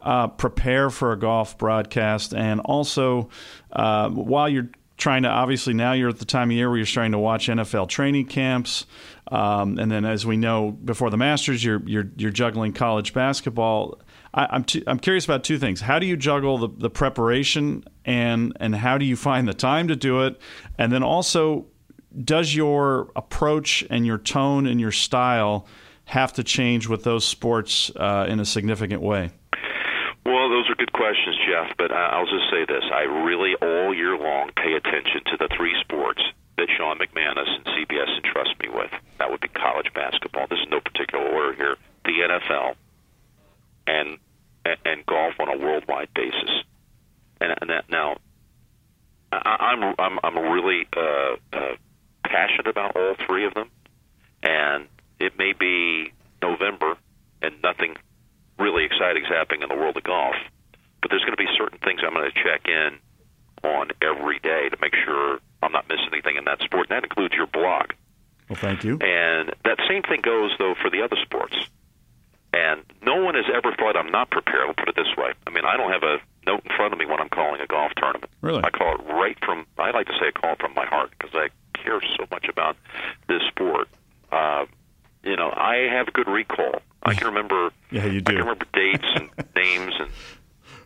[0.00, 3.28] uh, prepare for a golf broadcast, and also
[3.72, 4.70] uh, while you're
[5.00, 7.48] trying to obviously now you're at the time of year where you're starting to watch
[7.48, 8.86] NFL training camps,
[9.28, 14.00] um, and then as we know before the Masters, you're you're you're juggling college basketball.
[14.32, 15.80] I, I'm t- I'm curious about two things.
[15.80, 19.88] How do you juggle the, the preparation and and how do you find the time
[19.88, 20.40] to do it?
[20.78, 21.66] And then also,
[22.24, 25.66] does your approach and your tone and your style
[26.04, 29.30] have to change with those sports uh, in a significant way?
[30.24, 31.72] Well, those are good questions, Geoff.
[31.78, 35.74] But I'll just say this: I really all year long pay attention to the three
[35.80, 36.22] sports
[36.56, 38.90] that Sean McManus and CBS entrust me with.
[39.18, 40.46] That would be college basketball.
[40.48, 41.76] This is no particular order here.
[42.04, 42.74] The NFL
[43.86, 44.18] and
[44.84, 46.50] and, golf on a worldwide basis.
[47.40, 48.18] And, and that now,
[49.32, 51.76] I, I'm I'm I'm really uh, uh,
[52.24, 53.70] passionate about all three of them.
[54.42, 54.86] And
[55.18, 56.12] it may be
[56.42, 56.96] November
[57.42, 57.96] and nothing
[58.60, 60.36] really exciting is happening in the world of golf.
[61.02, 63.00] But there's going to be certain things I'm going to check in
[63.64, 66.88] on every day to make sure I'm not missing anything in that sport.
[66.90, 67.92] And that includes your blog.
[68.48, 68.98] Well, thank you.
[69.00, 71.56] And that same thing goes, though, for the other sports.
[72.52, 74.66] And no one has ever thought I'm not prepared.
[74.66, 75.32] I'll put it this way.
[75.46, 77.66] I mean, I don't have a note in front of me when I'm calling a
[77.66, 78.30] golf tournament.
[78.40, 78.62] Really?
[78.64, 81.10] I call it right from, I like to say I call it from my heart
[81.16, 81.48] because I
[81.78, 82.76] care so much about
[83.28, 83.88] this sport.
[84.32, 84.66] Uh,
[85.22, 86.82] you know, I have good recall.
[87.02, 87.70] I can remember.
[87.92, 88.30] Yeah, you do.
[88.30, 90.10] I can remember dates and names and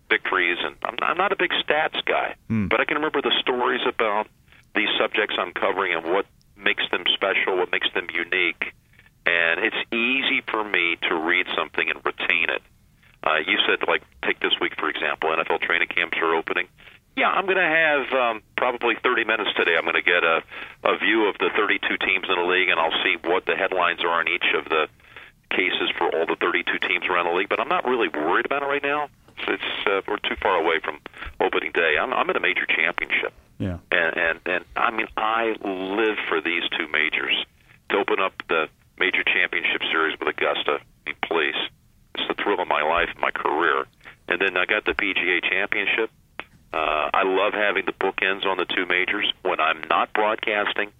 [0.09, 2.69] victories, and I'm, I'm not a big stats guy, Hmm.
[2.69, 4.27] but I can remember the stories about
[4.75, 6.25] these subjects I'm covering and what
[6.57, 8.73] makes them special, what makes them unique,
[9.27, 12.63] and it's easy for me to read something and retain it.
[13.23, 15.31] Uh, you said, like, take this week for example.
[15.31, 16.69] NFL training camps are opening.
[17.17, 19.77] Yeah, I'm going to have um, probably 30 minutes today.
[19.79, 20.43] I'm going to get a,
[20.83, 24.01] a view of the 32 teams in the league, and I'll see what the headlines
[24.03, 24.89] are in each of the
[25.51, 27.49] cases for all the 32 teams around the league.
[27.49, 29.09] But I'm not really worried about it right now.
[29.47, 30.99] It's uh, we're too far away from
[31.41, 31.97] opening day.
[32.01, 33.79] I'm, I'm at a major championship, Yeah.
[33.91, 37.35] and and and I mean I live for these two majors
[37.91, 40.79] to open up the major championship series with Augusta.
[40.79, 41.57] I mean, please,
[42.15, 43.87] it's the thrill of my life, my career,
[44.29, 46.11] and then I got the PGA Championship.
[46.75, 50.91] Uh, I love having the bookends on the two majors when I'm not broadcasting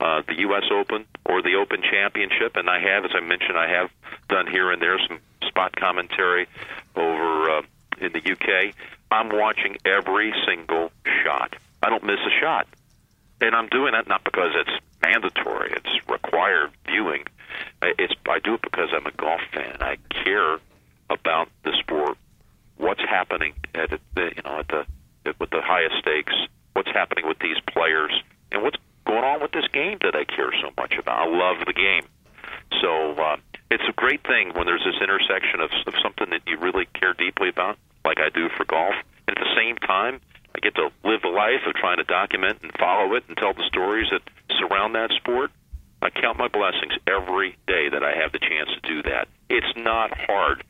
[0.00, 0.64] uh, the U.S.
[0.72, 3.90] Open or the Open Championship, and I have, as I mentioned, I have
[4.28, 6.48] done here and there some spot commentary
[6.96, 7.62] over uh,
[8.00, 8.74] in the UK.
[9.12, 10.90] I'm watching every single
[11.22, 11.54] shot.
[11.80, 12.66] I don't miss a shot,
[13.40, 17.22] and I'm doing that not because it's mandatory; it's required viewing.
[17.82, 19.76] It's I do it because I'm a golf fan.
[19.80, 20.58] I care
[21.08, 22.18] about the sport
[22.78, 24.86] what's happening at the you know at the
[25.24, 26.34] with the highest stakes,
[26.72, 28.12] what's happening with these players,
[28.52, 31.28] and what's going on with this game that I care so much about.
[31.28, 32.04] I love the game,
[32.80, 33.36] so uh,
[33.70, 37.14] it's a great thing when there's this intersection of, of something that you really care
[37.14, 38.94] deeply about, like I do for golf,
[39.28, 40.20] and at the same time.
[40.52, 43.54] I get to live a life of trying to document and follow it and tell
[43.54, 44.22] the stories that
[44.58, 45.52] surround that sport.
[46.02, 49.28] I count my blessings every day that I have the chance to do that.
[49.48, 50.64] It's not hard.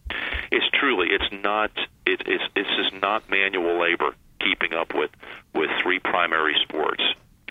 [0.50, 1.08] It's truly.
[1.10, 1.70] It's not.
[2.04, 2.44] It, it's.
[2.56, 5.10] It's just not manual labor keeping up with
[5.54, 7.02] with three primary sports.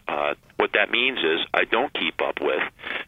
[0.08, 2.64] Uh, what that means is I don't keep up with,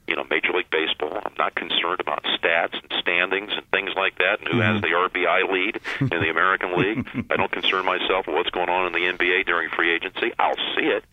[0.08, 1.20] you know, Major League Baseball.
[1.26, 4.90] I'm not concerned about stats and standings and things like that, and who has the
[4.90, 7.08] RBI lead in the American League.
[7.32, 10.32] I don't concern myself with what's going on in the NBA during free agency.
[10.38, 11.04] I'll see it,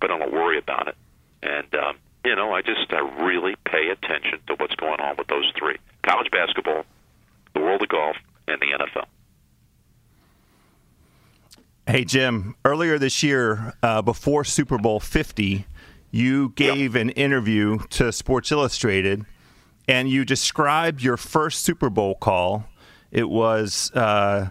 [0.00, 0.96] but I don't worry about it.
[1.42, 5.26] And um, you know, I just I really pay attention to what's going on with
[5.26, 6.84] those three: college basketball,
[7.54, 8.16] the world of golf,
[8.46, 9.06] and the NFL.
[11.86, 15.66] Hey, Jim, earlier this year, uh, before Super Bowl 50,
[16.10, 19.24] you gave an interview to Sports Illustrated
[19.88, 22.66] and you described your first Super Bowl call.
[23.10, 24.50] It was uh,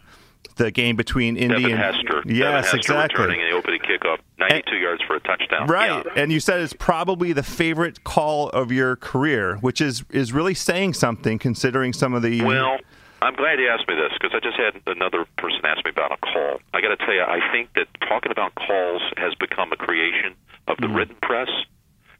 [0.58, 2.24] the game between Indy Devin and Hester.
[2.26, 3.24] Yes, Hester exactly.
[3.24, 5.68] returning in the opening kickoff, 92 yards for a touchdown.
[5.68, 6.12] Right, Yeah.
[6.22, 10.54] and you said it's probably the favorite call of your career, which is is really
[10.54, 12.42] saying something considering some of the.
[12.42, 12.78] Well,
[13.22, 16.12] I'm glad you asked me this because I just had another person ask me about
[16.12, 16.60] a call.
[16.74, 20.36] I got to tell you, I think that talking about calls has become a creation
[20.68, 21.50] of the written press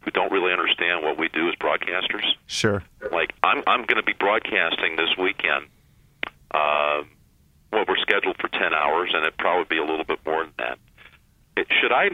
[0.02, 2.26] who don't really understand what we do as broadcasters.
[2.48, 2.84] sure.
[3.12, 5.66] Like I'm, I'm going to be broadcasting this weekend.
[6.52, 7.02] Uh,
[7.72, 10.54] well, we're scheduled for 10 hours, and it'd probably be a little bit more than
[10.58, 10.78] that.
[11.58, 12.10] It, should I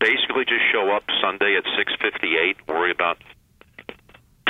[0.00, 3.18] basically just show up Sunday at 6:58, worry about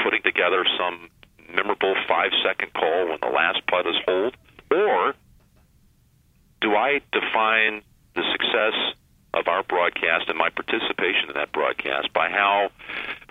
[0.03, 1.09] putting together some
[1.55, 4.37] memorable five-second call when the last putt is holed,
[4.71, 5.15] or
[6.61, 7.83] do I define
[8.15, 8.75] the success
[9.35, 12.71] of our broadcast and my participation in that broadcast by how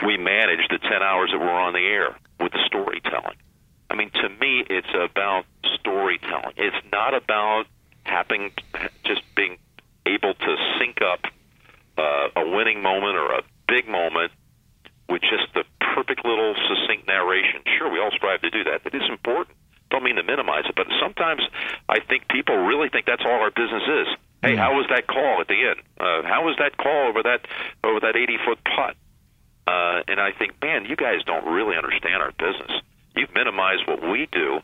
[0.06, 3.38] we manage the 10 hours that we're on the air with the storytelling?
[3.90, 5.46] I mean, to me, it's about
[5.80, 6.54] storytelling.
[6.58, 7.66] It's not about
[8.04, 8.52] having
[9.06, 9.58] just being
[10.06, 11.26] able to sync up
[11.98, 14.32] uh, a winning moment or a big moment
[15.10, 17.62] with just the perfect little succinct narration.
[17.78, 18.82] Sure, we all strive to do that.
[18.86, 19.56] It is important.
[19.90, 21.42] Don't mean to minimize it, but sometimes
[21.90, 24.08] I think people really think that's all our business is.
[24.42, 25.80] Hey, how was that call at the end?
[26.00, 27.46] Uh, how was that call over that
[27.84, 28.96] over that 80 foot putt?
[29.68, 32.72] Uh, and I think, man, you guys don't really understand our business.
[33.16, 34.62] You've minimized what we do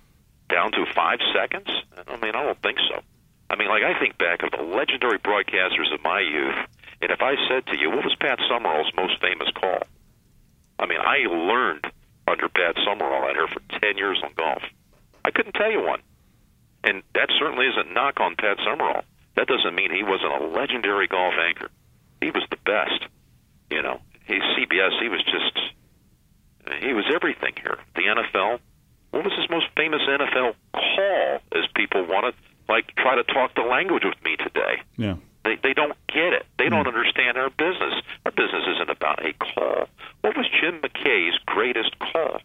[0.49, 1.69] down to five seconds.
[2.07, 3.03] I mean, I don't think so.
[3.49, 6.57] I mean, like I think back of the legendary broadcasters of my youth,
[7.01, 9.83] and if I said to you, what was Pat Summerall's most famous call?
[10.79, 11.85] I mean, I learned
[12.27, 14.61] under Pat Summerall out here for 10 years on golf.
[15.23, 16.01] I couldn't tell you one.
[16.83, 19.03] And that certainly isn't knock on Pat Summerall.
[19.35, 21.69] That doesn't mean he wasn't a legendary golf anchor.
[22.21, 23.07] He was the best.
[23.69, 24.99] You know, he's CBS.
[25.01, 25.59] He was just,
[26.81, 27.77] he was everything here.
[27.95, 28.59] The NFL.
[29.11, 31.39] What was his most famous NFL call?
[31.51, 34.81] As people want to like try to talk the language with me today.
[34.97, 35.15] Yeah.
[35.47, 36.45] They they don't get it.
[36.59, 36.95] They don't hmm.
[36.95, 38.03] understand our business.
[38.25, 39.87] Our business isn't about a call.
[40.21, 42.41] What was Jim McKay's greatest call?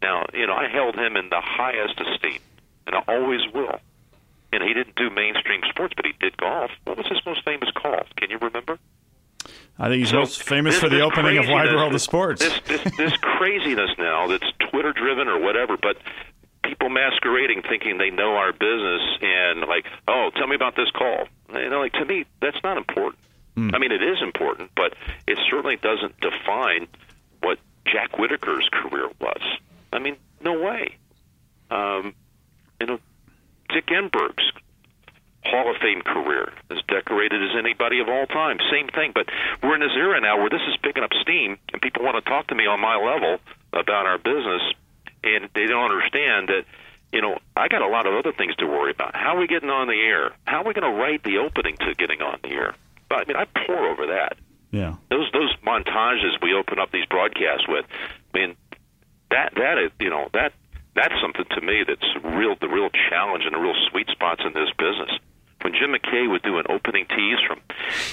[0.00, 2.40] Now, you know, I held him in the highest esteem,
[2.86, 3.78] and I always will.
[4.52, 6.70] And he didn't do mainstream sports, but he did golf.
[6.84, 8.06] What was his most famous call?
[8.16, 8.78] Can you remember?
[9.78, 12.40] I think he's So most famous this- for the opening of Wide World of Sports.
[12.40, 15.98] This, this, this craziness now that's Twitter driven or whatever, but
[16.66, 21.28] people masquerading thinking they know our business and like, oh, tell me about this call.
[21.54, 23.18] You know, like to me, that's not important.
[23.74, 24.94] I mean, it is important, but
[25.26, 26.88] it certainly doesn't define
[27.40, 27.58] what
[27.90, 29.40] Jack Whitaker's career was.
[29.92, 30.96] I mean, no way.
[31.70, 32.14] Um,
[32.80, 32.98] you know,
[33.70, 34.52] Dick Enberg's
[35.44, 38.58] Hall of Fame career, as decorated as anybody of all time.
[38.70, 39.26] Same thing, but
[39.62, 42.28] we're in this era now where this is picking up steam, and people want to
[42.28, 43.38] talk to me on my level
[43.72, 44.62] about our business,
[45.34, 46.64] and they don't understand that.
[47.12, 49.14] You know, I got a lot of other things to worry about.
[49.14, 50.32] How are we getting on the air?
[50.44, 52.74] How are we going to write the opening to getting on the air?
[53.08, 54.36] But I mean, I pour over that
[54.76, 54.94] yeah.
[55.10, 57.84] those those montages we open up these broadcasts with,
[58.34, 58.56] I mean,
[59.30, 60.52] that that is you know that
[60.94, 64.52] that's something to me that's real the real challenge and the real sweet spots in
[64.52, 65.10] this business.
[65.62, 67.60] When Jim McKay would do an opening tease from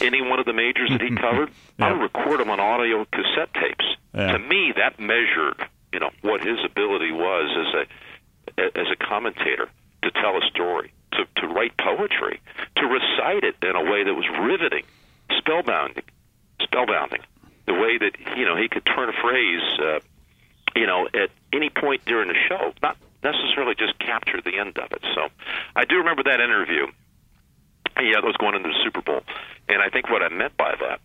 [0.02, 3.54] any one of the majors that he covered, I would record them on audio cassette
[3.54, 3.86] tapes.
[4.14, 4.32] Yeah.
[4.32, 7.74] To me, that measured you know what his ability was as
[8.58, 9.70] a as a commentator
[10.02, 12.42] to tell a story, to to write poetry,
[12.78, 14.84] to recite it in a way that was riveting,
[15.32, 16.04] spellbounding
[16.62, 17.22] spellbounding.
[17.66, 20.00] The way that you know he could turn a phrase, uh,
[20.76, 24.92] you know, at any point during the show, not necessarily just capture the end of
[24.92, 25.02] it.
[25.16, 25.30] So,
[25.76, 26.88] I do remember that interview.
[27.96, 29.22] Yeah, that was going into the Super Bowl,
[29.70, 31.00] and I think what I meant by that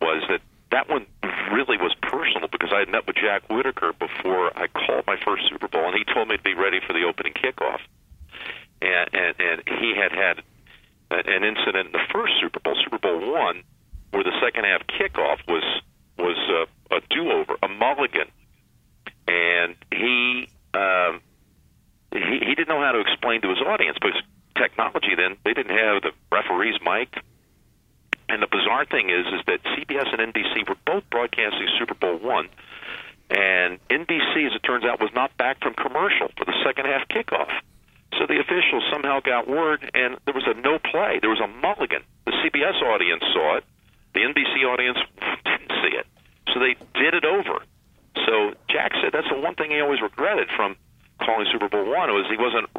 [0.00, 0.40] was that
[0.70, 1.06] that one
[1.52, 5.48] really was personal because I had met with Jack Whitaker before I called my first
[5.50, 7.80] Super Bowl, and he told me to be ready for the opening kickoff.
[8.80, 10.42] And and, and he had had
[11.10, 13.62] an incident in the first Super Bowl, Super Bowl one,
[14.12, 15.64] where the second half kickoff was
[16.18, 18.28] was uh, a do over, a mulligan,
[19.26, 21.20] and he um,
[22.12, 24.22] he he didn't know how to explain to his audience because
[24.56, 27.20] technology then they didn't have the referees mic'd.
[28.30, 32.16] And the bizarre thing is, is that CBS and NBC were both broadcasting Super Bowl
[32.16, 32.48] one,
[33.28, 37.06] and NBC, as it turns out, was not back from commercial for the second half
[37.08, 37.50] kickoff.
[38.18, 41.18] So the officials somehow got word, and there was a no play.
[41.20, 42.02] There was a mulligan.
[42.26, 43.64] The CBS audience saw it.
[44.14, 44.98] The NBC audience
[45.44, 46.06] didn't see it.
[46.54, 47.62] So they did it over.
[48.26, 50.76] So Jack said that's the one thing he always regretted from
[51.18, 52.70] calling Super Bowl one was he wasn't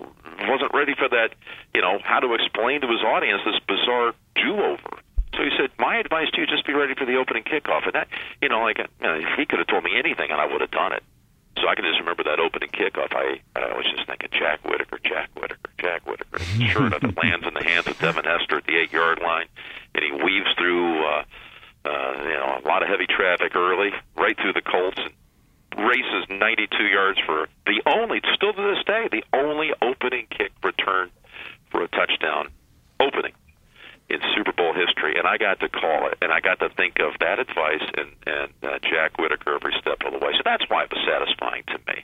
[0.48, 1.36] wasn't ready for that.
[1.74, 5.00] You know how to explain to his audience this bizarre do-over.
[5.36, 7.94] So he said, "My advice to you: just be ready for the opening kickoff." And
[7.94, 8.08] that,
[8.42, 10.72] you know, like you know, he could have told me anything, and I would have
[10.72, 11.04] done it.
[11.60, 13.14] So I can just remember that opening kickoff.
[13.14, 16.40] I, I was just thinking Jack Whitaker, Jack Whitaker, Jack Whitaker.
[16.72, 19.48] Sure enough, it lands in the hands of Devin Hester at the eight-yard line,
[19.96, 21.24] and he weaves through, uh,
[21.86, 26.26] uh, you know, a lot of heavy traffic early, right through the Colts, and races
[26.30, 31.10] 92 yards for the only, still to this day, the only opening kick return
[31.72, 32.50] for a touchdown
[33.00, 33.34] opening
[34.12, 37.00] in Super Bowl history, and I got to call it, and I got to think
[37.00, 40.34] of that advice and and uh, Jack Whitaker every step of the way.
[40.34, 42.04] So that's why it was satisfying to me.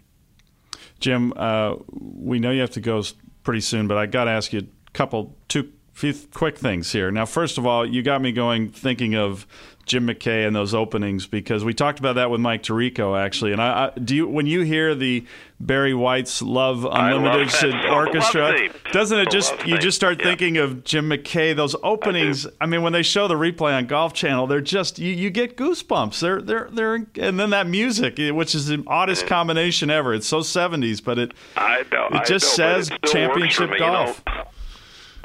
[1.00, 3.04] Jim, uh, we know you have to go
[3.44, 7.12] pretty soon, but I got to ask you a couple, two, few quick things here.
[7.12, 9.46] Now, first of all, you got me going thinking of
[9.88, 13.52] Jim McKay and those openings because we talked about that with Mike Tirico actually.
[13.54, 15.26] And I, I do you when you hear the
[15.60, 20.26] Barry White's Love Unlimited love Orchestra, doesn't it just you just start Yeah.
[20.26, 21.56] thinking of Jim McKay?
[21.56, 22.46] Those openings.
[22.62, 25.58] I, mean, when they show the replay on Golf Channel, they're just you, you get
[25.58, 26.20] goosebumps.
[26.20, 30.14] They're they're they're and then that music, eh, which is the oddest combination ever.
[30.14, 32.08] It's so seventies, but it I know.
[32.12, 34.22] It I just know, says championship me, golf.
[34.28, 34.44] You know,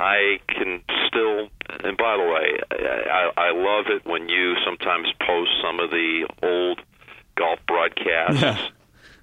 [0.03, 1.49] I can still,
[1.85, 6.27] and by the way, I, I love it when you sometimes post some of the
[6.43, 6.81] old
[7.37, 8.43] golf broadcasts.
[8.43, 8.59] Yeah.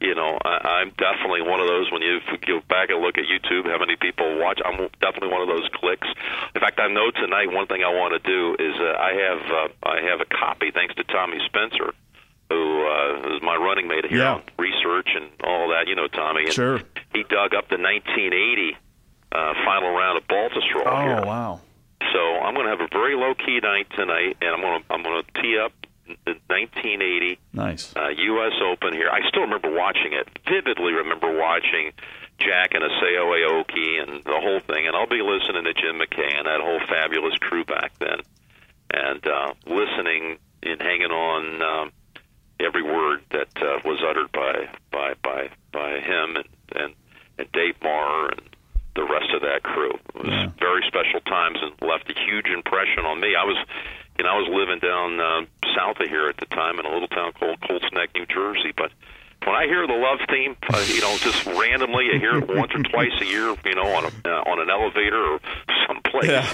[0.02, 1.92] You know, I, I'm definitely one of those.
[1.92, 4.62] When you go back and look at YouTube, how many people watch?
[4.64, 6.08] I'm definitely one of those clicks.
[6.56, 9.42] In fact, I know tonight one thing I want to do is uh, I have
[9.52, 11.92] uh, I have a copy thanks to Tommy Spencer,
[12.50, 14.36] who uh, is my running mate here Yeah.
[14.36, 15.90] on research and all that.
[15.90, 16.44] You know, Tommy.
[16.46, 16.80] And Sure.
[17.14, 18.78] He dug up the 1980
[19.32, 21.22] uh, final round of Baltusrol here.
[21.24, 21.62] oh wow.
[22.14, 24.94] So I'm going to have a very low key night tonight, and I'm going to
[24.94, 25.74] I'm going to tee up
[26.26, 27.94] the 1980 Nice.
[27.96, 28.54] uh, U.S.
[28.64, 29.10] Open here.
[29.12, 30.28] I still remember watching it.
[30.48, 31.92] Vividly remember watching
[32.40, 34.88] Jack and Isao Aoki and the whole thing.
[34.88, 38.22] And I'll be listening to Jim McKay and that whole fabulous crew back then,
[38.92, 41.92] and uh, listening and hanging on um,
[42.60, 46.94] every word that uh, was uttered by by by by him and and,
[47.38, 48.42] and Dave Marr and
[49.00, 49.96] the rest of that crew.
[50.16, 50.52] It was Yeah.
[50.60, 53.32] very special times and left a huge impression on me.
[53.36, 53.56] I was,
[54.18, 55.46] you know, I was living down uh,
[55.76, 58.74] south of here at the time in a little town called Colts Neck, New Jersey.
[58.76, 58.92] But
[59.48, 62.76] when I hear the love theme, uh, you know, just randomly, I hear it once
[62.76, 65.40] or twice a year, you know, on a uh, on an elevator or
[65.88, 66.28] someplace.
[66.28, 66.52] Yeah.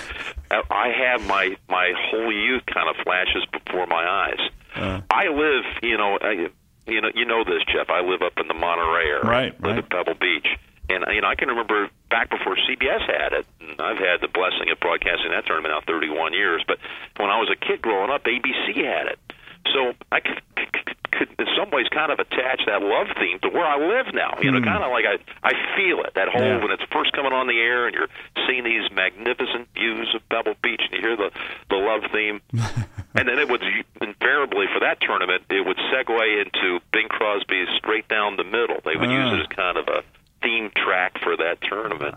[0.51, 4.41] Uh, I have my my whole youth kind of flashes before my eyes.
[4.75, 5.01] Uh.
[5.09, 6.49] I live, you know, I,
[6.85, 7.89] you know, you know this, Geoff.
[7.89, 9.77] I live up in the Monterey area, Right, live right.
[9.83, 10.45] at Pebble Beach,
[10.89, 13.45] and you know, I can remember back before CBS had it.
[13.61, 16.77] And I've had the blessing of broadcasting that tournament now 31 years, but
[17.17, 19.19] when I was a kid growing up, ABC had it.
[19.73, 20.41] So I could,
[21.11, 24.37] could in some ways kind of attach that love theme to where I live now.
[24.41, 26.13] You know, kind of like I I feel it.
[26.15, 26.41] That whole.
[26.43, 26.61] Yeah.
[26.61, 28.07] when it's first coming on the air and you're
[28.47, 31.31] seeing these magnificent views of Pebble Beach and you hear the
[31.69, 32.41] the love theme,
[33.15, 33.63] and then it would
[34.01, 38.77] invariably for that tournament it would segue into Bing Crosby's Straight Down the Middle.
[38.85, 39.35] They would use Ah.
[39.35, 40.03] it as kind of a
[40.45, 42.13] theme track for that tournament.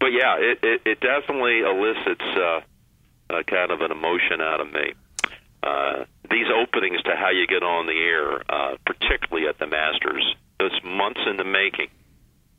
[0.00, 2.60] But yeah, it it, it definitely elicits uh,
[3.30, 4.94] uh, kind of an emotion out of me.
[5.62, 10.34] Uh, these openings to how you get on the air, uh, particularly at the Masters,
[10.58, 11.88] it's months in the making.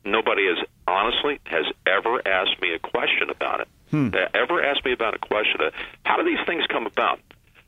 [0.06, 3.68] Nobody has honestly has ever asked me a question about it.
[4.16, 5.60] Uh, Ever asked me about a question?
[5.62, 5.72] Uh,
[6.06, 7.20] how do these things come about?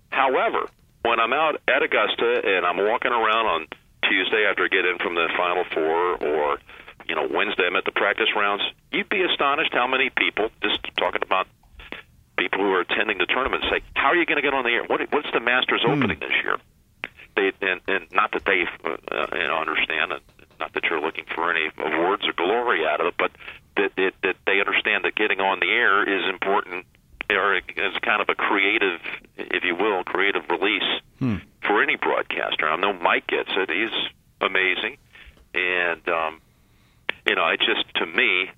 [0.09, 0.69] However,
[1.03, 3.67] when I'm out at Augusta and I'm walking around on
[4.07, 6.57] Tuesday after I get in from the Final Four, or
[7.07, 10.79] you know Wednesday I'm at the practice rounds, you'd be astonished how many people just
[10.97, 11.47] talking about
[12.37, 14.71] people who are attending the tournament say, "How are you going to get on the
[14.71, 14.83] air?
[14.83, 16.57] What, what's the Masters opening this year?"
[17.35, 20.21] They and, and not that they uh, you know understand, and
[20.59, 23.31] not that you're looking for any awards or glory out of it, but
[23.77, 26.85] that, that that they understand that getting on the air is important,
[27.29, 28.99] or is kind of a creative,
[29.37, 31.01] if you will, creative release
[31.65, 32.67] for any broadcaster.
[32.69, 34.97] I know Mike gets it; he's amazing,
[35.55, 36.41] and um,
[37.25, 38.49] you know, it just to me,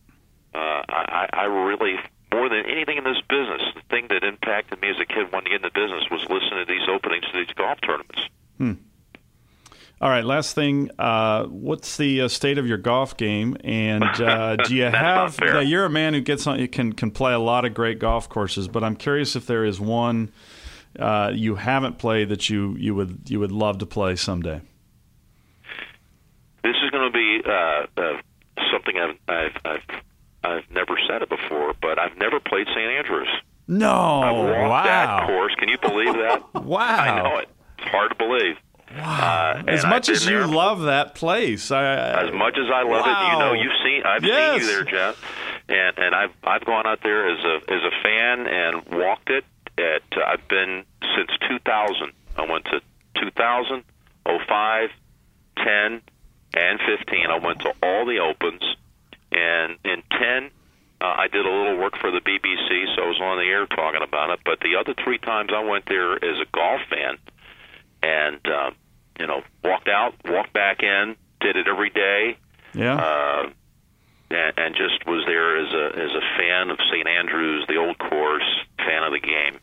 [0.54, 1.96] uh, I, I really
[2.32, 5.46] more than anything in this business, the thing that impacted me as a kid wanting
[5.46, 8.22] to get in the business was listening to these openings to these golf tournaments.
[10.02, 10.92] All right, last thing.
[11.00, 13.56] Uh, what's the uh, state of your golf game?
[13.64, 15.40] And uh, do you have?
[15.42, 16.60] Yeah, you're a man who gets on.
[16.60, 19.64] You can can play a lot of great golf courses, but I'm curious if there
[19.64, 20.32] is one
[21.00, 24.62] uh, you haven't played that you you would you would love to play someday.
[26.64, 28.22] This is going to be uh, uh,
[28.72, 30.02] something I've, I've I've
[30.44, 32.78] I've never said it before, but I've never played St.
[32.80, 33.30] Andrews.
[33.68, 35.56] No, I've walked that course.
[35.56, 36.44] Can you believe that?
[36.64, 36.78] wow.
[36.80, 37.50] I know it.
[37.80, 38.56] It's hard to believe.
[38.96, 39.64] Wow.
[39.68, 43.40] As much as you love that place, I, as much as I love it, you
[43.40, 44.62] know, you've seen, I've Yes.
[44.62, 45.22] seen you there, Geoff.
[45.68, 49.44] and and I've I've gone out there as a as a fan and walked it.
[49.78, 50.86] At uh, I've been
[51.18, 52.12] since 2000.
[52.38, 52.80] I went to
[53.20, 53.84] 2000,
[54.48, 54.90] 05,
[55.58, 56.02] 10,
[56.56, 57.28] and 15.
[57.28, 58.64] I went to all the opens,
[59.32, 60.52] and in 10.
[61.02, 63.66] Uh, I did a little work for the BBC, so I was on the air
[63.68, 64.40] talking about it.
[64.46, 67.18] But the other three times I went there as a golf fan,
[68.02, 68.72] and uh,
[69.20, 72.38] you know, walked out, walked back in, did it every day.
[72.74, 72.96] Yeah.
[72.96, 73.50] Uh,
[74.32, 77.08] and, and just was there as a as a fan of St.
[77.08, 79.60] Andrews, the old course, fan of the game,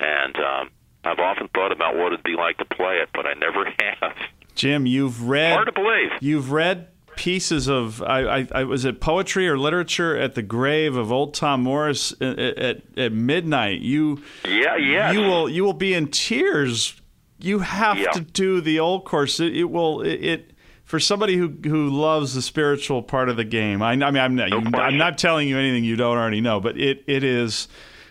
[0.00, 0.70] and um,
[1.04, 3.64] I've often thought about what it'd be like to play it, but I never
[4.00, 4.16] have.
[4.58, 6.10] Jim, you've read Hard to believe.
[6.20, 10.94] You've read pieces of I, I, I was it poetry or literature at the grave
[10.96, 13.80] of old Tom Morris at, at, at midnight.
[13.80, 15.14] You Yeah, yes.
[15.14, 17.00] you will you will be in tears.
[17.38, 18.10] You have Yeah.
[18.10, 19.40] to do the old course.
[19.40, 20.50] It, it will it, it
[20.84, 23.80] for somebody who who loves the spiritual part of the game.
[23.82, 26.60] I, I mean, I'm not you, I'm not telling you anything you don't already know,
[26.60, 27.68] but it it is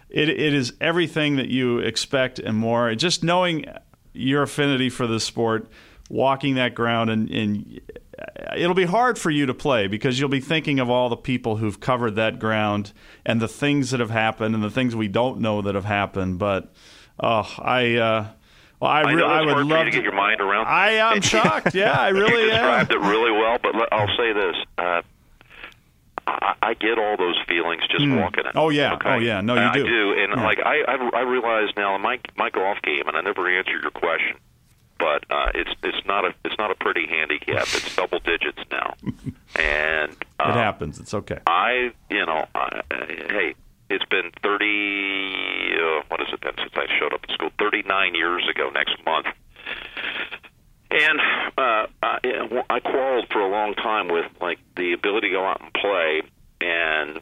[0.10, 2.94] it it is everything that you expect and more.
[2.96, 3.66] Just knowing
[4.14, 5.70] your affinity for the sport,
[6.10, 7.82] walking that ground, and, and
[8.56, 11.58] it'll be hard for you to play because you'll be thinking of all the people
[11.58, 12.94] who've covered that ground
[13.26, 16.40] and the things that have happened and the things we don't know that have happened.
[16.40, 16.74] But
[17.20, 17.96] oh, I.
[17.96, 18.28] Uh,
[18.80, 20.68] well, I, I re- know I would love to get your mind around.
[20.68, 21.74] I am shocked.
[21.74, 22.86] Yeah, I really you am.
[22.86, 25.02] described it really well, but I'll say this: uh,
[26.28, 28.52] I, I get all those feelings just walking it.
[28.56, 28.94] Oh, yeah.
[28.94, 29.10] Okay?
[29.10, 29.42] Oh, yeah.
[29.42, 29.84] No, you I do.
[29.84, 30.44] do, and Yeah.
[30.46, 33.82] like I, I, I realize now in my my golf game, and I never answered
[33.82, 34.36] your question,
[35.00, 37.64] but uh, it's it's not a it's not a pretty handicap.
[37.64, 38.96] It's double digits now,
[39.56, 41.00] and It uh, happens.
[41.00, 41.40] It's okay.
[41.48, 43.56] I, you know, I, hey,
[43.90, 44.66] it's been 30,
[45.80, 47.52] uh, what has it been since I showed up at school?
[47.58, 49.28] 39 years ago next month.
[50.90, 51.20] And
[51.58, 55.62] uh, I, I quarreled for a long time with like the ability to go out
[55.62, 56.22] and play,
[56.62, 57.20] and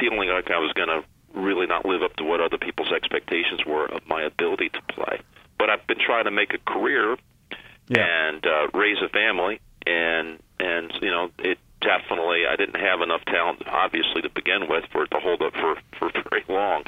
[0.00, 1.04] feeling like I was going to
[1.34, 5.20] really not live up to what other people's expectations were of my ability to play.
[5.58, 7.16] But I've been trying to make a career
[7.88, 8.04] Yeah.
[8.04, 13.24] and uh, raise a family, and and you know it definitely I didn't have enough
[13.26, 16.84] talent obviously to begin with for it to hold up for for very long,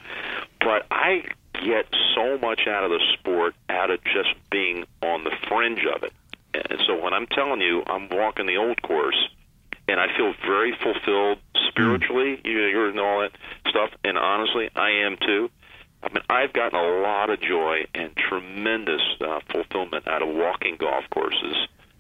[0.61, 1.25] but I
[1.65, 6.03] get so much out of the sport out of just being on the fringe of
[6.03, 6.13] it,
[6.55, 9.29] and so when I'm telling you I'm walking the old course,
[9.87, 11.39] and I feel very fulfilled
[11.69, 12.41] spiritually.
[12.45, 13.33] You you're and all that
[13.69, 15.51] stuff, and honestly, I am too.
[16.03, 20.77] I mean, I've gotten a lot of joy and tremendous uh, fulfillment out of walking
[20.77, 21.57] golf courses,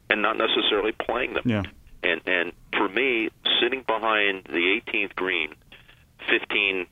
[0.09, 1.43] and not necessarily playing them.
[1.45, 1.63] Yeah.
[2.03, 3.31] And and for me,
[3.61, 5.55] sitting behind the 18th green,
[6.31, 6.87] 15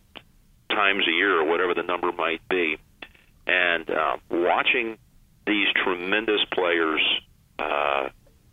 [0.70, 2.76] times a year or whatever the number might be,
[3.46, 4.98] and uh, watching
[5.46, 7.00] these tremendous players,
[7.58, 8.08] uh,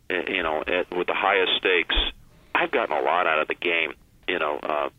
[0.09, 1.95] you know, at, with the highest stakes,
[2.53, 3.93] I've gotten a lot out of the game.
[4.27, 4.89] You know, uh,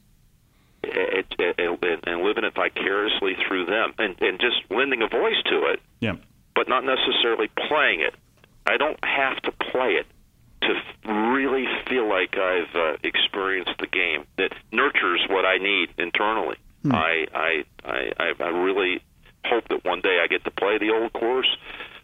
[0.88, 5.40] it, it, it, and living it vicariously through them, and and just lending a voice
[5.46, 6.14] to it, Yeah.
[6.54, 8.14] but not necessarily playing it.
[8.66, 10.06] I don't have to play it
[10.62, 16.56] to really feel like I've uh, experienced the game that nurtures what I need internally.
[16.90, 19.02] I, I I I I really
[19.46, 21.48] hope that one day I get to play the old course,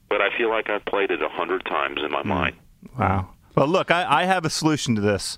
[0.09, 2.57] but I feel like I've played it a hundred times in my mind.
[2.99, 3.29] Wow.
[3.55, 5.37] Well, look, I, I have a solution to this.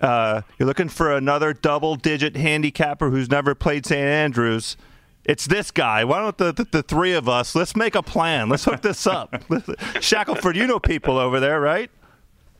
[0.00, 4.00] Uh, you're looking for another double digit handicapper who's never played St.
[4.00, 4.76] Andrews.
[5.24, 6.04] It's this guy.
[6.04, 8.48] Why don't the, the, the three of us, let's make a plan.
[8.48, 9.34] Let's hook this up.
[10.00, 11.90] Shackelford, you know people over there, right?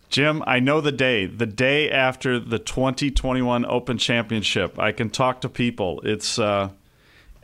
[0.09, 4.79] Jim, I know the day, the day after the 2021 Open Championship.
[4.79, 6.01] I can talk to people.
[6.05, 6.71] It's, uh,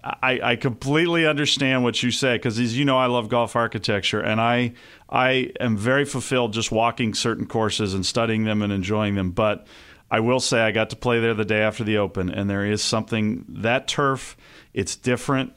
[0.03, 4.21] I, I completely understand what you say because, as you know, I love golf architecture,
[4.21, 4.73] and I,
[5.11, 9.33] I am very fulfilled just walking certain courses and studying them and enjoying them.
[9.33, 9.67] But
[10.11, 12.65] I will say, I got to play there the day after the Open, and there
[12.65, 14.37] is something that turf.
[14.73, 15.53] It's different.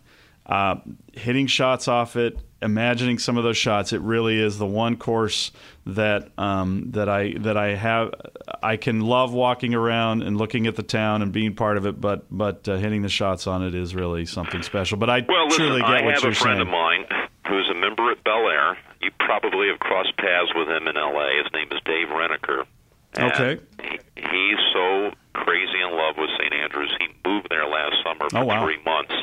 [0.46, 0.76] Uh,
[1.14, 3.94] hitting shots off it, imagining some of those shots.
[3.94, 5.52] It really is the one course
[5.86, 8.12] that um, that I that I have.
[8.62, 12.02] I can love walking around and looking at the town and being part of it,
[12.02, 14.98] but but uh, hitting the shots on it is really something special.
[14.98, 16.62] But I Well, listen, truly get I what have you're a friend saying.
[16.62, 17.06] of mine
[17.84, 18.78] member at Bel Air.
[19.02, 21.44] You probably have crossed paths with him in L.A.
[21.44, 22.64] His name is Dave Reneker.
[23.16, 23.62] And Okay.
[23.82, 26.54] He, he's so crazy in love with St.
[26.54, 26.94] Andrews.
[27.00, 28.64] He moved there last summer for Oh, wow.
[28.66, 29.14] three months.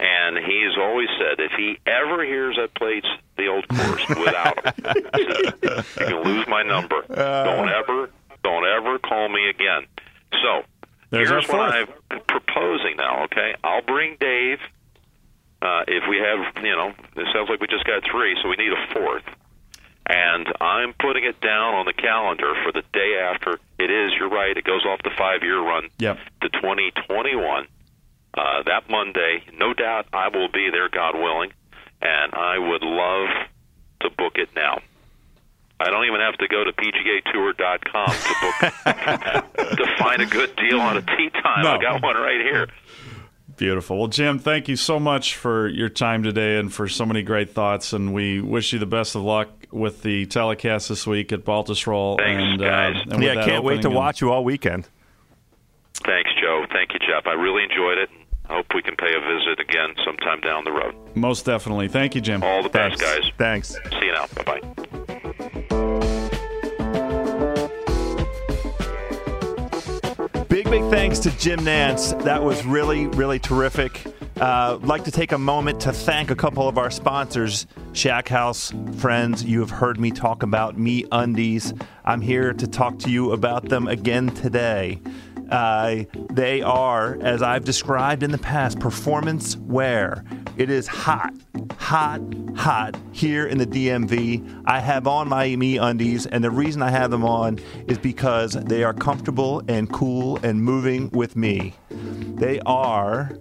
[0.00, 3.04] And he's always said if he ever hears I played
[3.36, 5.54] the old course without him, said,
[6.00, 7.04] you can lose my number.
[7.08, 7.44] Uh.
[7.44, 8.10] don't ever,
[8.42, 9.86] don't ever call me again.
[10.42, 10.62] So
[11.12, 11.88] here's what.
[12.10, 13.24] I'm proposing now.
[13.24, 14.58] Okay, I'll bring Dave.
[15.64, 18.56] Uh, if we have, you know, it sounds like we just got three, so we
[18.56, 19.24] need a fourth.
[20.06, 23.58] And I'm putting it down on the calendar for the day after.
[23.78, 24.12] It is.
[24.18, 24.54] You're right.
[24.54, 26.18] It goes off the five-year run Yep.
[26.42, 27.66] to 2021.
[28.36, 31.52] Uh, that Monday, no doubt, I will be there, God willing,
[32.02, 33.28] and I would love
[34.00, 34.80] to book it now.
[35.80, 38.74] I don't even have to go to PGAtour.com to book
[39.78, 41.62] to find a good deal on a tee time.
[41.64, 41.72] No.
[41.72, 42.68] I got one right here.
[43.56, 43.98] Beautiful.
[43.98, 47.50] Well, Jim, thank you so much for your time today and for so many great
[47.52, 47.92] thoughts.
[47.92, 52.18] And we wish you the best of luck with the telecast this week at Baltusrol.
[52.18, 52.96] Thanks, and, guys.
[52.96, 54.88] Uh, and Yeah, that can't wait to and- watch you all weekend.
[56.04, 56.64] Thanks, Joe.
[56.72, 57.26] Thank you, Geoff.
[57.26, 58.10] I really enjoyed it.
[58.48, 60.94] I hope we can pay a visit again sometime down the road.
[61.14, 61.88] Most definitely.
[61.88, 62.42] Thank you, Jim.
[62.42, 63.30] All the best, guys.
[63.38, 63.68] Thanks.
[63.68, 64.26] See you now.
[64.44, 65.03] Bye bye.
[70.74, 72.20] Big, thanks to Jim Nantz.
[72.24, 74.12] That was really, really terrific.
[74.40, 78.72] Uh, like to take a moment to thank a couple of our sponsors, Shack House
[78.96, 79.44] friends.
[79.44, 81.80] You have heard me talk about MeUndies.
[82.04, 85.00] I'm here to talk to you about them again today.
[85.50, 90.24] Uh, they are, as I've described in the past, performance wear.
[90.56, 91.34] It is hot,
[91.78, 92.20] hot,
[92.56, 94.62] hot here in the DMV.
[94.66, 97.58] I have on my MeUndies, and the reason I have them on
[97.88, 101.74] is because they are comfortable and cool and moving with me.
[101.90, 103.36] They are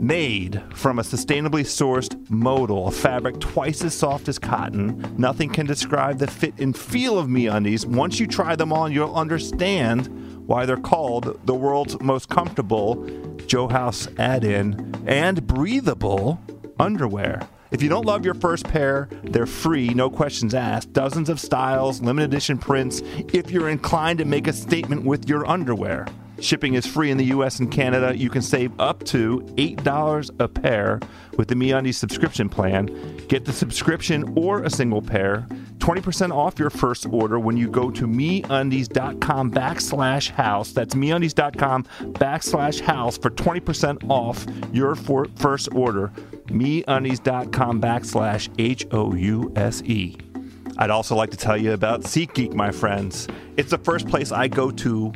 [0.00, 5.14] made from a sustainably sourced modal, a fabric twice as soft as cotton.
[5.16, 7.86] Nothing can describe the fit and feel of MeUndies.
[7.86, 10.08] Once you try them on, you'll understand
[10.46, 13.04] why they're called the world's most comfortable
[13.46, 16.40] Joe House add in and breathable
[16.78, 17.48] underwear.
[17.70, 20.92] If you don't love your first pair, they're free, no questions asked.
[20.92, 23.02] Dozens of styles, limited edition prints,
[23.32, 26.06] if you're inclined to make a statement with your underwear.
[26.40, 28.16] Shipping is free in the US and Canada.
[28.16, 31.00] You can save up to $8 a pair
[31.36, 32.86] with the MeUndies subscription plan.
[33.28, 35.46] Get the subscription or a single pair.
[35.78, 40.72] 20% off your first order when you go to MeUndies.com backslash house.
[40.72, 41.84] That's MeUndies.com
[42.14, 46.12] backslash house for 20% off your for- first order.
[46.46, 50.16] MeUndies.com backslash H O U S E.
[50.78, 53.28] I'd also like to tell you about SeatGeek, my friends.
[53.56, 55.12] It's the first place I go to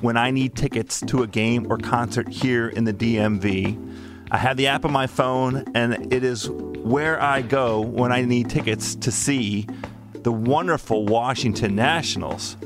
[0.00, 3.78] when I need tickets to a game or concert here in the DMV.
[4.30, 8.22] I have the app on my phone, and it is where I go when I
[8.22, 9.66] need tickets to see
[10.12, 12.56] the wonderful Washington Nationals.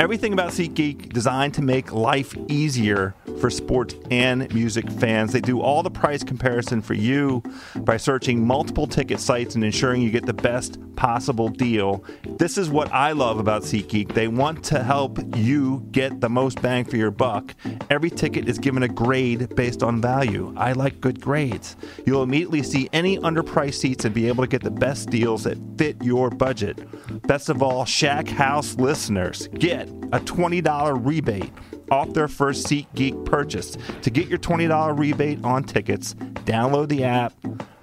[0.00, 5.32] Everything about SeatGeek designed to make life easier for sports and music fans.
[5.32, 7.42] They do all the price comparison for you
[7.76, 12.04] by searching multiple ticket sites and ensuring you get the best possible deal.
[12.38, 14.14] This is what I love about SeatGeek.
[14.14, 17.54] They want to help you get the most bang for your buck.
[17.90, 20.52] Every ticket is given a grade based on value.
[20.56, 21.76] I like good grades.
[22.06, 25.58] You'll immediately see any underpriced seats and be able to get the best deals that
[25.76, 26.78] fit your budget.
[27.26, 31.52] Best of all, Shack House listeners get a $20 rebate
[31.90, 33.76] off their first SeatGeek purchase.
[34.02, 37.32] To get your $20 rebate on tickets, download the app,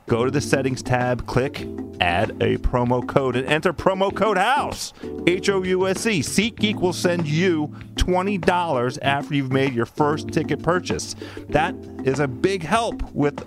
[0.08, 1.68] go to the settings tab, click
[2.00, 4.94] add a promo code, and enter promo code HOUSE,
[5.28, 6.20] H O U S E.
[6.20, 11.16] SeatGeek will send you $20 after you've made your first ticket purchase.
[11.50, 13.46] That is a big help with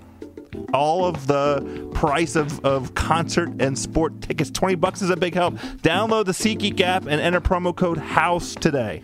[0.73, 4.51] all of the price of, of concert and sport tickets.
[4.51, 5.55] 20 bucks is a big help.
[5.83, 9.03] Download the SeatGeek app and enter promo code HOUSE today.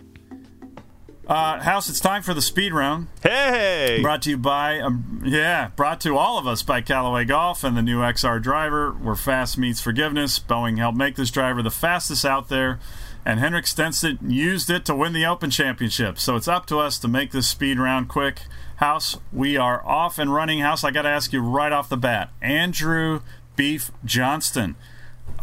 [1.27, 3.07] Uh, House, it's time for the speed round.
[3.23, 3.99] Hey!
[4.01, 7.75] Brought to you by, um, yeah, brought to all of us by Callaway Golf and
[7.75, 10.37] the new XR driver, where fast meets forgiveness.
[10.37, 12.79] Boeing helped make this driver the fastest out there,
[13.25, 16.19] and Henrik Stenson used it to win the Open Championship.
[16.19, 18.41] So it's up to us to make this speed round quick.
[18.77, 20.59] House, we are off and running.
[20.59, 23.21] House, I got to ask you right off the bat Andrew
[23.55, 24.75] Beef Johnston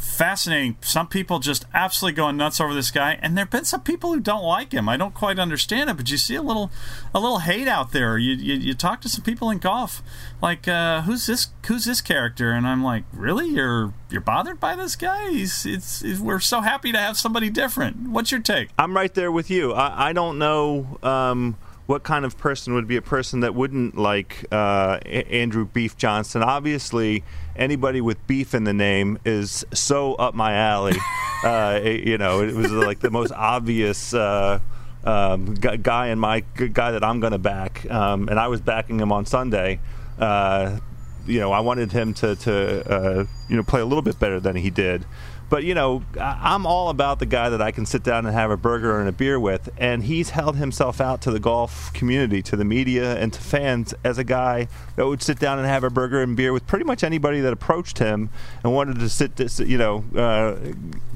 [0.03, 0.77] fascinating.
[0.81, 4.21] Some people just absolutely going nuts over this guy, and there've been some people who
[4.21, 4.89] don't like him.
[4.89, 6.71] I don't quite understand it, but you see a little,
[7.15, 8.19] a little hate out there.
[8.19, 10.03] You you, you talk to some people in golf,
[10.41, 14.75] like uh, who's this who's this character, and I'm like, really, you're you're bothered by
[14.77, 15.31] this guy?
[15.31, 18.09] He's it's, it's we're so happy to have somebody different.
[18.09, 18.71] What's your take?
[18.79, 19.73] I'm right there with you.
[19.73, 21.57] I, I don't know um,
[21.93, 25.95] what kind of person would be a person that wouldn't like uh, A- Andrew Beef
[25.95, 26.43] Johnston.
[26.43, 27.23] Obviously,
[27.55, 30.97] anybody with beef in the name is so up my alley.
[31.45, 34.15] uh, it- you know, it was like the most obvious.
[34.15, 34.59] Uh,
[35.05, 38.99] um, guy in my guy that I'm going to back, um, and I was backing
[39.01, 39.81] him on Sunday.
[40.17, 40.79] Uh,
[41.27, 44.39] you know, I wanted him to to uh, you know play a little bit better
[44.41, 45.05] than he did,
[45.53, 48.51] but you know, I'm all about the guy that I can sit down and have
[48.51, 52.41] a burger and a beer with, and he's held himself out to the golf community,
[52.41, 54.67] to the media, and to fans as a guy
[54.97, 57.53] that would sit down and have a burger and beer with pretty much anybody that
[57.53, 58.31] approached him
[58.65, 60.57] and wanted to sit, you know, uh,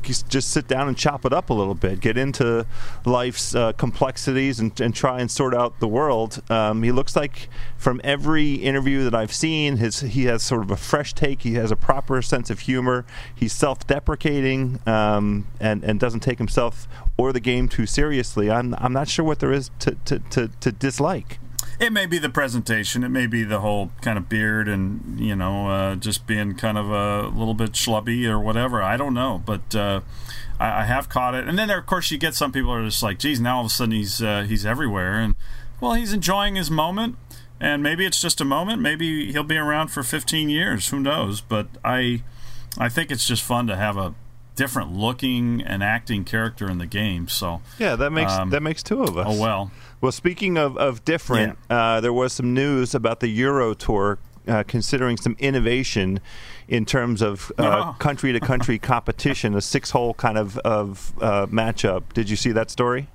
[0.03, 2.67] just just sit down and chop it up a little bit, get into
[3.07, 6.43] life's uh, complexities, and, and try and sort out the world.
[6.51, 7.49] Um, he looks like,
[7.79, 11.41] from every interview that I've seen, his he has sort of a fresh take.
[11.41, 13.07] He has a proper sense of humor.
[13.35, 14.26] He's self-deprecating
[14.87, 18.51] um, and and doesn't take himself or the game too seriously.
[18.51, 21.39] I'm I'm not sure what there is to to, to, to dislike.
[21.79, 23.05] It may be the presentation.
[23.05, 26.79] It may be the whole kind of beard and you know uh, just being kind
[26.79, 28.83] of a little bit schlubby or whatever.
[28.83, 30.01] I don't know, but uh,
[30.59, 31.47] I, have caught it.
[31.47, 33.61] And then there, of course, you get some people are just like, "Geez, now all
[33.63, 35.35] of a sudden he's uh, he's everywhere." And
[35.81, 37.17] well, he's enjoying his moment,
[37.61, 38.81] and maybe it's just a moment.
[38.81, 40.89] Maybe he'll be around for 15 years.
[40.89, 41.43] Who knows?
[41.43, 42.23] But I
[42.79, 44.15] I think it's just fun to have a
[44.55, 47.29] different looking and acting character in the game.
[47.29, 49.27] So Yeah, that makes Um, that makes two of us.
[49.29, 49.71] oh well.
[50.01, 54.63] Well, speaking of, of different, uh, there was some news about the Euro Tour uh,
[54.67, 56.21] considering some innovation
[56.69, 61.47] in terms of uh, country to country competition, a six hole kind of, of uh,
[61.47, 62.13] matchup.
[62.15, 63.09] Did you see that story?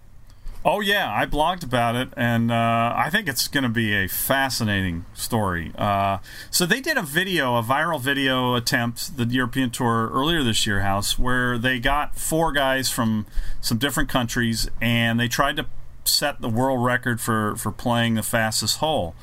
[0.64, 4.08] Oh yeah, I blogged about it, and uh, I think it's going to be a
[4.08, 5.72] fascinating story.
[5.76, 6.20] Uh,
[6.52, 10.82] so they did a video, a viral video attempt, the European Tour earlier this year,
[10.82, 13.26] House, where they got four guys from
[13.60, 15.66] some different countries, and they tried to
[16.04, 19.16] set the world record for for playing the fastest hole.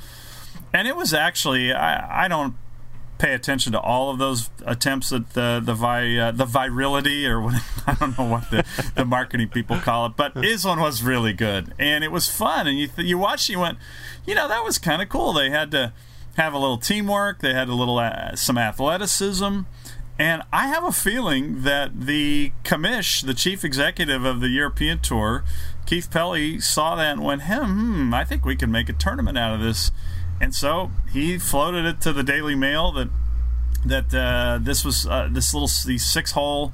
[0.72, 2.56] And it was actually, I, I don't
[3.18, 7.40] pay attention to all of those attempts at the the vi, uh, the virility or
[7.40, 8.64] what I don't know what the,
[8.94, 12.66] the marketing people call it, but his one was really good and it was fun.
[12.66, 13.78] And you th- you watched, you went,
[14.26, 15.32] you know, that was kind of cool.
[15.32, 15.92] They had to
[16.36, 17.40] have a little teamwork.
[17.40, 19.60] They had a little uh, some athleticism.
[20.20, 25.44] And I have a feeling that the commish, the chief executive of the European Tour,
[25.86, 29.54] Keith Pelley, saw that and went, hmm, I think we can make a tournament out
[29.54, 29.92] of this.
[30.40, 33.08] And so he floated it to the Daily Mail that
[33.84, 36.72] that uh, this was uh, this little these six hole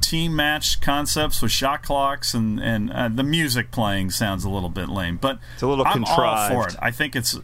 [0.00, 4.68] team match concepts with shot clocks and and uh, the music playing sounds a little
[4.68, 6.22] bit lame, but It's a little I'm all for
[6.54, 6.74] contrived.
[6.74, 6.78] it.
[6.82, 7.38] I think it's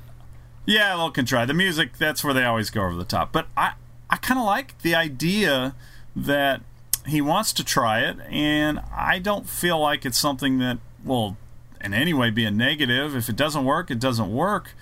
[0.67, 1.51] yeah, a little contrived.
[1.51, 3.73] The music that's where they always go over the top, but I
[4.11, 5.75] I kind of like the idea
[6.15, 6.61] that
[7.07, 11.37] he wants to try it, and I don't feel like it's something that will
[11.81, 13.17] in any way be a negative.
[13.17, 14.75] If it doesn't work, it doesn't work.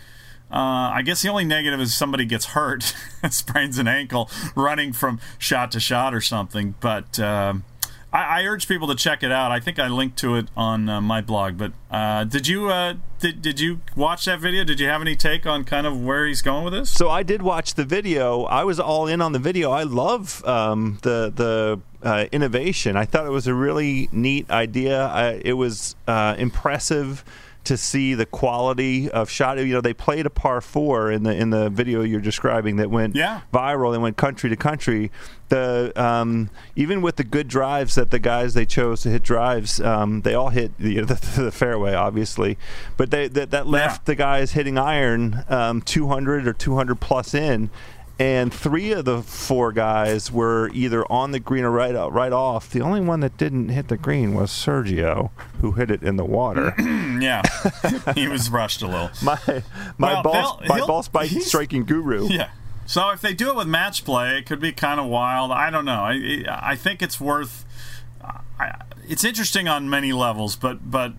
[0.53, 2.95] Uh, I guess the only negative is somebody gets hurt,
[3.31, 6.75] sprains an ankle running from shot to shot or something.
[6.81, 7.65] But um,
[8.13, 9.53] I, I urge people to check it out.
[9.53, 11.57] I think I linked to it on uh, my blog.
[11.57, 14.65] But uh, did you uh, did did you watch that video?
[14.65, 16.91] Did you have any take on kind of where he's going with this?
[16.91, 18.45] So I did watch the video.
[18.45, 19.71] I was all in on the video.
[19.71, 22.97] I love um, the the uh, innovation.
[22.97, 25.07] I thought it was a really neat idea.
[25.07, 27.25] I, it was uh, impressive
[27.71, 29.57] to see the quality of shot.
[29.59, 32.91] You know, they played a par four in the in the video you're describing that
[32.91, 33.43] went Yeah.
[33.55, 33.93] viral.
[33.93, 35.13] They went country to country.
[35.51, 39.81] The um, even with the good drives that the guys they chose to hit drives,
[39.81, 42.59] um, they all hit the, the, the fairway, obviously.
[42.97, 47.71] But they that, that left the guys hitting iron um, 200 or 200 plus in.
[48.21, 52.35] And three of the four guys were either on the green or right uh, right
[52.35, 52.69] off.
[52.69, 55.31] The only one that didn't hit the green was Sergio,
[55.63, 56.75] who hit it in the water.
[56.79, 57.41] yeah,
[58.15, 59.11] he was rushed a little.
[59.23, 59.39] my
[59.97, 62.29] my Well, ball my ball spike striking guru.
[62.29, 62.51] Yeah.
[62.85, 65.51] So if they do it with match play, it could be kind of wild.
[65.51, 66.03] I don't know.
[66.03, 67.65] I I think it's worth.
[68.59, 71.15] I, it's interesting on many levels, but but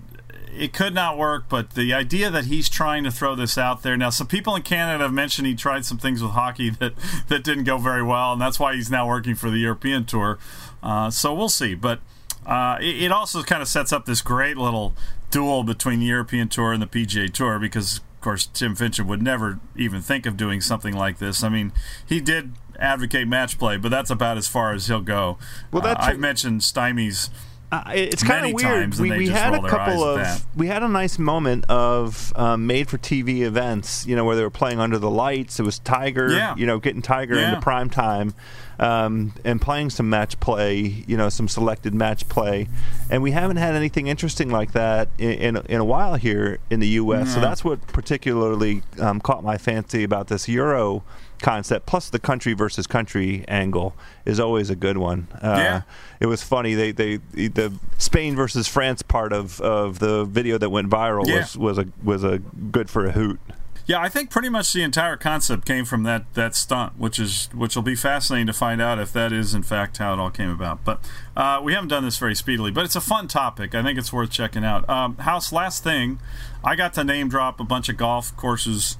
[0.53, 1.45] it could not work.
[1.49, 4.61] But the idea that he's trying to throw this out there now, some people in
[4.61, 6.93] Canada have mentioned he tried some things with hockey that
[7.27, 10.37] that didn't go very well, and that's why he's now working for the European Tour.
[10.83, 11.99] Uh, so we'll see, but.
[12.43, 14.95] Uh, it, it also kind of sets up this great little
[15.29, 19.21] duel between the European Tour and the PGA Tour because, of course, Tim Finchem would
[19.21, 21.43] never even think of doing something like this.
[21.43, 21.71] I mean,
[22.03, 25.37] he did advocate match play, but that's about as far as he'll go.
[25.71, 27.29] Well, that's- uh, I've mentioned stymies.
[27.71, 28.95] Uh, it's kind of weird.
[28.95, 32.97] We, we had a couple of we had a nice moment of um, made for
[32.97, 34.05] TV events.
[34.05, 35.57] You know where they were playing under the lights.
[35.59, 36.29] It was Tiger.
[36.31, 36.53] Yeah.
[36.57, 37.49] You know, getting Tiger Yeah.
[37.49, 38.33] into prime time,
[38.77, 40.81] um, and playing some match play.
[41.07, 42.67] You know, some selected match play,
[43.09, 46.81] and we haven't had anything interesting like that in in, in a while here in
[46.81, 47.33] the U.S.
[47.33, 51.03] So that's what particularly um, caught my fancy about this Euro
[51.41, 51.85] concept.
[51.85, 53.95] Plus, the country versus country angle
[54.25, 55.27] is always a good one.
[55.41, 55.81] Uh, Yeah.
[56.19, 56.73] it was funny.
[56.75, 61.39] They they the Spain versus France part of, of the video that went viral Yeah.
[61.39, 63.39] was was a was a good for a hoot.
[63.87, 67.49] Yeah, I think pretty much the entire concept came from that that stunt, which is
[67.53, 70.29] which will be fascinating to find out if that is in fact how it all
[70.29, 70.85] came about.
[70.85, 70.99] But
[71.35, 73.73] uh, we haven't done this very speedily, but it's a fun topic.
[73.73, 74.87] I think it's worth checking out.
[74.87, 76.19] Um, House, last thing,
[76.63, 78.97] I got to name drop a bunch of golf courses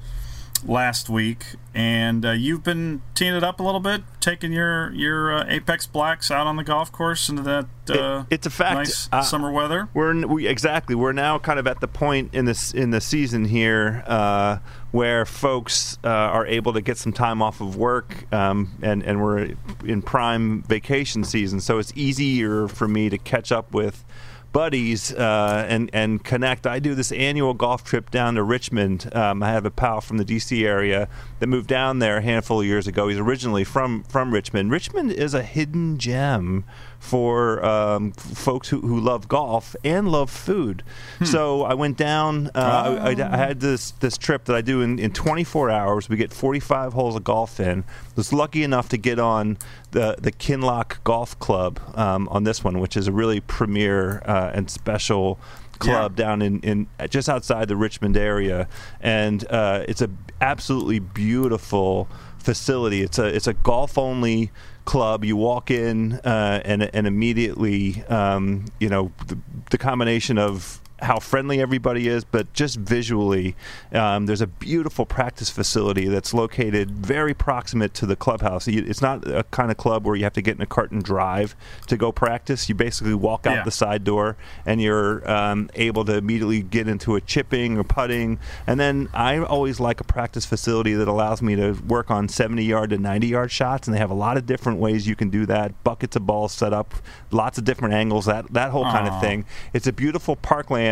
[0.64, 1.44] last week,
[1.74, 5.86] and uh, you've been teeing it up a little bit, taking your your uh, Apex
[5.86, 8.74] Blacks out on the golf course into that uh, it, it's a fact.
[8.76, 9.88] nice Uh, summer weather.
[9.94, 10.94] We're we, exactly.
[10.94, 14.58] We're now kind of at the point in this in the season here uh,
[14.90, 19.22] where folks uh, are able to get some time off of work, um, and and
[19.22, 21.60] we're in prime vacation season.
[21.60, 24.04] So it's easier for me to catch up with
[24.52, 26.66] buddies uh, and and connect.
[26.66, 29.14] I do this annual golf trip down to Richmond.
[29.14, 30.66] Um, I have a pal from the D.C.
[30.66, 31.08] area
[31.42, 33.08] that moved down there a handful of years ago.
[33.08, 34.70] He's originally from from Richmond.
[34.70, 36.62] Richmond is a hidden gem
[37.00, 40.84] for um, folks who, who love golf and love food.
[41.24, 42.46] So I went down.
[42.54, 46.08] Uh, I, I- I had this this trip that I do in, in 24 hours.
[46.08, 47.82] We get 45 holes of golf in.
[48.14, 49.58] Was lucky enough to get on
[49.90, 54.52] the the Kinloch Golf Club um, on this one, which is a really premier uh,
[54.54, 55.40] and special
[55.78, 58.68] club down in, in just outside the Richmond area,
[59.00, 60.08] and uh, it's a
[60.42, 62.08] absolutely beautiful
[62.38, 63.00] facility.
[63.02, 64.50] It's a it's a golf only
[64.84, 65.24] club.
[65.24, 69.38] You walk in uh, and and immediately um, you know the,
[69.70, 73.56] the combination of how friendly everybody is, but just visually,
[73.92, 78.68] um, there's a beautiful practice facility that's located very proximate to the clubhouse.
[78.68, 81.02] It's not a kind of club where you have to get in a cart and
[81.02, 81.56] drive
[81.88, 82.68] to go practice.
[82.68, 83.64] You basically walk out Yeah.
[83.64, 88.38] the side door and you're um, able to immediately get into a chipping or putting.
[88.68, 92.62] And then I always like a practice facility that allows me to work on 70
[92.62, 95.30] yard to 90 yard shots, and they have a lot of different ways you can
[95.30, 95.82] do that.
[95.82, 96.94] Buckets of balls set up,
[97.32, 99.44] lots of different angles, that that whole kind of thing.
[99.72, 100.91] It's a beautiful parkland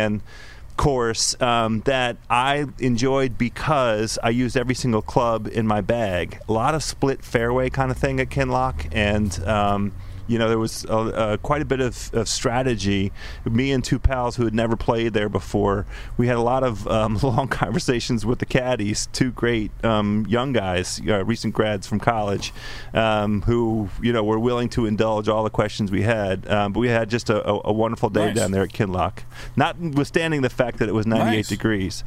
[0.77, 6.39] course um, that I enjoyed because I used every single club in my bag.
[6.49, 9.91] A lot of split fairway kind of thing at Kinloch, and um,
[10.27, 13.11] you know there was uh, uh, quite a bit of, of strategy.
[13.45, 15.85] Me and two pals who had never played there before,
[16.17, 19.07] we had a lot of um, long conversations with the caddies.
[19.13, 22.53] Two great um, young guys, uh, recent grads from college,
[22.93, 26.47] um, who you know were willing to indulge all the questions we had.
[26.49, 28.35] Um, but we had just a, a, a wonderful day Nice.
[28.35, 29.23] down there at Kinloch,
[29.55, 31.47] notwithstanding the fact that it was 98 Nice.
[31.49, 32.03] degrees.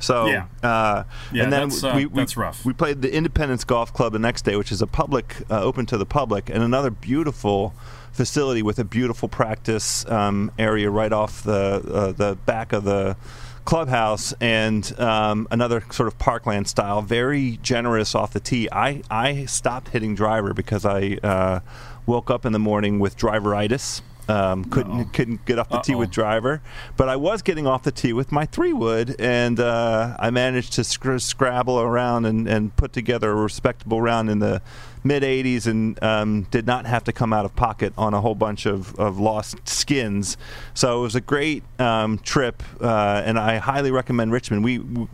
[0.00, 0.44] So, Yeah.
[0.62, 2.64] uh, Yeah, and then that's, uh, we, we, that's rough.
[2.64, 5.86] We played the Independence Golf Club the next day, which is a public, uh, open
[5.86, 7.74] to the public, and another beautiful
[8.12, 13.16] facility with a beautiful practice um, area right off the uh, the back of the
[13.64, 18.66] clubhouse and um, another sort of parkland style, very generous off the tee.
[18.72, 21.60] I, I stopped hitting driver because I uh,
[22.06, 24.00] woke up in the morning with driveritis.
[24.28, 26.00] Um, couldn't couldn't get off the tee Uh-oh.
[26.00, 26.60] with driver,
[26.98, 30.74] but I was getting off the tee with my three wood, and uh, I managed
[30.74, 34.60] to scr- scrabble around and, and put together a respectable round in the
[35.04, 38.34] mid 80s, and um, did not have to come out of pocket on a whole
[38.34, 40.36] bunch of, of lost skins.
[40.74, 44.64] So it was a great um, trip, uh, and I highly recommend Richmond.
[44.64, 45.08] We, w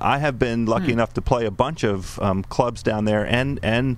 [0.00, 3.58] I have been lucky enough to play a bunch of um, clubs down there, and
[3.62, 3.96] and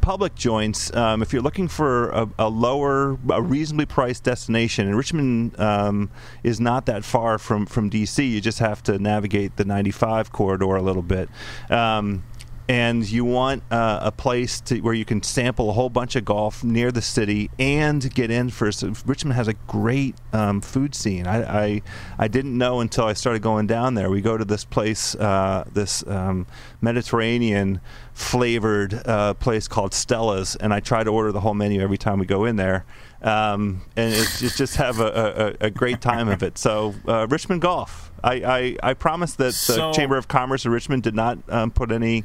[0.00, 0.94] public joints.
[0.94, 6.10] Um, if you're looking for a, a lower, a reasonably priced destination, and Richmond um,
[6.42, 8.28] is not that far from from DC.
[8.28, 11.28] You just have to navigate the 95 corridor a little bit.
[11.68, 12.24] Um,
[12.70, 16.24] and you want uh, a place to, where you can sample a whole bunch of
[16.24, 18.70] golf near the city and get in for.
[18.70, 21.26] So Richmond has a great um, food scene.
[21.26, 21.82] I, I
[22.16, 24.08] I didn't know until I started going down there.
[24.08, 26.46] We go to this place, uh, this um,
[26.80, 27.80] Mediterranean
[28.14, 32.20] flavored uh, place called Stella's, and I try to order the whole menu every time
[32.20, 32.84] we go in there.
[33.20, 36.56] Um, and it's, just have a, a, a great time of it.
[36.56, 38.09] So uh, Richmond Golf.
[38.22, 41.90] I, I, I promise that the Chamber of Commerce of Richmond did not um, put
[41.92, 42.24] any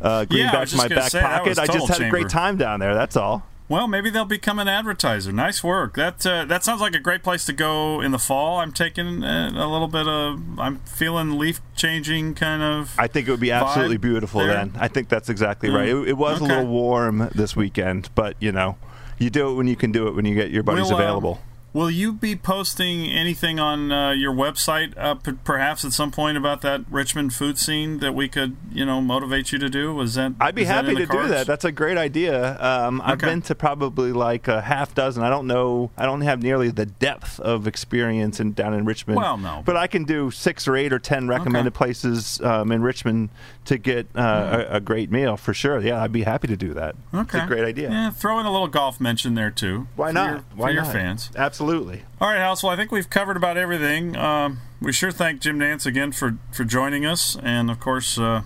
[0.00, 1.58] uh, greenbacks was in my back say, pocket.
[1.58, 2.94] I just had a great time down there.
[2.94, 3.46] That's all.
[3.68, 5.32] Well, maybe they'll become an advertiser.
[5.32, 5.96] Nice work.
[5.96, 8.58] That uh, that sounds like a great place to go in the fall.
[8.58, 10.60] I'm taking uh, a little bit of.
[10.60, 12.94] I'm feeling leaf changing kind of.
[12.96, 14.52] I think it would be absolutely beautiful there?
[14.54, 14.72] then.
[14.78, 15.88] I think that's exactly Mm, right.
[15.88, 18.78] It, it was a little warm this weekend, but you know,
[19.18, 21.00] you do it when you can do it when you get your buddies Will, uh,
[21.00, 21.40] available.
[21.76, 26.38] Will you be posting anything on uh, your website, uh, p- perhaps at some point
[26.38, 29.92] about that Richmond food scene that we could, you know, motivate you to do?
[29.92, 30.32] Was that?
[30.40, 31.46] I'd be happy to the do that.
[31.46, 32.58] That's a great idea.
[32.62, 33.26] Um, I've Okay.
[33.26, 35.22] been to probably like a half dozen.
[35.22, 35.90] I don't know.
[35.98, 39.18] I don't have nearly the depth of experience in down in Richmond.
[39.18, 39.62] Well, no.
[39.66, 43.28] but I can do six or eight or ten recommended places um, in Richmond
[43.66, 45.78] to get uh, a, a great meal for sure.
[45.80, 46.94] Yeah, I'd be happy to do that.
[47.12, 47.36] Okay.
[47.36, 47.90] It's a great idea.
[47.90, 49.88] Yeah, throw in a little golf mention there too.
[49.94, 50.30] Why not?
[50.30, 51.30] Your, Why for your fans.
[51.36, 51.65] Absolutely.
[51.66, 52.04] Absolutely.
[52.20, 52.62] All right, House.
[52.62, 54.16] Well, I think we've covered about everything.
[54.16, 57.36] Um, we sure thank Jim Nantz again for, for joining us.
[57.42, 58.42] And, of course, uh,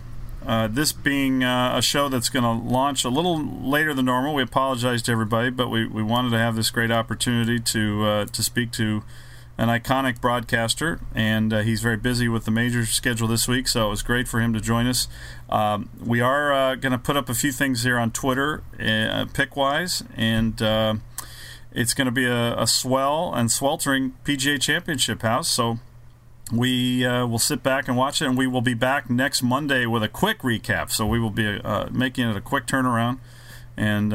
[0.46, 4.32] uh, this being uh, a show that's going to launch a little later than normal,
[4.32, 8.24] we apologize to everybody, but we, we wanted to have this great opportunity to uh,
[8.24, 9.02] to speak to
[9.58, 13.88] an iconic broadcaster, and uh, he's very busy with the major schedule this week, so
[13.88, 15.06] it was great for him to join us.
[15.50, 19.26] Um, we are uh, going to put up a few things here on Twitter, uh,
[19.34, 20.94] pick wise, and uh,
[21.72, 25.48] it's going to be a, a, swell and sweltering PGA Championship house.
[25.48, 25.78] So
[26.52, 29.86] we uh, will sit back and watch it, and we will be back next Monday
[29.86, 30.90] with a quick recap.
[30.90, 33.18] So we will be uh, making it a quick turnaround,
[33.76, 34.12] and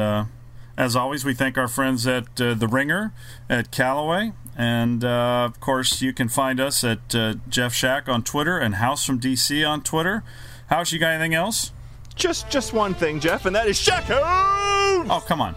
[0.78, 3.14] as always, we thank our friends at uh, The Ringer
[3.50, 4.34] at Callaway.
[4.58, 8.76] And uh, of course, you can find us at uh, Geoff Shack on Twitter and
[8.76, 10.24] House from DC on Twitter.
[10.68, 11.72] House, you got anything else?
[12.16, 15.56] Just just one thing, Geoff, and that is Shack Oh, come on.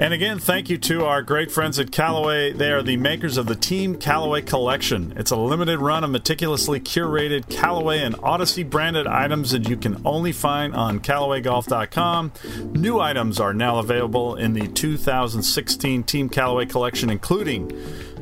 [0.00, 2.52] And again, thank you to our great friends at Callaway.
[2.52, 5.12] They are the makers of the Team Callaway Collection.
[5.16, 10.00] It's a limited run of meticulously curated Callaway and Odyssey branded items that you can
[10.04, 12.32] only find on CallawayGolf.com.
[12.74, 17.68] New items are now available in the 2016 Team Callaway Collection, including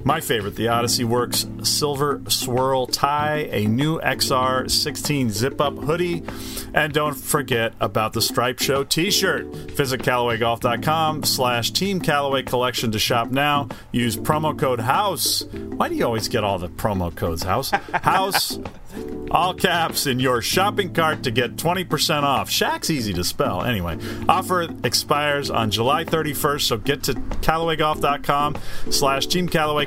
[0.06, 6.22] my favorite, the Odyssey Works Silver Swirl Tie, a new XR 16 zip up hoodie,
[6.72, 9.46] and don't forget about the Stripe Show t shirt.
[9.46, 13.68] Visit CallawayGolf.com slash Team Callaway Collection to shop now.
[13.90, 15.48] Use promo code HOUSE.
[15.52, 17.72] Why do you always get all the promo codes, House?
[17.92, 18.60] House
[19.30, 22.48] all caps in your shopping cart to get 20% off.
[22.48, 23.62] Shack's easy to spell.
[23.62, 28.56] Anyway, offer expires on July 31st, so get to CallawayGolf.com
[28.90, 29.86] slash Team Callaway